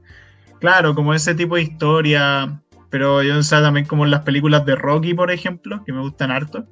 Claro, 0.59 0.93
como 0.93 1.13
ese 1.13 1.33
tipo 1.33 1.55
de 1.55 1.63
historia, 1.63 2.61
pero 2.89 3.23
yo 3.23 3.41
sé 3.41 3.55
también 3.57 3.85
como 3.85 4.05
en 4.05 4.11
las 4.11 4.21
películas 4.21 4.65
de 4.65 4.75
Rocky, 4.75 5.13
por 5.13 5.31
ejemplo, 5.31 5.83
que 5.83 5.93
me 5.93 6.01
gustan 6.01 6.31
harto, 6.31 6.67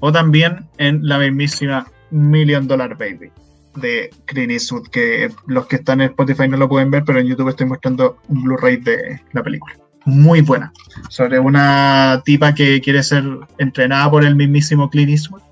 o 0.00 0.10
también 0.10 0.66
en 0.78 1.06
la 1.06 1.18
mismísima 1.18 1.86
Million 2.10 2.66
Dollar 2.66 2.96
Baby 2.96 3.30
de 3.76 4.10
Clint 4.24 4.50
Eastwood, 4.50 4.88
que 4.88 5.30
los 5.46 5.66
que 5.66 5.76
están 5.76 6.00
en 6.00 6.10
Spotify 6.10 6.48
no 6.48 6.56
lo 6.56 6.68
pueden 6.68 6.90
ver, 6.90 7.04
pero 7.04 7.20
en 7.20 7.26
YouTube 7.26 7.50
estoy 7.50 7.66
mostrando 7.66 8.18
un 8.28 8.42
Blu-ray 8.42 8.78
de 8.78 9.20
la 9.32 9.42
película. 9.42 9.74
Muy 10.04 10.40
buena, 10.40 10.72
sobre 11.10 11.38
una 11.38 12.22
tipa 12.24 12.54
que 12.54 12.80
quiere 12.80 13.02
ser 13.02 13.24
entrenada 13.58 14.10
por 14.10 14.24
el 14.24 14.34
mismísimo 14.34 14.88
Clint 14.90 15.10
Eastwood, 15.10 15.42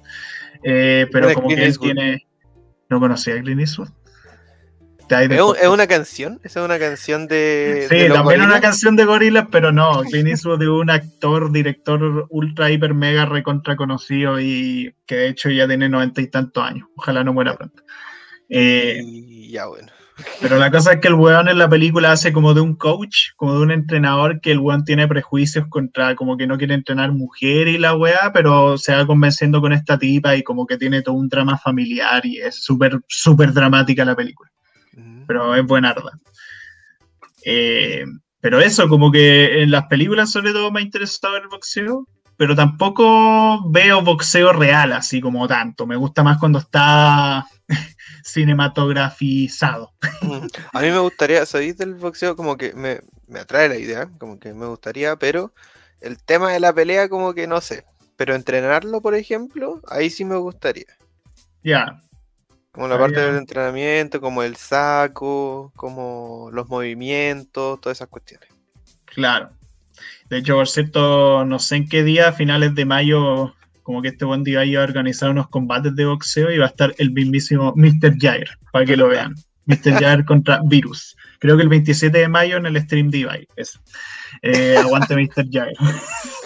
eh, 0.63 1.07
pero 1.13 1.33
como 1.35 1.49
que 1.49 1.65
él 1.65 1.79
tiene... 1.79 2.27
¿No 2.89 3.01
conocía 3.01 3.35
a 3.35 3.41
Clint 3.43 3.61
Eastwood? 3.61 3.89
¿Es, 5.09 5.69
una 5.69 5.87
canción? 5.87 6.41
¿Es 6.43 6.57
una 6.57 6.79
canción 6.79 7.29
de.? 7.29 7.87
Sí, 7.89 8.13
también 8.13 8.43
una 8.43 8.61
canción 8.61 8.97
de 8.97 9.05
gorilas, 9.05 9.47
pero 9.53 9.71
no. 9.71 10.03
Clint 10.03 10.29
Eastwood 10.29 10.59
de 10.59 10.69
un 10.69 10.91
actor, 10.91 11.53
director 11.53 12.27
ultra, 12.31 12.71
hiper, 12.71 12.93
mega 12.93 13.25
recontra 13.25 13.77
conocido 13.77 14.41
y 14.41 14.95
que 15.07 15.17
de 15.17 15.29
hecho 15.29 15.51
ya 15.51 15.69
tiene 15.69 15.89
noventa 15.89 16.21
y 16.21 16.27
tantos 16.27 16.65
años. 16.65 16.89
Ojalá 16.97 17.23
no 17.23 17.33
muera 17.33 17.57
pronto. 17.57 17.83
Eh, 18.49 19.01
ya 19.51 19.67
bueno. 19.67 19.89
Pero 20.41 20.59
la 20.59 20.71
cosa 20.71 20.95
es 20.95 21.01
que 21.01 21.09
el 21.09 21.15
weón 21.15 21.49
en 21.49 21.59
la 21.59 21.69
película 21.69 22.11
hace 22.11 22.33
como 22.33 22.55
de 22.55 22.63
un 22.63 22.75
coach, 22.75 23.33
como 23.37 23.55
de 23.55 23.61
un 23.61 23.71
entrenador 23.71 24.41
que 24.41 24.51
el 24.51 24.61
weón 24.61 24.85
tiene 24.85 25.07
prejuicios 25.07 25.67
contra, 25.69 26.17
como 26.17 26.39
que 26.39 26.47
no 26.47 26.57
quiere 26.57 26.75
entrenar 26.75 27.13
mujer 27.13 27.69
y 27.69 27.77
la 27.77 27.95
weá, 27.95 28.33
pero 28.33 28.79
se 28.79 28.95
va 28.97 29.07
convenciendo 29.07 29.61
con 29.61 29.75
esta 29.75 29.99
tipa 29.99 30.35
y 30.35 30.43
como 30.43 30.67
que 30.67 30.79
tiene 30.79 31.03
todo 31.03 31.17
un 31.17 31.29
drama 31.29 31.59
familiar 31.59 32.25
y 32.25 32.39
es 32.39 32.57
súper, 32.65 32.99
súper 33.07 33.53
dramática 33.53 34.05
la 34.05 34.17
película 34.17 34.51
pero 35.27 35.55
es 35.55 35.65
buenarda. 35.65 36.19
Eh, 37.45 38.05
pero 38.41 38.61
eso, 38.61 38.89
como 38.89 39.11
que 39.11 39.63
en 39.63 39.71
las 39.71 39.87
películas 39.87 40.31
sobre 40.31 40.53
todo 40.53 40.71
me 40.71 40.81
ha 40.81 40.83
interesado 40.83 41.37
el 41.37 41.49
boxeo, 41.49 42.07
pero 42.37 42.55
tampoco 42.55 43.69
veo 43.71 44.03
boxeo 44.03 44.53
real 44.53 44.93
así 44.93 45.21
como 45.21 45.49
tanto. 45.49 45.87
Me 45.87 45.97
gusta 45.97 46.23
más 46.23 46.39
cuando 46.39 46.59
está 46.59 47.47
cinematografizado. 48.25 49.93
A 50.73 50.81
mí 50.81 50.91
me 50.91 50.99
gustaría, 50.99 51.47
¿sabéis 51.47 51.79
del 51.79 51.95
boxeo? 51.95 52.37
Como 52.37 52.57
que 52.57 52.73
me, 52.75 53.01
me, 53.27 53.41
atrae 53.41 53.69
la 53.69 53.79
idea, 53.79 54.09
como 54.19 54.39
que 54.39 54.53
me 54.53 54.67
gustaría, 54.67 55.17
pero 55.17 55.53
el 56.01 56.23
tema 56.23 56.53
de 56.53 56.61
la 56.61 56.73
pelea 56.73 57.09
como 57.09 57.35
que 57.35 57.47
no 57.47 57.61
sé. 57.61 57.85
Pero 58.17 58.35
entrenarlo, 58.35 59.01
por 59.03 59.15
ejemplo, 59.15 59.81
ahí 59.89 60.09
sí 60.09 60.25
me 60.25 60.37
gustaría. 60.37 60.87
Ya, 61.63 62.01
como 62.77 62.89
la 62.89 62.99
parte 62.99 63.21
del 63.21 63.37
entrenamiento, 63.37 64.21
como 64.21 64.43
el 64.43 64.57
saco, 64.57 65.73
como 65.77 66.51
los 66.53 66.69
movimientos, 66.69 67.81
todas 67.81 67.97
esas 67.97 68.09
cuestiones. 68.09 68.51
Claro. 69.07 69.49
De 70.29 70.37
hecho, 70.37 70.57
por 70.57 70.69
cierto, 70.69 71.47
no 71.47 71.59
sé 71.59 71.77
en 71.77 71.89
qué 71.89 72.05
día, 72.05 72.29
a 72.29 72.33
finales 72.33 72.75
de 72.75 72.85
mayo, 72.85 73.55
como 73.83 74.03
que 74.03 74.09
este 74.09 74.27
buen 74.27 74.45
día 74.45 74.63
iba 74.67 74.83
a 74.83 74.85
organizar 74.85 75.31
unos 75.31 75.49
combates 75.49 75.97
de 75.97 76.05
boxeo 76.05 76.51
y 76.51 76.59
va 76.59 76.67
a 76.67 76.69
estar 76.69 76.95
el 76.99 77.13
mismísimo 77.13 77.73
Mr. 77.77 78.19
Jair, 78.21 78.51
para 78.73 78.85
que 78.85 78.99
lo 78.99 79.09
vean. 79.09 79.35
Mr. 79.65 79.95
Jair 79.99 80.27
contra 80.27 80.61
Virus. 80.63 81.17
Creo 81.39 81.57
que 81.57 81.63
el 81.63 81.71
27 81.71 82.19
de 82.19 82.29
mayo 82.29 82.59
en 82.59 82.67
el 82.67 82.79
stream 82.83 83.09
de 83.09 83.19
Ibai. 83.19 83.49
Eso. 83.57 83.81
Eh, 84.43 84.77
aguante 84.77 85.17
Mr. 85.17 85.47
Jair. 85.51 85.77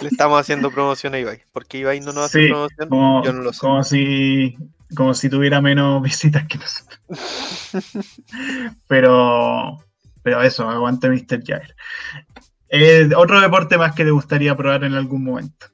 Le 0.01 0.07
estamos 0.07 0.39
haciendo 0.39 0.71
promoción 0.71 1.13
a 1.13 1.19
Ibai. 1.19 1.43
porque 1.51 1.79
Ibai 1.79 1.99
no 1.99 2.13
nos 2.13 2.27
hace 2.27 2.47
promoción? 2.47 3.23
Yo 3.25 3.33
no 3.33 3.41
lo 3.41 3.51
sé. 3.51 3.59
Como 3.59 3.83
si 3.83 4.55
como 4.95 5.13
si 5.13 5.29
tuviera 5.29 5.61
menos 5.61 6.01
visitas 6.03 6.47
que 6.47 6.57
nosotros. 6.57 6.99
pero, 8.87 9.83
pero 10.23 10.41
eso, 10.41 10.69
aguante 10.69 11.09
Mr. 11.09 11.43
Jair. 11.45 11.75
Eh, 12.69 13.09
otro 13.15 13.41
deporte 13.41 13.77
más 13.77 13.93
que 13.93 14.05
te 14.05 14.11
gustaría 14.11 14.55
probar 14.55 14.83
en 14.83 14.93
algún 14.93 15.23
momento. 15.23 15.67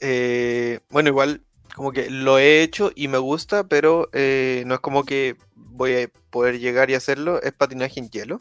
Eh, 0.00 0.80
bueno, 0.90 1.10
igual 1.10 1.42
como 1.74 1.92
que 1.92 2.10
lo 2.10 2.38
he 2.38 2.62
hecho 2.62 2.90
y 2.94 3.08
me 3.08 3.18
gusta, 3.18 3.64
pero 3.68 4.08
eh, 4.12 4.64
no 4.66 4.74
es 4.74 4.80
como 4.80 5.04
que 5.04 5.36
voy 5.54 5.94
a 5.94 6.10
poder 6.30 6.58
llegar 6.58 6.90
y 6.90 6.94
hacerlo, 6.94 7.40
es 7.42 7.52
patinaje 7.52 8.00
en 8.00 8.10
hielo. 8.10 8.40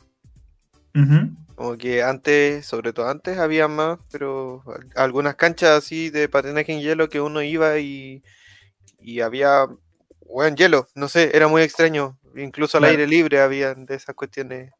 Como 1.56 1.78
que 1.78 2.04
antes, 2.04 2.66
sobre 2.66 2.92
todo 2.92 3.08
antes, 3.08 3.38
había 3.38 3.68
más, 3.68 4.00
pero 4.12 4.64
algunas 4.96 5.36
canchas 5.36 5.70
así 5.70 6.10
de 6.10 6.28
patinaje 6.28 6.74
en 6.74 6.82
hielo 6.82 7.08
que 7.08 7.22
uno 7.22 7.42
iba 7.42 7.80
y, 7.80 8.24
y 9.00 9.22
había 9.22 9.68
en 10.44 10.56
hielo, 10.56 10.88
no 10.96 11.08
sé, 11.08 11.32
era 11.36 11.48
muy 11.48 11.62
extraño. 11.62 12.18
Incluso 12.36 12.78
al 12.78 12.86
aire 12.86 13.08
libre 13.08 13.42
había 13.42 13.74
de 13.74 13.96
esas 13.96 14.16
cuestiones. 14.16 14.72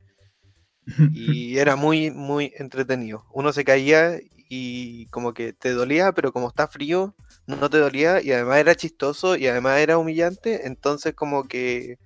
Y 1.14 1.60
era 1.60 1.76
muy, 1.76 2.10
muy 2.10 2.54
entretenido. 2.58 3.24
Uno 3.32 3.54
se 3.54 3.64
caía 3.64 4.20
y 4.50 5.06
como 5.08 5.34
que 5.34 5.54
te 5.54 5.72
dolía, 5.72 6.12
pero 6.12 6.34
como 6.34 6.50
está 6.50 6.68
frío, 6.68 7.16
no 7.46 7.70
te 7.70 7.78
dolía 7.78 8.22
y 8.22 8.32
además 8.32 8.58
era 8.58 8.76
chistoso 8.76 9.36
y 9.36 9.48
además 9.48 9.78
era 9.80 9.98
humillante, 9.98 10.68
entonces 10.68 11.14
como 11.14 11.48
que 11.48 11.98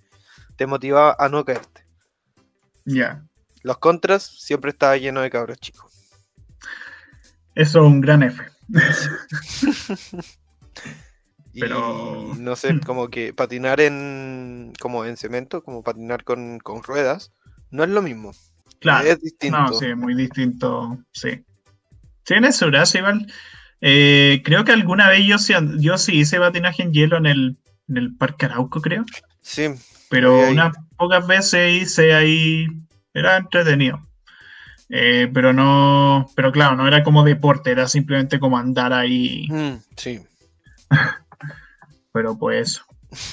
te 0.56 0.68
motivaba 0.68 1.16
a 1.18 1.30
no 1.30 1.44
caerte. 1.44 1.86
Ya. 2.84 3.26
Los 3.64 3.80
contras 3.80 4.24
siempre 4.24 4.70
estaba 4.70 4.96
lleno 4.98 5.22
de 5.22 5.32
cabros 5.32 5.58
chicos. 5.58 5.92
Eso 7.56 7.80
es 7.80 7.86
un 7.86 8.02
gran 8.02 8.22
F. 8.22 8.44
Pero... 11.60 12.34
no 12.38 12.56
sé, 12.56 12.80
como 12.86 13.10
que 13.10 13.34
patinar 13.34 13.82
en 13.82 14.74
como 14.80 15.06
en 15.06 15.18
cemento, 15.18 15.64
como 15.64 15.84
patinar 15.84 16.24
con, 16.24 16.60
ruedas, 16.84 17.32
no 17.72 17.84
es 17.84 17.90
lo 17.90 18.02
mismo. 18.02 18.34
Claro. 18.80 19.08
Es 19.08 19.22
distinto. 19.22 19.58
No, 19.58 19.74
sí, 19.74 19.96
muy 19.96 20.16
distinto, 20.16 20.98
sí. 21.12 21.44
Sí, 22.24 22.34
en 22.34 22.46
eso, 22.46 22.68
gracias, 22.68 23.02
igual. 23.02 23.28
Eh, 23.82 24.42
creo 24.44 24.64
que 24.64 24.72
alguna 24.72 25.10
vez 25.10 25.26
yo, 25.26 25.38
yo 25.78 25.98
sí 25.98 26.20
hice 26.20 26.40
patinaje 26.40 26.84
en 26.84 26.92
hielo 26.92 27.18
en 27.18 27.26
el, 27.28 27.58
en 27.88 27.98
el 27.98 28.16
Parque 28.16 28.46
Arauco, 28.46 28.82
creo. 28.82 29.06
Sí. 29.42 29.68
Pero 30.10 30.50
unas 30.50 30.76
pocas 30.98 31.26
veces 31.28 31.82
hice 31.82 32.14
ahí, 32.14 32.68
era 33.14 33.38
entretenido. 33.38 34.02
Eh, 34.90 35.30
pero 35.34 35.52
no, 35.52 36.30
pero 36.36 36.52
claro, 36.52 36.76
no 36.76 36.88
era 36.88 37.04
como 37.04 37.24
deporte, 37.24 37.72
era 37.72 37.88
simplemente 37.88 38.40
como 38.40 38.58
andar 38.58 38.94
ahí. 38.94 39.48
Mm, 39.50 39.82
sí. 39.96 40.20
pero 42.16 42.38
pues 42.38 42.82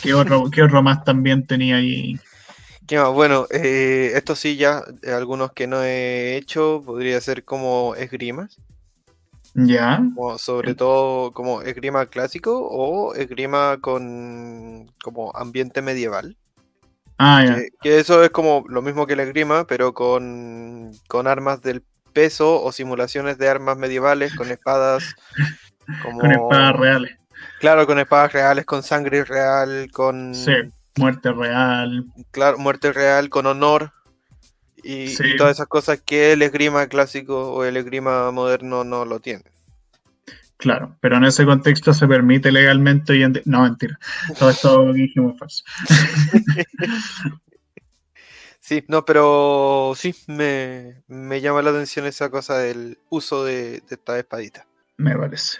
¿Qué 0.03 0.13
otro, 0.13 0.51
qué 0.51 0.63
otro 0.63 0.83
más 0.83 1.05
también 1.05 1.47
tenía 1.47 1.77
ahí? 1.77 2.19
¿Qué 2.87 2.99
más? 2.99 3.13
Bueno, 3.13 3.47
eh, 3.51 4.11
esto 4.15 4.35
sí 4.35 4.57
ya, 4.57 4.83
eh, 5.03 5.13
algunos 5.13 5.53
que 5.53 5.69
no 5.69 5.83
he 5.85 6.37
hecho, 6.37 6.83
podría 6.85 7.21
ser 7.21 7.45
como 7.45 7.95
esgrimas. 7.95 8.59
Ya. 9.55 10.03
sobre 10.39 10.75
todo 10.75 11.31
como 11.33 11.61
esgrima 11.61 12.07
clásico 12.07 12.67
o 12.71 13.15
esgrima 13.15 13.77
con 13.83 14.91
como 15.05 15.31
ambiente 15.37 15.83
medieval. 15.83 16.39
Ah, 17.19 17.45
ya. 17.45 17.57
Que, 17.83 17.99
eso 17.99 18.25
es 18.25 18.31
como 18.31 18.65
lo 18.67 18.81
mismo 18.81 19.07
que 19.07 19.15
la 19.15 19.25
esgrima, 19.25 19.67
pero 19.67 19.93
con, 19.93 20.91
con 21.07 21.27
armas 21.27 21.61
del 21.61 21.85
peso 22.15 22.63
o 22.63 22.73
simulaciones 22.73 23.37
de 23.37 23.49
armas 23.49 23.77
medievales, 23.77 24.35
con 24.35 24.51
espadas. 24.51 25.15
Con 26.05 26.31
espadas 26.31 26.77
reales. 26.77 27.22
Claro, 27.61 27.87
con 27.87 27.99
espadas 27.99 28.33
reales, 28.33 28.65
con 28.65 28.83
sangre 28.83 29.25
real, 29.25 29.89
con. 29.93 30.35
Sí, 30.35 30.53
muerte 30.97 31.33
real. 31.33 32.07
Claro, 32.31 32.59
muerte 32.59 32.93
real, 32.93 33.29
con 33.29 33.47
honor. 33.47 33.93
Y, 34.85 35.15
todas 35.37 35.53
esas 35.57 35.69
cosas 35.69 36.01
que 36.05 36.33
el 36.33 36.43
esgrima 36.43 36.89
clásico 36.89 37.53
o 37.53 37.65
el 37.65 37.77
esgrima 37.77 38.31
moderno 38.33 38.83
no 38.83 39.05
lo 39.05 39.21
tiene. 39.21 39.45
Claro, 40.57 40.97
pero 41.01 41.17
en 41.17 41.25
ese 41.25 41.45
contexto 41.45 41.93
se 41.93 42.07
permite 42.07 42.53
legalmente 42.53 43.17
y 43.17 43.25
en... 43.25 43.41
No, 43.45 43.63
mentira. 43.63 43.99
Todo 44.39 44.51
esto 44.51 44.93
dijimos 44.93 45.37
falso. 45.37 45.65
sí, 48.61 48.85
no, 48.87 49.05
pero 49.05 49.93
sí, 49.97 50.15
me, 50.29 51.41
llama 51.41 51.63
la 51.63 51.71
atención 51.71 52.07
esa 52.07 52.31
cosa 52.31 52.59
del 52.59 52.99
uso 53.11 53.45
de, 53.45 53.83
esta 53.91 54.17
espadita. 54.19 54.65
Me 54.99 55.17
parece. 55.17 55.59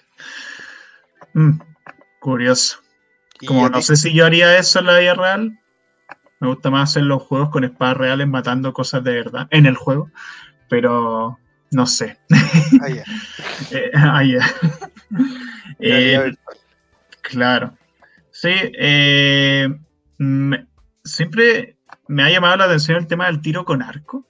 Mm, 1.35 1.59
curioso. 2.23 2.79
Como 3.47 3.69
no 3.69 3.83
sé 3.83 3.97
si 3.97 4.15
yo 4.15 4.25
haría 4.25 4.57
eso 4.57 4.79
en 4.79 4.87
la 4.87 4.99
vida 4.99 5.15
real, 5.15 5.59
me 6.39 6.49
gusta 6.49 6.71
más 6.71 6.91
hacer 6.91 7.03
los 7.03 7.23
juegos 7.23 7.51
con 7.51 7.65
espadas 7.65 7.97
reales 7.97 8.29
matando 8.29 8.73
cosas 8.73 9.03
de 9.03 9.13
verdad 9.13 9.49
en 9.51 9.67
el 9.67 9.75
juego, 9.75 10.11
pero 10.69 11.39
no 11.73 11.87
sé. 11.87 12.19
Ah, 12.81 12.89
ya. 12.89 13.05
Eh, 13.71 13.91
ah, 13.95 14.23
eh, 15.79 16.35
claro. 17.23 17.77
Sí, 18.31 18.51
eh, 18.51 19.69
siempre 21.05 21.77
me 22.09 22.25
ha 22.25 22.31
llamado 22.31 22.57
la 22.57 22.65
atención 22.65 22.99
el 22.99 23.07
tema 23.07 23.27
del 23.27 23.41
tiro 23.41 23.65
con 23.65 23.83
arco, 23.83 24.27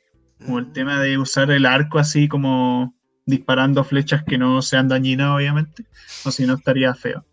o 0.49 0.59
el 0.59 0.73
tema 0.73 1.01
de 1.01 1.19
usar 1.19 1.51
el 1.51 1.67
arco 1.67 1.99
así 1.99 2.29
como 2.29 2.95
disparando 3.25 3.85
flechas 3.85 4.23
que 4.25 4.39
no 4.39 4.61
sean 4.61 4.89
dañinas, 4.89 5.31
obviamente, 5.31 5.87
o 6.25 6.31
si 6.31 6.47
no 6.47 6.55
estaría 6.55 6.95
feo. 6.95 7.25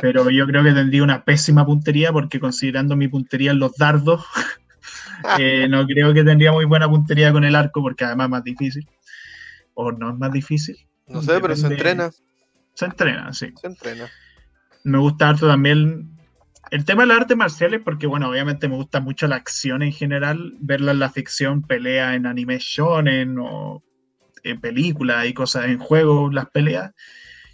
Pero 0.00 0.30
yo 0.30 0.46
creo 0.46 0.62
que 0.64 0.72
tendría 0.72 1.02
una 1.02 1.24
pésima 1.24 1.64
puntería 1.64 2.12
porque 2.12 2.40
considerando 2.40 2.96
mi 2.96 3.08
puntería 3.08 3.50
en 3.50 3.58
los 3.58 3.76
dardos, 3.76 4.24
eh, 5.38 5.66
no 5.68 5.86
creo 5.86 6.14
que 6.14 6.24
tendría 6.24 6.52
muy 6.52 6.64
buena 6.64 6.88
puntería 6.88 7.32
con 7.32 7.44
el 7.44 7.54
arco 7.54 7.82
porque 7.82 8.04
además 8.04 8.26
es 8.26 8.30
más 8.30 8.44
difícil. 8.44 8.88
¿O 9.74 9.92
no 9.92 10.10
es 10.10 10.18
más 10.18 10.32
difícil? 10.32 10.76
No 11.06 11.20
sé, 11.20 11.40
pero 11.40 11.54
se 11.56 11.66
entrena. 11.66 12.10
Se 12.74 12.84
entrena, 12.86 13.32
sí. 13.32 13.52
Se 13.60 13.66
entrena. 13.66 14.08
Me 14.84 14.98
gusta 14.98 15.28
harto 15.28 15.46
también 15.46 16.14
el 16.70 16.84
tema 16.84 17.02
de 17.02 17.08
las 17.08 17.20
artes 17.20 17.36
marciales, 17.36 17.80
porque 17.84 18.06
bueno, 18.06 18.30
obviamente 18.30 18.68
me 18.68 18.76
gusta 18.76 19.00
mucho 19.00 19.26
la 19.26 19.36
acción 19.36 19.82
en 19.82 19.92
general, 19.92 20.54
verla 20.60 20.92
en 20.92 20.98
la 20.98 21.10
ficción, 21.10 21.62
pelea 21.62 22.14
en 22.14 22.26
anime 22.26 22.58
shonen 22.58 23.36
o 23.38 23.82
en 24.42 24.60
películas 24.60 25.26
y 25.26 25.34
cosas 25.34 25.66
en 25.66 25.78
juego, 25.78 26.30
las 26.30 26.50
peleas. 26.50 26.92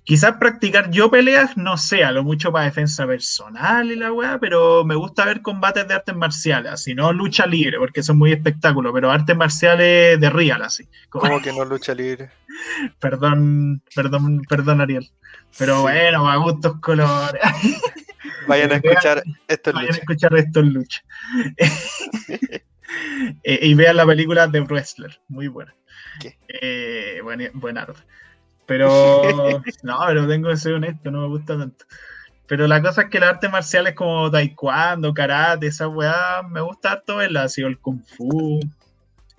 Quizás 0.05 0.37
practicar 0.39 0.91
yo 0.91 1.11
peleas 1.11 1.57
no 1.57 1.77
sea 1.77 2.11
lo 2.11 2.25
mucho 2.25 2.51
para 2.51 2.65
defensa 2.65 3.07
personal 3.07 3.93
y 3.93 3.97
la 3.97 4.13
weá, 4.13 4.39
pero 4.39 4.85
me 4.85 4.95
gusta 4.95 5.25
ver 5.25 5.43
combates 5.43 5.87
de 5.87 5.95
artes 5.95 6.17
marciales, 6.17 6.73
así, 6.73 6.95
no 6.95 7.13
lucha 7.13 7.47
libre, 7.47 7.79
porque 7.79 8.03
son 8.03 8.19
muy 8.19 8.33
espectáculos, 8.33 8.93
pero 8.95 9.11
artes 9.11 9.37
marciales 9.37 10.19
de 10.19 10.31
real, 10.31 10.63
así. 10.63 10.89
¿Cómo 11.11 11.41
que 11.41 11.53
no 11.53 11.65
lucha 11.65 11.95
libre? 11.95 12.31
perdón, 12.99 13.83
perdón, 13.95 14.43
perdón, 14.49 14.81
Ariel. 14.81 15.11
Pero 15.59 15.83
bueno, 15.83 16.29
a 16.29 16.37
gustos 16.37 16.81
colores. 16.81 17.41
Vayan 18.47 18.73
a 18.73 18.77
escuchar 18.83 19.23
esto 19.49 19.73
Vayan 19.73 19.95
a 19.95 19.99
escuchar 19.99 20.37
esto 20.37 20.61
en 20.61 20.73
lucha. 20.73 21.03
Eh, 23.45 23.61
y 23.63 23.75
vean 23.75 23.97
la 23.97 24.07
película 24.07 24.49
de 24.49 24.61
Wrestler, 24.61 25.21
muy 25.29 25.47
buena. 25.49 25.75
Eh, 26.49 27.21
buen, 27.23 27.51
buen 27.55 27.79
arte. 27.79 28.01
Pero 28.71 29.43
no, 29.83 29.99
pero 30.07 30.29
tengo 30.29 30.49
que 30.49 30.57
ser 30.57 30.75
honesto, 30.75 31.11
no 31.11 31.23
me 31.23 31.27
gusta 31.27 31.59
tanto. 31.59 31.87
Pero 32.47 32.69
la 32.69 32.81
cosa 32.81 33.03
es 33.03 33.11
que 33.11 33.17
el 33.17 33.25
arte 33.25 33.49
marcial 33.49 33.89
es 33.89 33.97
como 33.97 34.31
taekwondo, 34.31 35.13
karate, 35.13 35.67
esa 35.67 35.89
weá, 35.89 36.45
me 36.49 36.61
gusta 36.61 36.93
harto 36.93 37.17
verla, 37.17 37.43
así, 37.43 37.65
o 37.65 37.67
el 37.67 37.81
kung 37.81 38.01
fu, 38.17 38.61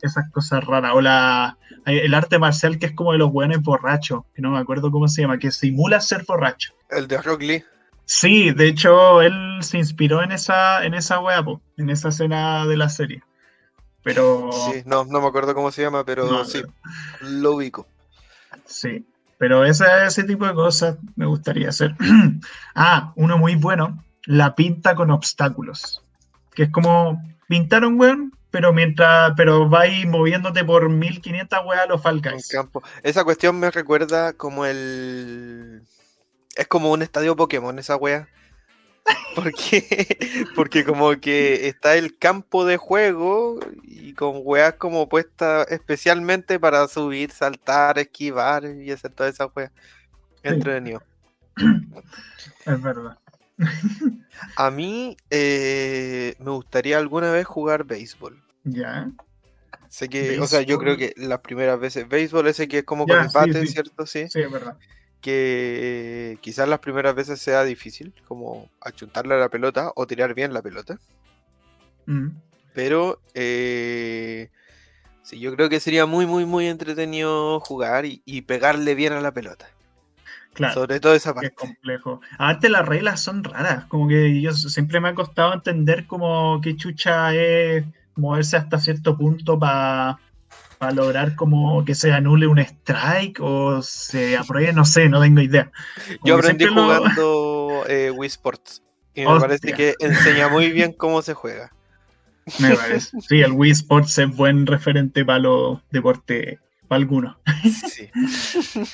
esas 0.01 0.29
cosas 0.32 0.65
raras. 0.65 0.91
O 0.95 0.99
la, 0.99 1.57
el 1.86 2.13
arte 2.13 2.39
marcial 2.39 2.77
que 2.77 2.88
es 2.88 2.91
como 2.91 3.13
de 3.13 3.19
los 3.19 3.32
buenos 3.32 3.61
borrachos, 3.61 4.23
que 4.36 4.41
no 4.41 4.51
me 4.51 4.59
acuerdo 4.59 4.91
cómo 4.91 5.07
se 5.07 5.21
llama, 5.21 5.39
que 5.39 5.51
simula 5.51 6.01
ser 6.01 6.25
borracho. 6.27 6.73
El 6.89 7.07
de 7.07 7.21
Rock 7.21 7.41
Lee. 7.41 7.63
Sí, 8.03 8.51
de 8.51 8.67
hecho, 8.67 9.21
él 9.21 9.59
se 9.61 9.77
inspiró 9.77 10.21
en 10.23 10.34
esa, 10.34 10.84
en 10.84 10.93
esa 10.93 11.21
weá, 11.21 11.41
en 11.77 11.89
esa 11.89 12.09
escena 12.09 12.67
de 12.67 12.75
la 12.75 12.89
serie. 12.89 13.23
Pero. 14.03 14.49
Sí, 14.51 14.84
no, 14.86 15.05
no 15.05 15.21
me 15.21 15.27
acuerdo 15.27 15.55
cómo 15.55 15.71
se 15.71 15.84
llama, 15.84 16.03
pero 16.03 16.43
sí, 16.43 16.61
lo 17.21 17.53
ubico. 17.53 17.88
Sí. 18.65 19.05
Pero 19.41 19.65
ese, 19.65 19.85
ese 20.05 20.23
tipo 20.23 20.45
de 20.45 20.53
cosas 20.53 20.97
me 21.15 21.25
gustaría 21.25 21.69
hacer. 21.69 21.95
ah, 22.75 23.11
uno 23.15 23.39
muy 23.39 23.55
bueno, 23.55 24.05
la 24.25 24.53
pinta 24.53 24.93
con 24.93 25.09
obstáculos. 25.09 26.03
Que 26.53 26.65
es 26.65 26.69
como 26.69 27.19
pintar 27.47 27.83
un 27.83 27.99
weón, 27.99 28.37
pero 28.51 28.71
mientras, 28.71 29.33
pero 29.35 29.67
vais 29.67 30.05
moviéndote 30.05 30.63
por 30.63 30.87
1500 30.89 31.59
weas 31.65 31.89
los 31.89 32.03
falcas. 32.03 32.49
campo. 32.49 32.83
Esa 33.01 33.23
cuestión 33.23 33.59
me 33.59 33.71
recuerda 33.71 34.33
como 34.33 34.67
el. 34.67 35.81
Es 36.55 36.67
como 36.67 36.91
un 36.91 37.01
estadio 37.01 37.35
Pokémon, 37.35 37.79
esa 37.79 37.95
wea. 37.95 38.27
Porque, 39.36 40.17
porque 40.55 40.84
como 40.84 41.11
que 41.19 41.67
está 41.67 41.95
el 41.95 42.17
campo 42.17 42.65
de 42.65 42.77
juego 42.77 43.59
y 43.84 44.13
con 44.13 44.41
weas 44.43 44.73
como 44.73 45.07
puestas 45.07 45.67
especialmente 45.69 46.59
para 46.59 46.88
subir, 46.88 47.32
saltar, 47.32 47.97
esquivar 47.99 48.65
y 48.65 48.91
hacer 48.91 49.11
toda 49.11 49.29
esa 49.29 49.45
wea. 49.47 49.71
Entretenido. 50.43 51.01
Es 52.65 52.82
verdad. 52.82 53.17
A 54.55 54.71
mí 54.71 55.17
eh, 55.29 56.36
me 56.39 56.51
gustaría 56.51 56.97
alguna 56.97 57.32
vez 57.32 57.45
jugar 57.45 57.86
béisbol. 57.86 58.41
Ya. 58.63 59.11
Sé 59.89 60.09
que, 60.09 60.39
o 60.39 60.47
sea, 60.47 60.61
yo 60.61 60.77
creo 60.77 60.95
que 60.95 61.13
las 61.17 61.39
primeras 61.39 61.79
veces, 61.79 62.07
béisbol 62.07 62.47
ese 62.47 62.67
que 62.67 62.79
es 62.79 62.84
como 62.84 63.05
con 63.07 63.19
empate, 63.19 63.65
¿cierto? 63.67 64.05
Sí. 64.05 64.27
Sí, 64.29 64.41
es 64.41 64.51
verdad 64.51 64.77
que 65.22 66.38
quizás 66.41 66.67
las 66.67 66.80
primeras 66.80 67.15
veces 67.15 67.39
sea 67.39 67.63
difícil, 67.63 68.13
como 68.28 68.69
achuntarle 68.82 69.36
a 69.36 69.38
la 69.38 69.49
pelota 69.49 69.91
o 69.95 70.07
tirar 70.07 70.34
bien 70.34 70.53
la 70.53 70.61
pelota. 70.61 70.97
Mm. 72.05 72.30
Pero 72.74 73.22
eh, 73.34 74.49
sí, 75.24 75.39
yo 75.39 75.55
creo 75.55 75.69
que 75.69 75.80
sería 75.80 76.05
muy, 76.05 76.26
muy, 76.26 76.45
muy 76.45 76.67
entretenido 76.67 77.59
jugar 77.59 78.05
y, 78.05 78.41
pegarle 78.41 78.95
bien 78.95 79.13
a 79.13 79.22
la 79.22 79.32
pelota. 79.32 79.69
Claro. 80.53 80.74
Sobre 80.74 80.99
todo 80.99 81.13
esa 81.13 81.34
parte. 81.34 81.47
Es 81.47 81.55
complejo. 81.55 82.19
Aparte 82.34 82.69
las 82.69 82.86
reglas 82.86 83.22
son 83.22 83.43
raras, 83.43 83.86
como 83.86 84.07
que 84.07 84.41
yo 84.41 84.51
siempre 84.51 84.99
me 84.99 85.09
ha 85.09 85.15
costado 85.15 85.53
entender 85.53 86.07
como 86.07 86.59
qué 86.61 86.76
chucha 86.76 87.34
es 87.34 87.86
moverse 88.15 88.57
hasta 88.57 88.78
cierto 88.78 89.17
punto 89.17 89.57
para 89.57 90.19
para 90.82 90.93
lograr 90.93 91.36
como 91.36 91.86
que 91.86 91.93
se 91.93 92.11
anule 92.11 92.47
un 92.47 92.57
strike 92.57 93.39
o 93.39 93.84
se 93.84 94.36
apruebe, 94.36 94.73
no 94.73 94.84
sé, 94.84 95.09
no 95.09 95.21
tengo 95.21 95.39
idea. 95.39 95.71
Yo 96.23 96.38
aprendí 96.38 96.65
jugando 96.65 97.84
eh, 97.88 98.09
Wii 98.09 98.27
Sports 98.27 98.82
y 99.13 99.23
me 99.23 99.39
parece 99.39 99.73
que 99.73 99.93
enseña 99.99 100.47
muy 100.49 100.71
bien 100.71 100.93
cómo 100.93 101.21
se 101.21 101.36
juega. 101.36 101.71
Me 102.57 102.75
parece. 102.75 103.21
Sí, 103.21 103.41
el 103.41 103.51
Wii 103.51 103.73
Sports 103.73 104.17
es 104.17 104.36
buen 104.36 104.65
referente 104.65 105.23
para 105.23 105.38
los 105.38 105.79
deportes, 105.91 106.57
para 106.88 106.99
algunos. 106.99 107.38
Sí. 107.63 108.09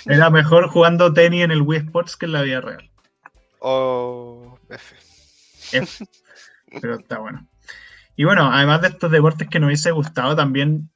Era 0.07 0.29
mejor 0.29 0.67
jugando 0.67 1.13
tenis 1.13 1.45
en 1.45 1.51
el 1.51 1.61
Wii 1.61 1.79
Sports 1.85 2.17
que 2.17 2.25
en 2.25 2.33
la 2.33 2.41
vida 2.41 2.59
real. 2.59 2.91
Oh, 3.59 4.59
F. 4.69 5.87
Pero 6.81 6.95
está 6.95 7.19
bueno. 7.19 7.47
Y 8.17 8.25
bueno, 8.25 8.51
además 8.51 8.81
de 8.81 8.89
estos 8.89 9.09
deportes 9.09 9.47
que 9.47 9.61
nos 9.61 9.67
hubiese 9.67 9.91
gustado, 9.91 10.35
también 10.35 10.89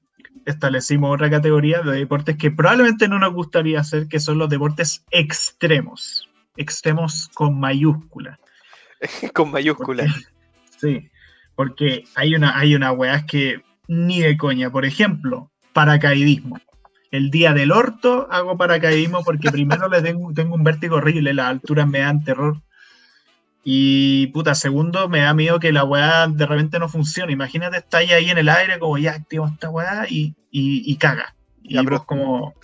establecimos 0.46 1.14
otra 1.14 1.30
categoría 1.30 1.82
de 1.82 1.98
deportes 1.98 2.38
que 2.38 2.52
probablemente 2.52 3.08
no 3.08 3.20
nos 3.20 3.34
gustaría 3.34 3.80
hacer, 3.80 4.08
que 4.08 4.20
son 4.20 4.38
los 4.38 4.50
deportes 4.50 5.06
extremos. 5.12 6.30
Extremos 6.58 7.30
con 7.34 7.60
mayúscula. 7.60 8.40
con 9.34 9.52
mayúscula. 9.52 10.14
sí, 10.78 11.10
porque 11.56 12.04
hay 12.16 12.36
una, 12.36 12.58
hay 12.58 12.76
una 12.76 12.92
weá 12.92 13.26
que 13.26 13.62
ni 13.88 14.22
de 14.22 14.38
coña. 14.38 14.70
Por 14.70 14.86
ejemplo, 14.86 15.52
paracaidismo. 15.74 16.60
El 17.12 17.30
día 17.30 17.54
del 17.54 17.72
orto 17.72 18.28
hago 18.32 18.58
paracaidismo 18.58 19.24
porque 19.24 19.52
primero 19.52 19.90
le 19.90 20.02
tengo, 20.02 20.34
tengo 20.34 20.56
un 20.56 20.64
vértigo 20.64 20.98
horrible, 20.98 21.34
las 21.34 21.48
alturas 21.48 21.88
me 21.88 22.00
dan 22.00 22.24
terror. 22.24 22.62
Y 23.64 24.28
puta, 24.28 24.56
segundo, 24.56 25.08
me 25.08 25.20
da 25.20 25.34
miedo 25.34 25.60
que 25.60 25.72
la 25.72 25.84
weá 25.84 26.28
de 26.28 26.46
repente 26.46 26.80
no 26.80 26.90
funcione. 26.90 27.32
Imagínate, 27.32 27.78
estáis 27.78 28.12
ahí 28.12 28.30
en 28.30 28.40
el 28.40 28.50
aire, 28.50 28.80
como 28.80 28.98
ya 28.98 29.12
activo 29.12 29.48
esta 29.48 29.70
weá 29.70 30.08
y, 30.10 30.36
y, 30.50 30.96
caga. 30.98 31.36
Y 31.62 31.82
pero, 31.84 32.04
como. 32.06 32.56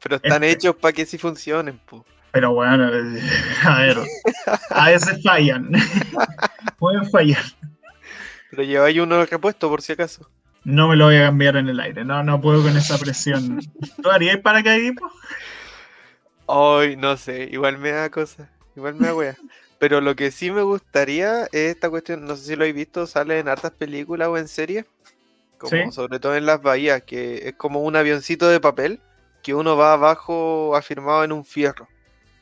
Pero 0.00 0.16
están 0.16 0.44
este 0.44 0.50
hechos 0.50 0.76
para 0.76 0.92
que 0.92 1.06
sí 1.06 1.18
funcionen, 1.18 1.78
po. 1.78 2.04
Pero 2.30 2.54
bueno, 2.54 2.84
a 3.64 3.80
ver, 3.80 3.96
a 4.70 4.90
veces 4.90 5.22
fallan. 5.22 5.72
Pueden 6.78 7.10
fallar. 7.10 7.42
Pero 8.50 8.62
lleváis 8.62 8.98
uno 8.98 9.24
repuesto 9.26 9.68
por 9.68 9.82
si 9.82 9.92
acaso. 9.92 10.30
No 10.64 10.88
me 10.88 10.96
lo 10.96 11.06
voy 11.06 11.16
a 11.16 11.26
cambiar 11.26 11.56
en 11.56 11.68
el 11.68 11.80
aire, 11.80 12.04
no, 12.04 12.22
no 12.22 12.40
puedo 12.40 12.62
con 12.62 12.76
esa 12.76 12.98
presión. 12.98 13.60
¿Tú 14.02 14.10
harías 14.10 14.38
paracaidismo? 14.38 15.10
Ay, 16.46 16.96
no 16.96 17.16
sé, 17.16 17.48
igual 17.50 17.78
me 17.78 17.90
da 17.90 18.10
cosa, 18.10 18.50
igual 18.76 18.94
me 18.96 19.06
da 19.06 19.14
wea. 19.14 19.36
Pero 19.78 20.00
lo 20.00 20.16
que 20.16 20.30
sí 20.30 20.50
me 20.50 20.62
gustaría 20.62 21.44
es 21.44 21.74
esta 21.74 21.88
cuestión, 21.88 22.26
no 22.26 22.36
sé 22.36 22.44
si 22.44 22.56
lo 22.56 22.62
habéis 22.62 22.74
visto, 22.74 23.06
sale 23.06 23.38
en 23.38 23.48
hartas 23.48 23.70
películas 23.70 24.28
o 24.28 24.36
en 24.36 24.48
series, 24.48 24.86
como 25.56 25.92
sobre 25.92 26.18
todo 26.18 26.36
en 26.36 26.46
las 26.46 26.60
bahías, 26.62 27.02
que 27.02 27.48
es 27.48 27.54
como 27.54 27.82
un 27.82 27.94
avioncito 27.94 28.48
de 28.48 28.60
papel 28.60 29.00
que 29.42 29.54
uno 29.54 29.76
va 29.76 29.92
abajo 29.92 30.74
afirmado 30.76 31.24
en 31.24 31.32
un 31.32 31.44
fierro. 31.44 31.88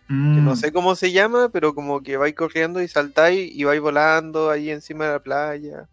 no 0.08 0.52
mm. 0.52 0.56
sé 0.56 0.72
cómo 0.72 0.94
se 0.94 1.12
llama, 1.12 1.50
pero 1.50 1.74
como 1.74 2.02
que 2.02 2.16
vais 2.16 2.34
corriendo 2.34 2.80
y 2.80 2.88
saltáis 2.88 3.54
y 3.54 3.64
vais 3.64 3.80
volando 3.80 4.50
ahí 4.50 4.70
encima 4.70 5.06
de 5.06 5.12
la 5.12 5.18
playa. 5.18 5.88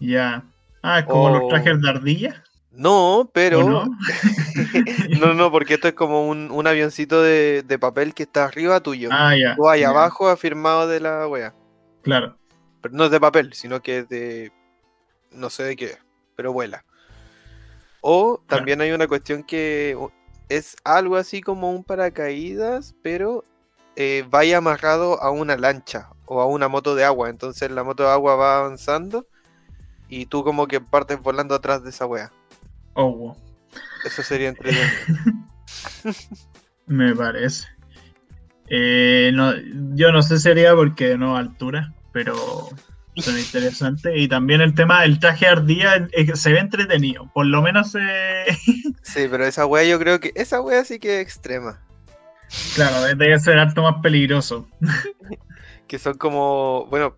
Ya. 0.00 0.42
Ah, 0.82 1.04
como 1.06 1.30
los 1.30 1.48
trajes 1.48 1.80
de 1.80 1.88
ardilla. 1.88 2.44
No, 2.76 3.30
pero. 3.32 3.86
No? 5.20 5.34
no? 5.34 5.50
porque 5.50 5.74
esto 5.74 5.88
es 5.88 5.94
como 5.94 6.28
un, 6.28 6.66
avioncito 6.66 7.22
de, 7.22 7.78
papel 7.80 8.14
que 8.14 8.24
está 8.24 8.44
arriba 8.44 8.80
tuyo. 8.80 9.08
Ah, 9.12 9.34
ya. 9.36 9.56
O 9.58 9.68
ahí 9.68 9.82
abajo 9.82 10.28
afirmado 10.28 10.86
de 10.86 11.00
la 11.00 11.26
wea. 11.26 11.54
Claro. 12.02 12.36
Pero 12.80 12.94
no 12.94 13.04
es 13.04 13.10
de 13.10 13.20
papel, 13.20 13.52
sino 13.54 13.80
que 13.80 13.98
es 13.98 14.08
de. 14.08 14.52
No 15.32 15.50
sé 15.50 15.64
de 15.64 15.76
qué, 15.76 15.98
pero 16.36 16.52
vuela. 16.52 16.84
O 18.00 18.40
también 18.46 18.80
hay 18.80 18.92
una 18.92 19.08
cuestión 19.08 19.42
que 19.42 19.96
es 20.48 20.76
algo 20.84 21.16
así 21.16 21.40
como 21.40 21.70
un 21.70 21.84
paracaídas, 21.84 22.94
pero 23.02 23.44
eh, 23.96 24.24
vaya 24.28 24.58
amarrado 24.58 25.20
a 25.22 25.30
una 25.30 25.56
lancha 25.56 26.10
o 26.26 26.40
a 26.40 26.46
una 26.46 26.68
moto 26.68 26.94
de 26.94 27.04
agua. 27.04 27.30
Entonces 27.30 27.70
la 27.70 27.82
moto 27.82 28.04
de 28.04 28.10
agua 28.10 28.36
va 28.36 28.58
avanzando 28.58 29.26
y 30.08 30.26
tú 30.26 30.44
como 30.44 30.66
que 30.66 30.80
partes 30.80 31.20
volando 31.20 31.54
atrás 31.54 31.82
de 31.82 31.90
esa 31.90 32.06
wea. 32.06 32.30
Oh, 32.94 33.12
wow. 33.12 33.36
Eso 34.04 34.22
sería 34.22 34.48
entretenido. 34.48 34.86
Me 36.86 37.14
parece. 37.14 37.66
Eh, 38.68 39.30
no, 39.34 39.52
yo 39.94 40.12
no 40.12 40.22
sé 40.22 40.36
si 40.36 40.44
sería 40.44 40.74
porque 40.74 41.18
no 41.18 41.36
altura, 41.36 41.92
pero 42.12 42.68
suena 43.16 43.40
interesante. 43.40 44.16
Y 44.16 44.28
también 44.28 44.60
el 44.60 44.74
tema 44.74 45.02
del 45.02 45.18
traje 45.18 45.46
ardilla 45.46 46.08
eh, 46.12 46.36
se 46.36 46.52
ve 46.52 46.58
entretenido. 46.58 47.30
Por 47.32 47.46
lo 47.46 47.62
menos 47.62 47.92
sí, 49.02 49.26
pero 49.30 49.44
esa 49.44 49.66
wea 49.66 49.84
yo 49.84 49.98
creo 49.98 50.20
que. 50.20 50.32
Esa 50.34 50.60
wea 50.60 50.84
sí 50.84 50.98
que 50.98 51.20
es 51.20 51.26
extrema. 51.26 51.80
Claro, 52.74 53.02
debe 53.02 53.38
ser 53.38 53.58
harto 53.58 53.82
más 53.82 53.96
peligroso. 54.02 54.68
que 55.86 55.98
son 55.98 56.14
como. 56.14 56.86
Bueno, 56.90 57.16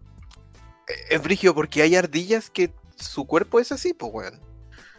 es 1.10 1.22
brigio 1.22 1.54
porque 1.54 1.82
hay 1.82 1.96
ardillas 1.96 2.50
que 2.50 2.72
su 2.96 3.26
cuerpo 3.26 3.60
es 3.60 3.72
así, 3.72 3.92
pues, 3.92 4.12
weón. 4.12 4.40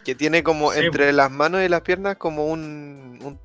Que 0.08 0.14
tiene 0.14 0.42
como 0.42 0.72
entre 0.72 1.12
las 1.12 1.30
manos 1.30 1.60
y 1.60 1.68
las 1.68 1.82
piernas 1.82 2.16
como 2.16 2.46
un. 2.46 3.38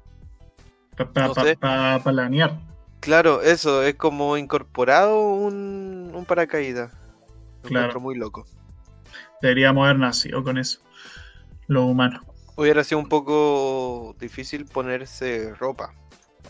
Para 1.59 1.99
planear. 2.01 2.57
Claro, 3.01 3.41
eso, 3.41 3.83
es 3.83 3.95
como 3.95 4.37
incorporado 4.37 5.19
un, 5.19 6.13
un 6.15 6.23
paracaídas. 6.23 6.93
Claro. 7.63 7.99
muy 7.99 8.15
loco. 8.15 8.45
Deberíamos 9.41 9.83
haber 9.83 9.99
nacido 9.99 10.41
con 10.41 10.57
eso. 10.57 10.79
Lo 11.67 11.83
humano. 11.83 12.21
Hubiera 12.55 12.85
sido 12.85 12.99
un 12.99 13.09
poco 13.09 14.15
difícil 14.17 14.63
ponerse 14.63 15.53
ropa. 15.55 15.93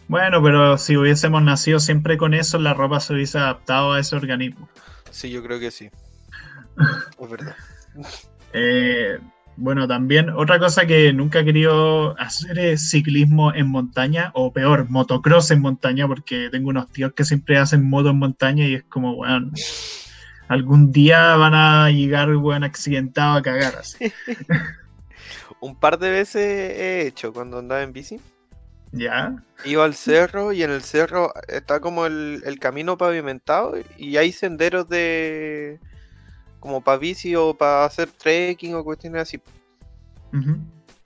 Bueno, 0.08 0.44
pero 0.44 0.78
si 0.78 0.96
hubiésemos 0.96 1.42
nacido 1.42 1.80
siempre 1.80 2.20
con 2.20 2.36
eso, 2.36 2.60
la 2.60 2.76
ropa 2.76 3.00
se 3.00 3.16
hubiese 3.16 3.40
adaptado 3.40 3.94
a 3.94 4.00
ese 4.00 4.16
organismo. 4.16 4.70
Sí, 5.10 5.32
yo 5.32 5.42
creo 5.42 5.60
que 5.60 5.72
sí. 5.72 5.90
es 7.20 7.30
verdad. 7.32 7.56
Eh, 8.54 9.18
bueno, 9.56 9.88
también 9.88 10.30
otra 10.30 10.58
cosa 10.58 10.86
que 10.86 11.14
nunca 11.14 11.40
he 11.40 11.46
querido 11.46 12.20
hacer 12.20 12.58
es 12.58 12.90
ciclismo 12.90 13.54
en 13.54 13.68
montaña, 13.68 14.32
o 14.34 14.52
peor, 14.52 14.90
motocross 14.90 15.52
en 15.52 15.62
montaña, 15.62 16.08
porque 16.08 16.50
tengo 16.52 16.70
unos 16.70 16.90
tíos 16.92 17.14
que 17.14 17.24
siempre 17.24 17.58
hacen 17.58 17.88
moto 17.88 18.10
en 18.10 18.18
montaña 18.18 18.66
y 18.66 18.76
es 18.76 18.84
como, 18.84 19.16
bueno, 19.16 19.52
algún 20.48 20.92
día 20.92 21.36
van 21.36 21.54
a 21.54 21.90
llegar, 21.92 22.34
bueno, 22.36 22.66
accidentado 22.66 23.38
a 23.38 23.42
cagar 23.42 23.76
así. 23.76 24.12
Un 25.60 25.76
par 25.76 26.00
de 26.00 26.10
veces 26.10 26.42
he 26.42 27.08
hecho 27.08 27.32
cuando 27.32 27.60
andaba 27.60 27.84
en 27.84 27.94
bici. 27.94 28.20
¿Ya? 28.92 29.44
Iba 29.66 29.86
al 29.86 29.96
cerro 29.96 30.52
y 30.52 30.62
en 30.62 30.70
el 30.70 30.84
cerro 30.84 31.34
está 31.48 31.80
como 31.80 32.06
el, 32.06 32.44
el 32.46 32.60
camino 32.60 32.98
pavimentado 32.98 33.76
y 33.98 34.18
hay 34.18 34.32
senderos 34.32 34.88
de 34.88 35.80
como 36.64 36.80
para 36.80 36.98
bici 36.98 37.36
o 37.36 37.54
para 37.54 37.84
hacer 37.84 38.10
trekking 38.10 38.74
o 38.74 38.86
cuestiones 38.86 39.24
así. 39.24 39.42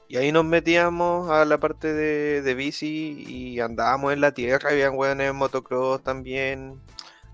Y 0.07 0.15
ahí 0.15 0.31
nos 0.31 0.45
metíamos 0.45 1.31
a 1.31 1.45
la 1.45 1.59
parte 1.59 1.91
de, 1.93 2.53
bici 2.53 3.25
y 3.27 3.59
andábamos 3.59 4.13
en 4.13 4.21
la 4.21 4.31
tierra, 4.31 4.69
habían 4.69 4.93
weones 4.93 5.31
en 5.31 5.35
motocross 5.35 6.03
también. 6.03 6.79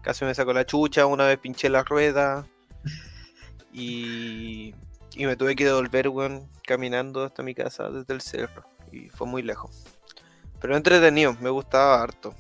Casi 0.02 0.24
me 0.24 0.34
sacó 0.34 0.54
la 0.54 0.66
chucha, 0.66 1.06
una 1.06 1.26
vez 1.26 1.38
pinché 1.38 1.68
la 1.68 1.84
rueda. 1.84 2.48
Y, 3.74 4.74
y 5.16 5.26
me 5.26 5.36
tuve 5.36 5.58
que 5.58 5.66
devolver, 5.66 6.08
weón, 6.08 6.48
caminando 6.66 7.26
hasta 7.26 7.44
mi 7.44 7.54
casa 7.54 7.90
desde 7.90 8.14
el 8.14 8.22
cerro. 8.22 8.64
Y 8.90 9.10
fue 9.10 9.28
muy 9.28 9.42
lejos. 9.42 9.84
Pero 10.62 10.78
entretenido, 10.78 11.36
me 11.42 11.50
gustaba 11.50 12.02
harto 12.02 12.34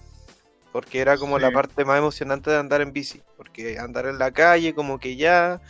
porque 0.73 0.99
era 0.99 1.17
como 1.17 1.37
la 1.37 1.51
parte 1.51 1.85
más 1.85 1.99
emocionante 1.99 2.49
de 2.49 2.57
andar 2.57 2.81
en 2.81 2.91
bici, 2.91 3.21
porque 3.37 3.77
andar 3.77 4.07
en 4.07 4.17
la 4.17 4.31
calle 4.31 4.73
como 4.73 4.99
que 4.99 5.15
ya 5.15 5.61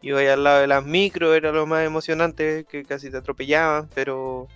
iba 0.00 0.20
al 0.20 0.42
lado 0.42 0.60
de 0.60 0.66
las 0.66 0.84
micro, 0.84 1.34
era 1.34 1.52
lo 1.52 1.66
más 1.66 1.84
emocionante, 1.84 2.64
que 2.68 2.82
casi 2.82 3.10
te 3.10 3.18
atropellaban, 3.18 3.90
pero 3.94 4.48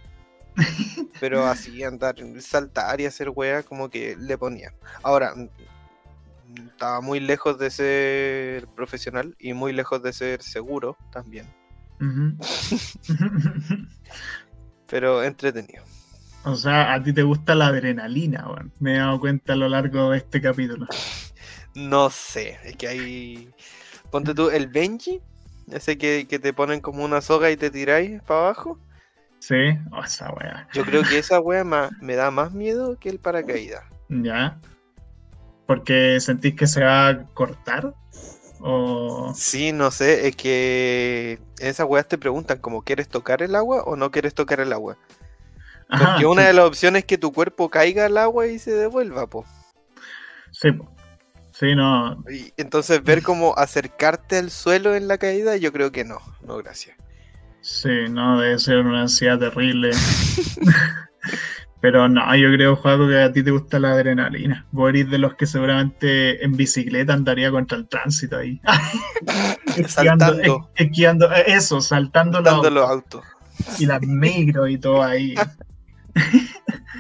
pero 1.21 1.47
así 1.47 1.85
andar, 1.85 2.17
saltar 2.41 3.03
y 3.03 3.07
hacer 3.07 3.31
wea 3.35 3.63
como 3.63 3.91
que 3.91 4.17
le 4.17 4.39
ponía. 4.39 4.73
Ahora, 5.03 5.35
estaba 6.57 7.03
muy 7.03 7.21
lejos 7.21 7.59
de 7.59 7.71
ser 7.71 8.67
profesional 8.69 9.37
y 9.39 9.53
muy 9.53 9.75
lejos 9.75 10.03
de 10.03 10.15
ser 10.15 10.43
seguro 10.43 10.97
también. 11.13 11.47
pero 14.87 15.23
entretenido. 15.23 15.85
O 16.45 16.57
sea, 16.57 16.93
a 16.93 17.03
ti 17.03 17.13
te 17.13 17.23
gusta 17.23 17.55
la 17.55 17.69
adrenalina, 17.69 18.47
weón. 18.49 18.73
Me 18.81 18.95
he 18.95 18.99
dado 18.99 19.21
cuenta 19.21 19.53
a 19.53 19.57
lo 19.57 19.69
largo 19.69 20.11
de 20.11 20.19
este 20.19 20.41
capítulo. 20.41 20.87
No 21.75 22.11
sé, 22.11 22.59
es 22.65 22.77
que 22.77 22.89
hay. 22.89 23.51
Ponte 24.11 24.35
tú, 24.35 24.51
el 24.51 24.67
Benji, 24.67 25.21
ese 25.71 25.97
que, 25.97 26.25
te 26.27 26.53
ponen 26.53 26.81
como 26.81 27.05
una 27.05 27.21
soga 27.21 27.51
y 27.51 27.57
te 27.57 27.71
tiráis 27.71 28.21
para 28.23 28.41
abajo. 28.41 28.79
Sí, 29.39 29.79
oh, 29.91 30.05
esa 30.05 30.33
wea. 30.35 30.69
Yo 30.73 30.85
creo 30.85 31.03
que 31.03 31.19
esa 31.19 31.41
wea 31.41 31.65
me 31.65 32.15
da 32.15 32.31
más 32.31 32.53
miedo 32.53 32.99
que 32.99 33.09
el 33.09 33.19
paracaídas. 33.19 33.85
Ya. 34.09 34.61
Porque 35.67 36.21
sentís 36.21 36.55
que 36.55 36.67
se 36.67 36.85
va 36.85 37.09
a 37.09 37.25
cortar. 37.29 37.95
O... 38.61 39.33
Sí, 39.35 39.73
no 39.73 39.91
sé, 39.91 40.29
es 40.29 40.37
que 40.37 41.41
en 41.59 41.69
esas 41.69 41.87
weas 41.89 42.07
te 42.07 42.19
preguntan 42.19 42.59
como 42.59 42.83
¿quieres 42.83 43.09
tocar 43.09 43.43
el 43.43 43.57
agua 43.57 43.83
o 43.83 43.97
no 43.97 44.13
quieres 44.13 44.35
tocar 44.35 44.61
el 44.61 44.73
agua? 44.73 44.97
Porque 45.99 46.27
una 46.27 46.47
de 46.47 46.53
las 46.53 46.65
opciones 46.65 47.01
es 47.01 47.07
que 47.07 47.19
tu 47.19 47.33
cuerpo 47.33 47.69
caiga 47.69 48.07
al 48.07 48.17
agua 48.17 48.47
y 48.47 48.59
se 48.59 48.73
devuelva, 48.73 49.27
po. 49.27 49.45
Sí, 50.51 50.71
Sí, 51.53 51.77
no. 51.77 52.25
Y 52.29 52.53
entonces 52.57 53.05
ver 53.05 53.23
cómo 53.23 53.55
acercarte 53.57 54.39
al 54.39 54.51
suelo 54.51 54.97
en 54.97 55.07
la 55.07 55.19
caída, 55.19 55.57
yo 55.57 55.73
creo 55.73 55.93
que 55.93 56.05
no, 56.05 56.19
no, 56.45 56.57
gracias. 56.57 56.97
Sí, 57.61 58.09
no, 58.11 58.41
debe 58.41 58.59
ser 58.59 58.79
una 58.79 59.03
ansiedad 59.03 59.39
terrible. 59.39 59.91
Pero 61.81 62.09
no, 62.09 62.35
yo 62.35 62.53
creo, 62.53 62.75
Juaco, 62.75 63.07
que 63.07 63.21
a 63.21 63.33
ti 63.33 63.45
te 63.45 63.53
gusta 63.53 63.79
la 63.79 63.93
adrenalina. 63.93 64.67
Vos 64.73 64.89
eres 64.89 65.11
de 65.11 65.19
los 65.19 65.35
que 65.35 65.47
seguramente 65.47 66.45
en 66.45 66.57
bicicleta 66.57 67.13
andaría 67.13 67.53
contra 67.53 67.79
el 67.79 67.89
tránsito 67.89 68.39
ahí. 68.39 68.61
saltando. 69.87 70.71
Esquiando, 70.75 71.33
eso, 71.33 71.81
saltando, 71.81 72.41
los 72.41 72.89
autos. 72.89 73.25
Y 73.79 73.87
las 73.87 74.01
micro 74.03 74.67
y 74.67 74.79
todo 74.79 75.03
ahí. 75.03 75.35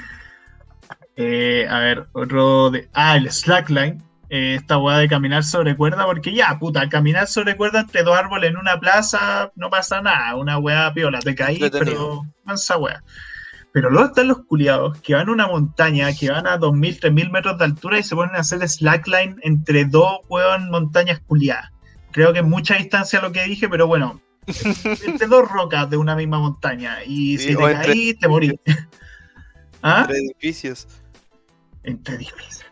Eh, 1.16 1.66
a 1.68 1.78
ver, 1.80 2.06
otro 2.12 2.70
de. 2.70 2.88
Ah, 2.94 3.16
el 3.16 3.30
slackline. 3.30 4.02
Eh, 4.30 4.54
esta 4.54 4.78
weá 4.78 4.96
de 4.96 5.08
caminar 5.08 5.44
sobre 5.44 5.76
cuerda, 5.76 6.06
porque 6.06 6.32
ya, 6.32 6.58
puta, 6.58 6.88
caminar 6.88 7.26
sobre 7.26 7.54
cuerda 7.54 7.80
entre 7.80 8.02
dos 8.02 8.16
árboles 8.16 8.50
en 8.50 8.56
una 8.56 8.80
plaza 8.80 9.52
no 9.54 9.68
pasa 9.68 10.00
nada. 10.00 10.34
Una 10.36 10.58
weá 10.58 10.90
piola, 10.94 11.18
te 11.18 11.34
caí, 11.34 11.60
pero 11.70 12.22
mansa 12.44 12.78
weá. 12.78 13.04
Pero 13.72 13.90
luego 13.90 14.08
están 14.08 14.28
los 14.28 14.44
culiados 14.46 14.98
que 15.00 15.14
van 15.14 15.28
a 15.28 15.32
una 15.32 15.46
montaña, 15.46 16.08
que 16.14 16.30
van 16.30 16.46
a 16.46 16.58
2.000, 16.58 17.00
3.000 17.00 17.30
metros 17.30 17.58
de 17.58 17.64
altura 17.64 17.98
y 17.98 18.02
se 18.02 18.14
ponen 18.14 18.36
a 18.36 18.40
hacer 18.40 18.66
slackline 18.66 19.36
entre 19.42 19.84
dos 19.84 20.20
weón, 20.30 20.70
montañas 20.70 21.20
culiadas. 21.26 21.70
Creo 22.10 22.32
que 22.32 22.38
es 22.38 22.44
mucha 22.44 22.76
distancia 22.76 23.20
lo 23.20 23.32
que 23.32 23.44
dije, 23.44 23.68
pero 23.68 23.86
bueno, 23.86 24.20
entre 25.06 25.26
dos 25.26 25.46
rocas 25.50 25.90
de 25.90 25.98
una 25.98 26.16
misma 26.16 26.38
montaña. 26.38 27.04
Y 27.04 27.36
si 27.36 27.54
te 27.54 27.62
caí, 27.62 28.14
te 28.14 28.28
morís. 28.28 28.54
¿Ah? 29.82 30.02
Entre 30.02 30.18
edificios. 30.18 30.86
Entre 31.82 32.14
edificios. 32.16 32.66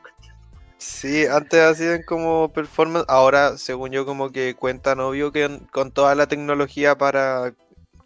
Sí, 0.78 1.26
antes 1.26 1.60
hacían 1.60 2.02
como 2.04 2.50
performance, 2.52 3.04
ahora 3.08 3.58
según 3.58 3.90
yo 3.90 4.06
como 4.06 4.30
que 4.30 4.54
cuentan 4.54 5.00
obvio 5.00 5.30
que 5.30 5.60
con 5.70 5.90
toda 5.90 6.14
la 6.14 6.26
tecnología 6.26 6.96
para 6.96 7.52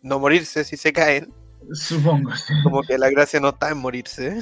no 0.03 0.19
morirse 0.19 0.65
si 0.65 0.77
se 0.77 0.93
caen. 0.93 1.33
Supongo. 1.73 2.31
Como 2.65 2.83
que 2.83 2.99
la 2.99 3.11
gracia 3.11 3.39
no 3.39 3.51
está 3.51 3.71
en 3.71 3.79
morirse. 3.79 4.41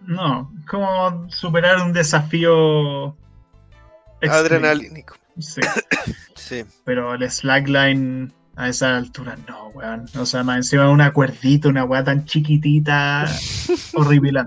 No, 0.00 0.52
como 0.68 1.28
superar 1.30 1.82
un 1.82 1.92
desafío 1.92 3.16
adrenalínico. 4.22 5.16
Sí. 5.38 5.60
sí. 6.36 6.64
Pero 6.84 7.14
el 7.14 7.28
slackline 7.28 8.32
a 8.56 8.68
esa 8.68 8.96
altura, 8.96 9.36
no, 9.48 9.68
weón. 9.68 10.06
O 10.18 10.26
sea, 10.26 10.42
más 10.42 10.56
encima 10.58 10.90
una 10.90 11.12
cuerdita, 11.12 11.68
una 11.68 11.84
weá 11.84 12.04
tan 12.04 12.24
chiquitita, 12.24 13.26
horrible. 13.94 14.44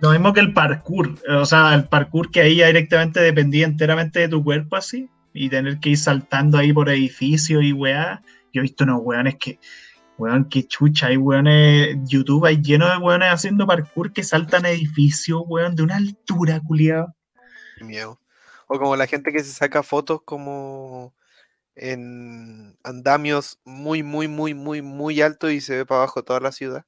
Lo 0.00 0.12
mismo 0.12 0.32
que 0.32 0.40
el 0.40 0.52
parkour, 0.52 1.14
o 1.28 1.44
sea, 1.44 1.74
el 1.74 1.84
parkour 1.84 2.30
que 2.30 2.40
ahí 2.40 2.56
ya 2.56 2.68
directamente 2.68 3.20
dependía 3.20 3.66
enteramente 3.66 4.20
de 4.20 4.28
tu 4.28 4.44
cuerpo 4.44 4.76
así, 4.76 5.10
y 5.32 5.48
tener 5.48 5.78
que 5.78 5.90
ir 5.90 5.98
saltando 5.98 6.58
ahí 6.58 6.72
por 6.72 6.88
edificios 6.88 7.62
y 7.62 7.72
weá. 7.72 8.22
Yo 8.52 8.60
he 8.60 8.62
visto 8.62 8.84
unos 8.84 9.00
weones 9.02 9.36
que, 9.36 9.58
weón, 10.16 10.48
que 10.48 10.66
chucha, 10.66 11.08
hay 11.08 11.16
weones, 11.16 11.96
YouTube 12.06 12.46
hay 12.46 12.60
lleno 12.62 12.88
de 12.88 12.96
weones 12.96 13.32
haciendo 13.32 13.66
parkour 13.66 14.12
que 14.12 14.22
saltan 14.22 14.66
edificios, 14.66 15.42
weón, 15.46 15.76
de 15.76 15.82
una 15.82 15.96
altura, 15.96 16.60
culiado. 16.64 17.14
Miedo. 17.80 18.20
O 18.66 18.78
como 18.78 18.96
la 18.96 19.06
gente 19.06 19.32
que 19.32 19.40
se 19.40 19.52
saca 19.52 19.82
fotos 19.82 20.20
como 20.24 21.14
en 21.78 22.76
andamios 22.84 23.58
muy, 23.64 24.02
muy, 24.02 24.28
muy, 24.28 24.54
muy, 24.54 24.82
muy 24.82 25.20
alto 25.20 25.50
y 25.50 25.60
se 25.60 25.76
ve 25.76 25.86
para 25.86 26.02
abajo 26.02 26.22
toda 26.22 26.40
la 26.40 26.52
ciudad. 26.52 26.84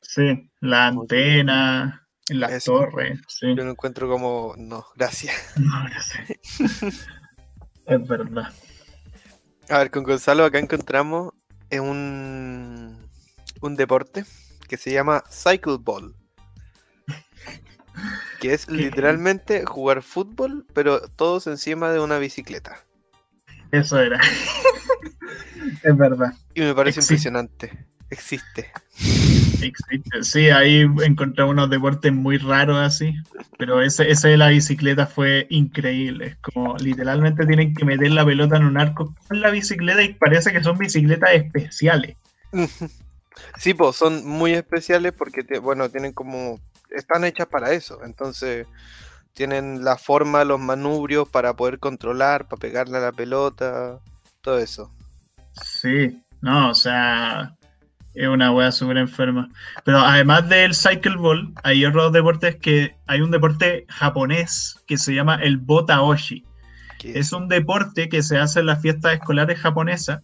Sí, 0.00 0.50
la 0.60 0.88
antena, 0.88 2.06
en 2.28 2.40
la 2.40 2.58
torre. 2.60 3.18
Yo 3.40 3.54
lo 3.54 3.70
encuentro 3.70 4.08
como, 4.08 4.54
no, 4.56 4.86
gracias. 4.96 5.34
No, 5.56 5.84
gracias. 5.84 6.40
es 7.86 8.08
verdad. 8.08 8.52
A 9.68 9.78
ver, 9.78 9.90
con 9.90 10.04
Gonzalo 10.04 10.44
acá 10.44 10.58
encontramos 10.58 11.32
un, 11.72 13.08
un 13.60 13.76
deporte 13.76 14.24
que 14.68 14.76
se 14.76 14.92
llama 14.92 15.24
Cycle 15.30 15.78
Ball. 15.80 16.14
Que 18.40 18.54
es 18.54 18.68
literalmente 18.70 19.64
jugar 19.64 20.02
fútbol, 20.02 20.66
pero 20.74 21.08
todos 21.08 21.46
encima 21.46 21.90
de 21.92 22.00
una 22.00 22.18
bicicleta. 22.18 22.84
Eso 23.74 23.98
era. 24.00 24.20
es 25.82 25.96
verdad. 25.96 26.32
Y 26.54 26.60
me 26.60 26.74
parece 26.74 27.00
impresionante. 27.00 27.86
Existe. 28.08 28.70
Existe. 29.60 30.22
Sí, 30.22 30.50
ahí 30.50 30.86
encontré 31.02 31.42
unos 31.42 31.68
deportes 31.70 32.12
muy 32.12 32.38
raros 32.38 32.78
así. 32.78 33.16
Pero 33.58 33.82
ese, 33.82 34.08
ese 34.08 34.28
de 34.28 34.36
la 34.36 34.48
bicicleta 34.48 35.08
fue 35.08 35.48
increíble. 35.50 36.36
Como 36.40 36.76
literalmente 36.76 37.46
tienen 37.46 37.74
que 37.74 37.84
meter 37.84 38.12
la 38.12 38.24
pelota 38.24 38.56
en 38.56 38.66
un 38.66 38.78
arco 38.78 39.12
con 39.26 39.40
la 39.40 39.50
bicicleta 39.50 40.02
y 40.02 40.14
parece 40.14 40.52
que 40.52 40.62
son 40.62 40.78
bicicletas 40.78 41.30
especiales. 41.32 42.16
Sí, 43.58 43.74
pues 43.74 43.96
son 43.96 44.24
muy 44.24 44.52
especiales 44.52 45.12
porque, 45.12 45.58
bueno, 45.58 45.88
tienen 45.88 46.12
como. 46.12 46.60
Están 46.90 47.24
hechas 47.24 47.48
para 47.48 47.72
eso. 47.72 47.98
Entonces 48.04 48.68
tienen 49.34 49.84
la 49.84 49.96
forma, 49.96 50.44
los 50.44 50.60
manubrios 50.60 51.28
para 51.28 51.54
poder 51.54 51.78
controlar, 51.78 52.46
para 52.46 52.60
pegarle 52.60 52.98
a 52.98 53.00
la 53.00 53.12
pelota, 53.12 53.98
todo 54.40 54.58
eso. 54.58 54.92
Sí, 55.62 56.20
no, 56.40 56.70
o 56.70 56.74
sea, 56.74 57.54
es 58.14 58.28
una 58.28 58.52
wea 58.52 58.70
súper 58.70 58.96
enferma. 58.98 59.48
Pero 59.84 59.98
además 59.98 60.48
del 60.48 60.74
cycle 60.74 61.16
ball, 61.16 61.52
hay 61.64 61.84
otros 61.84 62.12
deportes 62.12 62.56
que 62.56 62.96
hay 63.06 63.20
un 63.20 63.30
deporte 63.30 63.86
japonés 63.88 64.80
que 64.86 64.96
se 64.96 65.14
llama 65.14 65.36
el 65.36 65.58
botaoshi. 65.58 66.44
Es 67.02 67.32
un 67.32 67.48
deporte 67.48 68.08
que 68.08 68.22
se 68.22 68.38
hace 68.38 68.60
en 68.60 68.66
las 68.66 68.80
fiestas 68.80 69.14
escolares 69.14 69.58
japonesas 69.58 70.20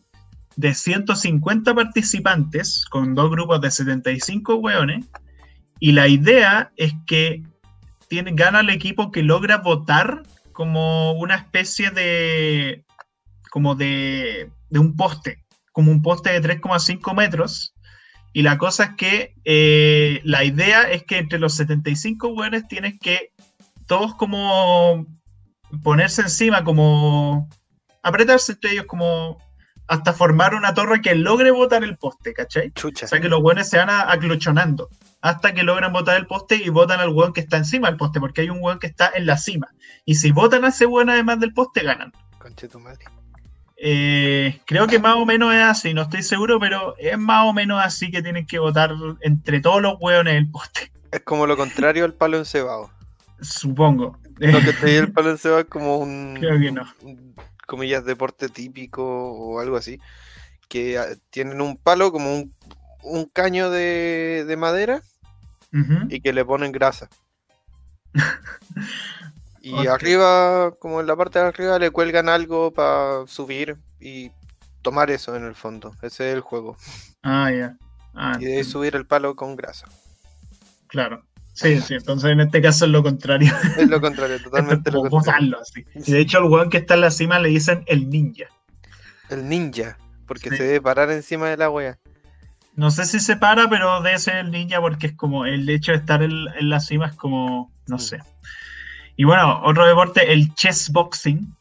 de 0.57 0.73
150 0.73 1.75
participantes 1.75 2.87
con 2.87 3.15
dos 3.15 3.31
grupos 3.31 3.61
de 3.61 3.71
75 3.71 4.55
weones. 4.55 5.07
Y 5.79 5.93
la 5.93 6.09
idea 6.09 6.73
es 6.77 6.95
que 7.07 7.43
gana 8.33 8.61
el 8.61 8.71
equipo 8.71 9.11
que 9.11 9.23
logra 9.23 9.59
votar 9.59 10.23
como 10.53 11.13
una 11.13 11.37
especie 11.37 11.91
de. 11.91 12.85
como 13.51 13.75
de, 13.75 14.51
de 14.69 14.79
un 14.79 14.97
poste, 14.97 15.45
como 15.73 15.91
un 15.91 16.03
poste 16.03 16.33
de 16.33 16.43
3,5 16.61 17.15
metros. 17.15 17.75
Y 18.33 18.43
la 18.43 18.59
cosa 18.59 18.85
es 18.85 18.91
que 18.97 19.35
eh, 19.45 20.21
la 20.25 20.45
idea 20.45 20.83
es 20.83 21.05
que 21.05 21.19
entre 21.19 21.39
los 21.39 21.55
75 21.55 22.29
hueones 22.29 22.69
tienes 22.69 22.99
que 23.01 23.33
todos 23.87 24.15
como 24.15 25.07
ponerse 25.83 26.23
encima, 26.23 26.63
como 26.63 27.49
apretarse 28.03 28.53
entre 28.53 28.73
ellos, 28.73 28.87
como 28.87 29.39
hasta 29.91 30.13
formar 30.13 30.55
una 30.55 30.73
torre 30.73 31.03
que 31.03 31.17
logre 31.17 31.51
botar 31.51 31.83
el 31.83 31.97
poste, 31.97 32.33
¿cachai? 32.33 32.71
Chucha. 32.71 33.07
O 33.07 33.09
sea 33.09 33.21
que 33.21 33.29
los 33.29 33.41
hueones 33.43 33.69
se 33.69 33.77
van 33.77 33.91
aclochonando 33.91 34.89
hasta 35.21 35.53
que 35.53 35.65
logran 35.65 35.93
botar 35.93 36.17
el 36.17 36.29
poste 36.29 36.55
y 36.55 36.69
votan 36.69 37.01
al 37.01 37.09
hueón 37.09 37.33
que 37.33 37.41
está 37.41 37.57
encima 37.57 37.89
del 37.89 37.97
poste, 37.97 38.21
porque 38.21 38.43
hay 38.43 38.51
un 38.51 38.59
hueón 38.63 38.79
que 38.79 38.87
está 38.87 39.11
en 39.13 39.27
la 39.27 39.37
cima. 39.37 39.75
Y 40.05 40.15
si 40.15 40.31
votan 40.31 40.65
a 40.65 40.69
ese 40.69 40.87
hueón 40.87 41.11
además 41.11 41.41
del 41.41 41.53
poste, 41.53 41.83
ganan. 41.83 42.13
Conche 42.39 42.69
tu 42.69 42.79
madre. 42.79 43.05
Eh, 43.79 44.61
creo 44.65 44.87
que 44.87 45.01
más 45.01 45.17
o 45.17 45.27
menos 45.27 45.53
es 45.53 45.63
así, 45.63 45.93
no 45.93 46.03
estoy 46.03 46.23
seguro, 46.23 46.61
pero 46.61 46.95
es 46.97 47.19
más 47.19 47.49
o 47.49 47.53
menos 47.53 47.83
así 47.83 48.13
que 48.13 48.23
tienen 48.23 48.47
que 48.47 48.61
votar 48.61 48.95
entre 49.23 49.61
todos 49.61 49.83
los 49.83 49.97
hueones 49.99 50.37
el 50.37 50.49
poste. 50.49 50.93
Es 51.11 51.23
como 51.23 51.45
lo 51.49 51.57
contrario 51.57 52.05
al 52.05 52.15
palo 52.15 52.39
encebado. 52.39 52.93
Supongo. 53.41 54.17
Lo 54.39 54.61
que 54.61 54.73
te 54.73 54.87
di 54.87 54.95
el 54.95 55.11
palo 55.11 55.31
encebado 55.31 55.63
es 55.63 55.67
como 55.67 55.97
un. 55.97 56.37
Creo 56.39 56.61
que 56.61 56.71
no. 56.71 56.87
Comillas, 57.71 58.05
deporte 58.05 58.49
típico 58.49 59.05
o 59.05 59.61
algo 59.61 59.77
así. 59.77 60.01
Que 60.69 60.99
ah, 60.99 61.07
tienen 61.31 61.61
un 61.61 61.77
palo 61.77 62.11
como 62.11 62.35
un, 62.35 62.53
un 63.05 63.27
caño 63.27 63.71
de, 63.71 64.45
de 64.47 64.57
madera 64.57 65.03
y 66.09 66.21
que 66.21 66.33
le 66.33 66.45
ponen 66.45 66.73
grasa. 66.73 67.09
y 69.63 69.87
arriba, 69.87 70.73
como 70.81 71.01
en 71.01 71.07
la 71.07 71.15
parte 71.15 71.39
de 71.39 71.47
arriba, 71.47 71.79
le 71.79 71.93
cuelgan 71.93 72.29
algo 72.29 72.73
para 72.73 73.25
subir 73.29 73.77
y 74.01 74.33
tomar 74.83 75.13
eso 75.13 75.37
en 75.37 75.45
el 75.45 75.55
fondo. 75.55 75.95
Ese 76.03 76.31
es 76.31 76.35
el 76.35 76.41
juego. 76.41 76.77
Ah, 77.23 77.53
ya. 77.53 77.77
Ah, 78.15 78.37
y 78.41 78.47
de 78.47 78.65
subir 78.65 78.97
el 78.97 79.07
palo 79.07 79.37
con 79.37 79.55
grasa. 79.55 79.87
Claro. 80.89 81.25
Sí, 81.53 81.81
sí, 81.81 81.95
entonces 81.95 82.31
en 82.31 82.41
este 82.41 82.63
caso 82.63 82.87
es 82.87 82.91
lo 82.91 83.03
contrario. 83.03 83.53
Es 83.77 83.89
lo 83.89 84.01
contrario, 84.01 84.41
totalmente 84.43 84.91
lo 84.91 85.03
contrario. 85.03 85.59
Y 85.95 86.13
de 86.13 86.21
hecho 86.21 86.39
al 86.39 86.45
weón 86.45 86.71
que 86.71 86.79
está 86.79 86.95
en 86.95 87.03
la 87.03 87.11
cima 87.11 87.39
le 87.39 87.49
dicen 87.51 87.83
el 87.87 88.09
ninja. 88.09 88.47
El 89.29 89.49
ninja, 89.49 89.99
porque 90.27 90.51
se 90.51 90.65
debe 90.65 90.81
parar 90.81 91.11
encima 91.11 91.49
de 91.49 91.57
la 91.57 91.71
wea. 91.71 91.99
No 92.77 92.91
sé 92.91 93.05
si 93.05 93.21
se 93.21 93.37
para, 93.37 93.69
pero 93.69 94.01
debe 94.01 94.19
ser 94.19 94.37
el 94.37 94.51
ninja 94.51 94.81
porque 94.81 95.09
es 95.09 95.13
como 95.15 95.45
el 95.45 95.69
hecho 95.69 95.93
de 95.93 95.99
estar 95.99 96.23
en, 96.23 96.47
la 96.61 96.81
cima 96.81 97.07
es 97.07 97.15
como, 97.15 97.71
no 97.87 97.99
sé. 97.99 98.19
Y 99.17 99.25
bueno, 99.25 99.61
otro 99.65 99.87
deporte, 99.87 100.33
el 100.33 100.55
chess 100.55 100.91
boxing, 100.91 101.55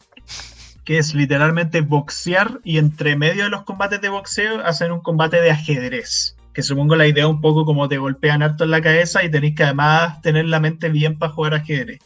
que 0.85 0.97
es 0.97 1.13
literalmente 1.13 1.81
boxear 1.81 2.59
y 2.63 2.77
entre 2.77 3.15
medio 3.17 3.43
de 3.43 3.49
los 3.49 3.63
combates 3.63 3.99
de 4.01 4.09
boxeo 4.09 4.65
hacen 4.65 4.91
un 4.91 5.01
combate 5.01 5.41
de 5.41 5.51
ajedrez. 5.51 6.37
Que 6.59 6.63
supongo 6.63 6.97
la 6.97 7.07
idea 7.07 7.25
un 7.25 7.39
poco 7.39 7.63
como 7.63 7.87
te 7.87 7.97
golpean 7.97 8.43
harto 8.43 8.65
en 8.65 8.71
la 8.71 8.81
cabeza 8.81 9.23
y 9.23 9.31
tenéis 9.31 9.55
que 9.55 9.63
además 9.63 10.21
tener 10.21 10.43
la 10.43 10.59
mente 10.59 10.89
bien 10.89 11.17
para 11.17 11.31
jugar 11.31 11.53
ajedrez. 11.53 11.99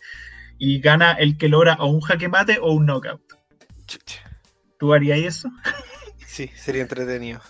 Y 0.60 0.80
gana 0.80 1.14
el 1.14 1.39
que 1.39 1.49
logra 1.49 1.74
o 1.80 1.88
un 1.88 2.01
jaque 2.01 2.30
mate 2.30 2.60
o 2.62 2.72
un 2.72 2.86
knockout. 2.86 3.20
¿Tú 4.78 4.93
harías 4.93 5.18
eso? 5.18 5.49
Sí, 6.28 6.51
sería 6.56 6.84
entretenido. 6.84 7.41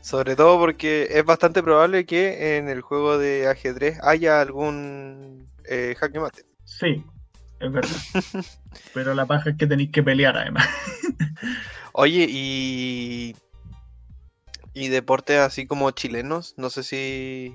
Sobre 0.00 0.34
todo 0.34 0.58
porque 0.58 1.08
es 1.10 1.26
bastante 1.26 1.62
probable 1.62 2.06
que 2.06 2.56
en 2.56 2.70
el 2.70 2.80
juego 2.80 3.18
de 3.18 3.48
ajedrez 3.48 3.98
haya 4.02 4.40
algún 4.40 5.46
eh, 5.68 5.94
jaque 5.98 6.20
mate. 6.20 6.46
Sí, 6.64 7.04
es 7.60 7.70
verdad. 7.70 7.96
Pero 8.94 9.14
la 9.14 9.26
paja 9.26 9.50
es 9.50 9.58
que 9.58 9.66
tenéis 9.66 9.90
que 9.90 10.02
pelear 10.02 10.38
además. 10.38 10.66
Oye, 11.92 12.26
y. 12.30 13.36
Y 14.74 14.88
deportes 14.88 15.38
así 15.38 15.66
como 15.66 15.90
chilenos, 15.90 16.54
no 16.56 16.70
sé 16.70 16.82
si 16.82 17.54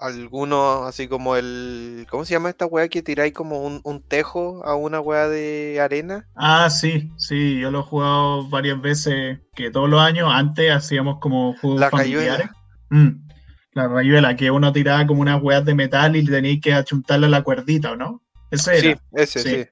alguno 0.00 0.84
así 0.84 1.08
como 1.08 1.36
el. 1.36 2.06
¿Cómo 2.10 2.24
se 2.24 2.34
llama 2.34 2.50
esta 2.50 2.66
weá 2.66 2.88
que 2.88 3.02
tiráis 3.02 3.32
como 3.32 3.62
un, 3.64 4.02
tejo 4.02 4.64
a 4.64 4.74
una 4.74 5.00
weá 5.00 5.28
de 5.28 5.78
arena? 5.80 6.28
Ah, 6.34 6.70
sí, 6.70 7.10
sí, 7.16 7.58
yo 7.60 7.70
lo 7.70 7.80
he 7.80 7.82
jugado 7.82 8.48
varias 8.48 8.80
veces, 8.80 9.40
que 9.54 9.70
todos 9.70 9.88
los 9.88 10.00
años 10.00 10.28
antes 10.32 10.70
hacíamos 10.70 11.18
como 11.20 11.54
juegos 11.58 11.80
La 11.80 11.90
familiares. 11.90 12.48
Mm. 12.90 13.28
La 13.72 13.86
rayuela, 13.86 14.36
que 14.36 14.50
uno 14.50 14.72
tiraba 14.72 15.06
como 15.06 15.20
unas 15.20 15.42
weas 15.42 15.64
de 15.64 15.74
metal 15.74 16.16
y 16.16 16.24
tenías 16.24 16.60
que 16.60 16.72
achuntarle 16.72 17.26
a 17.26 17.30
la 17.30 17.42
cuerdita, 17.42 17.92
¿o 17.92 17.96
no? 17.96 18.22
Ese 18.50 18.78
era. 18.78 18.80
Sí, 18.80 19.00
ese, 19.12 19.38
sí. 19.40 19.50
Sí, 19.50 19.66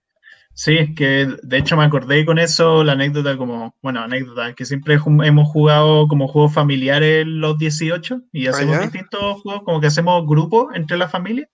que 0.65 1.37
de 1.43 1.59
hecho 1.59 1.77
me 1.77 1.85
acordé 1.85 2.25
con 2.25 2.39
eso, 2.39 2.83
la 2.83 2.93
anécdota 2.93 3.37
como, 3.37 3.75
bueno, 3.83 4.01
anécdota, 4.01 4.55
que 4.55 4.65
siempre 4.65 4.95
hemos 4.95 5.49
jugado 5.49 6.09
como 6.09 6.29
juegos 6.29 6.55
familiares 6.55 7.27
los 7.27 7.59
18 7.59 8.23
y 8.33 8.47
ah, 8.47 8.51
hacemos 8.51 8.81
distintos 8.81 9.43
juegos, 9.43 9.63
como 9.65 9.81
que 9.81 9.89
hacemos 9.89 10.27
grupos 10.27 10.75
entre 10.75 10.97
la 10.97 11.09
familia 11.09 11.49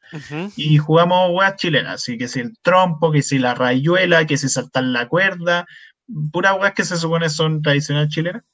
y 0.57 0.79
jugamos 0.79 1.31
weas 1.33 1.57
chilenas, 1.57 1.95
así 1.95 2.17
que 2.17 2.29
si 2.29 2.41
el 2.41 2.57
trompo, 2.63 3.11
que 3.11 3.23
si 3.23 3.39
la 3.39 3.55
rayuela, 3.55 4.25
que 4.27 4.37
si 4.37 4.49
saltar 4.49 4.85
la 4.85 5.09
cuerda, 5.09 5.67
puras 6.31 6.57
weas 6.59 6.75
que 6.75 6.85
se 6.85 6.97
supone 6.97 7.29
son 7.29 7.61
tradicionales 7.61 8.11
chilenas 8.11 8.45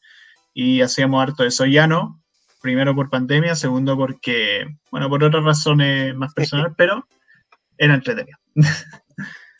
y 0.54 0.80
hacíamos 0.80 1.22
harto 1.22 1.44
eso, 1.44 1.66
ya 1.66 1.86
no, 1.86 2.22
primero 2.62 2.94
por 2.94 3.10
pandemia, 3.10 3.54
segundo 3.54 3.96
porque, 3.96 4.66
bueno, 4.90 5.10
por 5.10 5.22
otras 5.22 5.44
razones 5.44 6.14
más 6.16 6.32
personales, 6.32 6.72
pero 6.78 7.06
era 7.76 7.94
entretenido. 7.94 8.38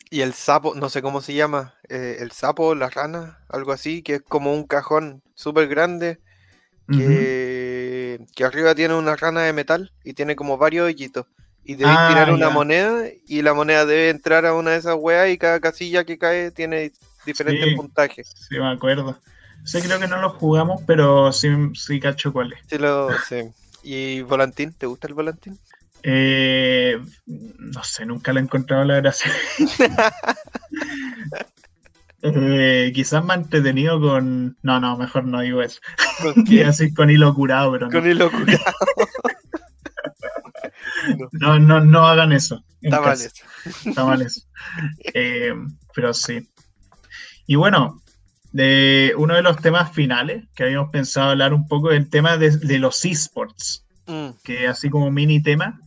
Y 0.09 0.21
el 0.21 0.33
sapo, 0.33 0.73
no 0.75 0.89
sé 0.89 1.01
cómo 1.01 1.21
se 1.21 1.33
llama, 1.33 1.75
eh, 1.87 2.17
el 2.19 2.31
sapo, 2.31 2.73
la 2.73 2.89
rana, 2.89 3.39
algo 3.47 3.71
así, 3.71 4.01
que 4.01 4.15
es 4.15 4.21
como 4.21 4.53
un 4.53 4.65
cajón 4.65 5.21
súper 5.35 5.67
grande, 5.67 6.19
que, 6.87 8.19
arriba 8.43 8.73
tiene 8.73 8.95
una 8.95 9.15
rana 9.15 9.41
de 9.43 9.53
metal 9.53 9.91
y 10.03 10.13
tiene 10.13 10.35
como 10.35 10.57
varios 10.57 10.87
hoyitos. 10.87 11.27
Y 11.63 11.75
debe 11.75 11.91
ah, 11.93 12.07
tirar 12.09 12.33
una 12.33 12.49
moneda 12.49 13.05
y 13.27 13.43
la 13.43 13.53
moneda 13.53 13.85
debe 13.85 14.09
entrar 14.09 14.47
a 14.47 14.55
una 14.55 14.71
de 14.71 14.77
esas 14.77 14.95
weas 14.97 15.29
y 15.29 15.37
cada 15.37 15.59
casilla 15.59 16.03
que 16.03 16.17
cae 16.17 16.49
tiene 16.49 16.91
diferentes 17.27 17.75
puntajes. 17.75 18.33
Sí, 18.49 18.57
me 18.57 18.71
acuerdo. 18.71 19.19
Sé, 19.63 19.81
creo 19.83 19.99
que 19.99 20.07
no 20.07 20.19
lo 20.19 20.31
jugamos, 20.31 20.81
pero 20.87 21.31
sí, 21.31 21.49
sí 21.75 21.99
cacho 21.99 22.33
cuál 22.33 22.53
es. 22.53 22.59
Sí, 22.67 22.79
lo, 22.79 23.09
sí. 23.27 23.51
¿Y 23.83 24.21
Volantín? 24.21 24.73
¿Te 24.73 24.87
gusta 24.87 25.07
el 25.07 25.13
Volantín? 25.13 25.59
Eh, 26.03 26.97
no 27.25 27.83
sé, 27.83 28.05
nunca 28.05 28.33
le 28.33 28.39
he 28.39 28.43
encontrado 28.43 28.83
la 28.83 28.95
gracia. 28.95 29.31
eh, 32.21 32.91
quizás 32.93 33.23
me 33.23 33.33
entretenido 33.33 33.99
con. 33.99 34.57
No, 34.61 34.79
no, 34.79 34.97
mejor 34.97 35.25
no 35.25 35.41
digo 35.41 35.61
eso. 35.61 35.79
¿Con 36.21 36.45
así 36.65 36.93
con 36.93 37.09
hilo 37.09 37.33
curado, 37.33 37.71
pero 37.71 37.89
Con 37.89 38.09
hilo 38.09 38.31
curado. 38.31 38.59
no. 41.33 41.59
no, 41.59 41.81
no, 41.81 42.07
hagan 42.07 42.31
eso. 42.31 42.63
Está 42.81 43.01
mal 43.01 43.13
eso. 43.13 43.45
Está 43.85 44.05
mal 44.05 44.21
eso. 44.21 44.41
Eh, 45.13 45.53
pero 45.93 46.13
sí. 46.13 46.49
Y 47.45 47.55
bueno, 47.55 48.01
de 48.51 49.13
uno 49.17 49.35
de 49.35 49.41
los 49.41 49.57
temas 49.57 49.91
finales 49.91 50.45
que 50.55 50.63
habíamos 50.63 50.89
pensado 50.91 51.31
hablar 51.31 51.53
un 51.53 51.67
poco 51.67 51.89
del 51.89 52.09
tema 52.09 52.37
de, 52.37 52.79
los 52.79 53.03
esports. 53.05 53.85
Mm. 54.07 54.29
Que 54.43 54.67
así 54.67 54.89
como 54.89 55.11
mini 55.11 55.41
tema, 55.41 55.79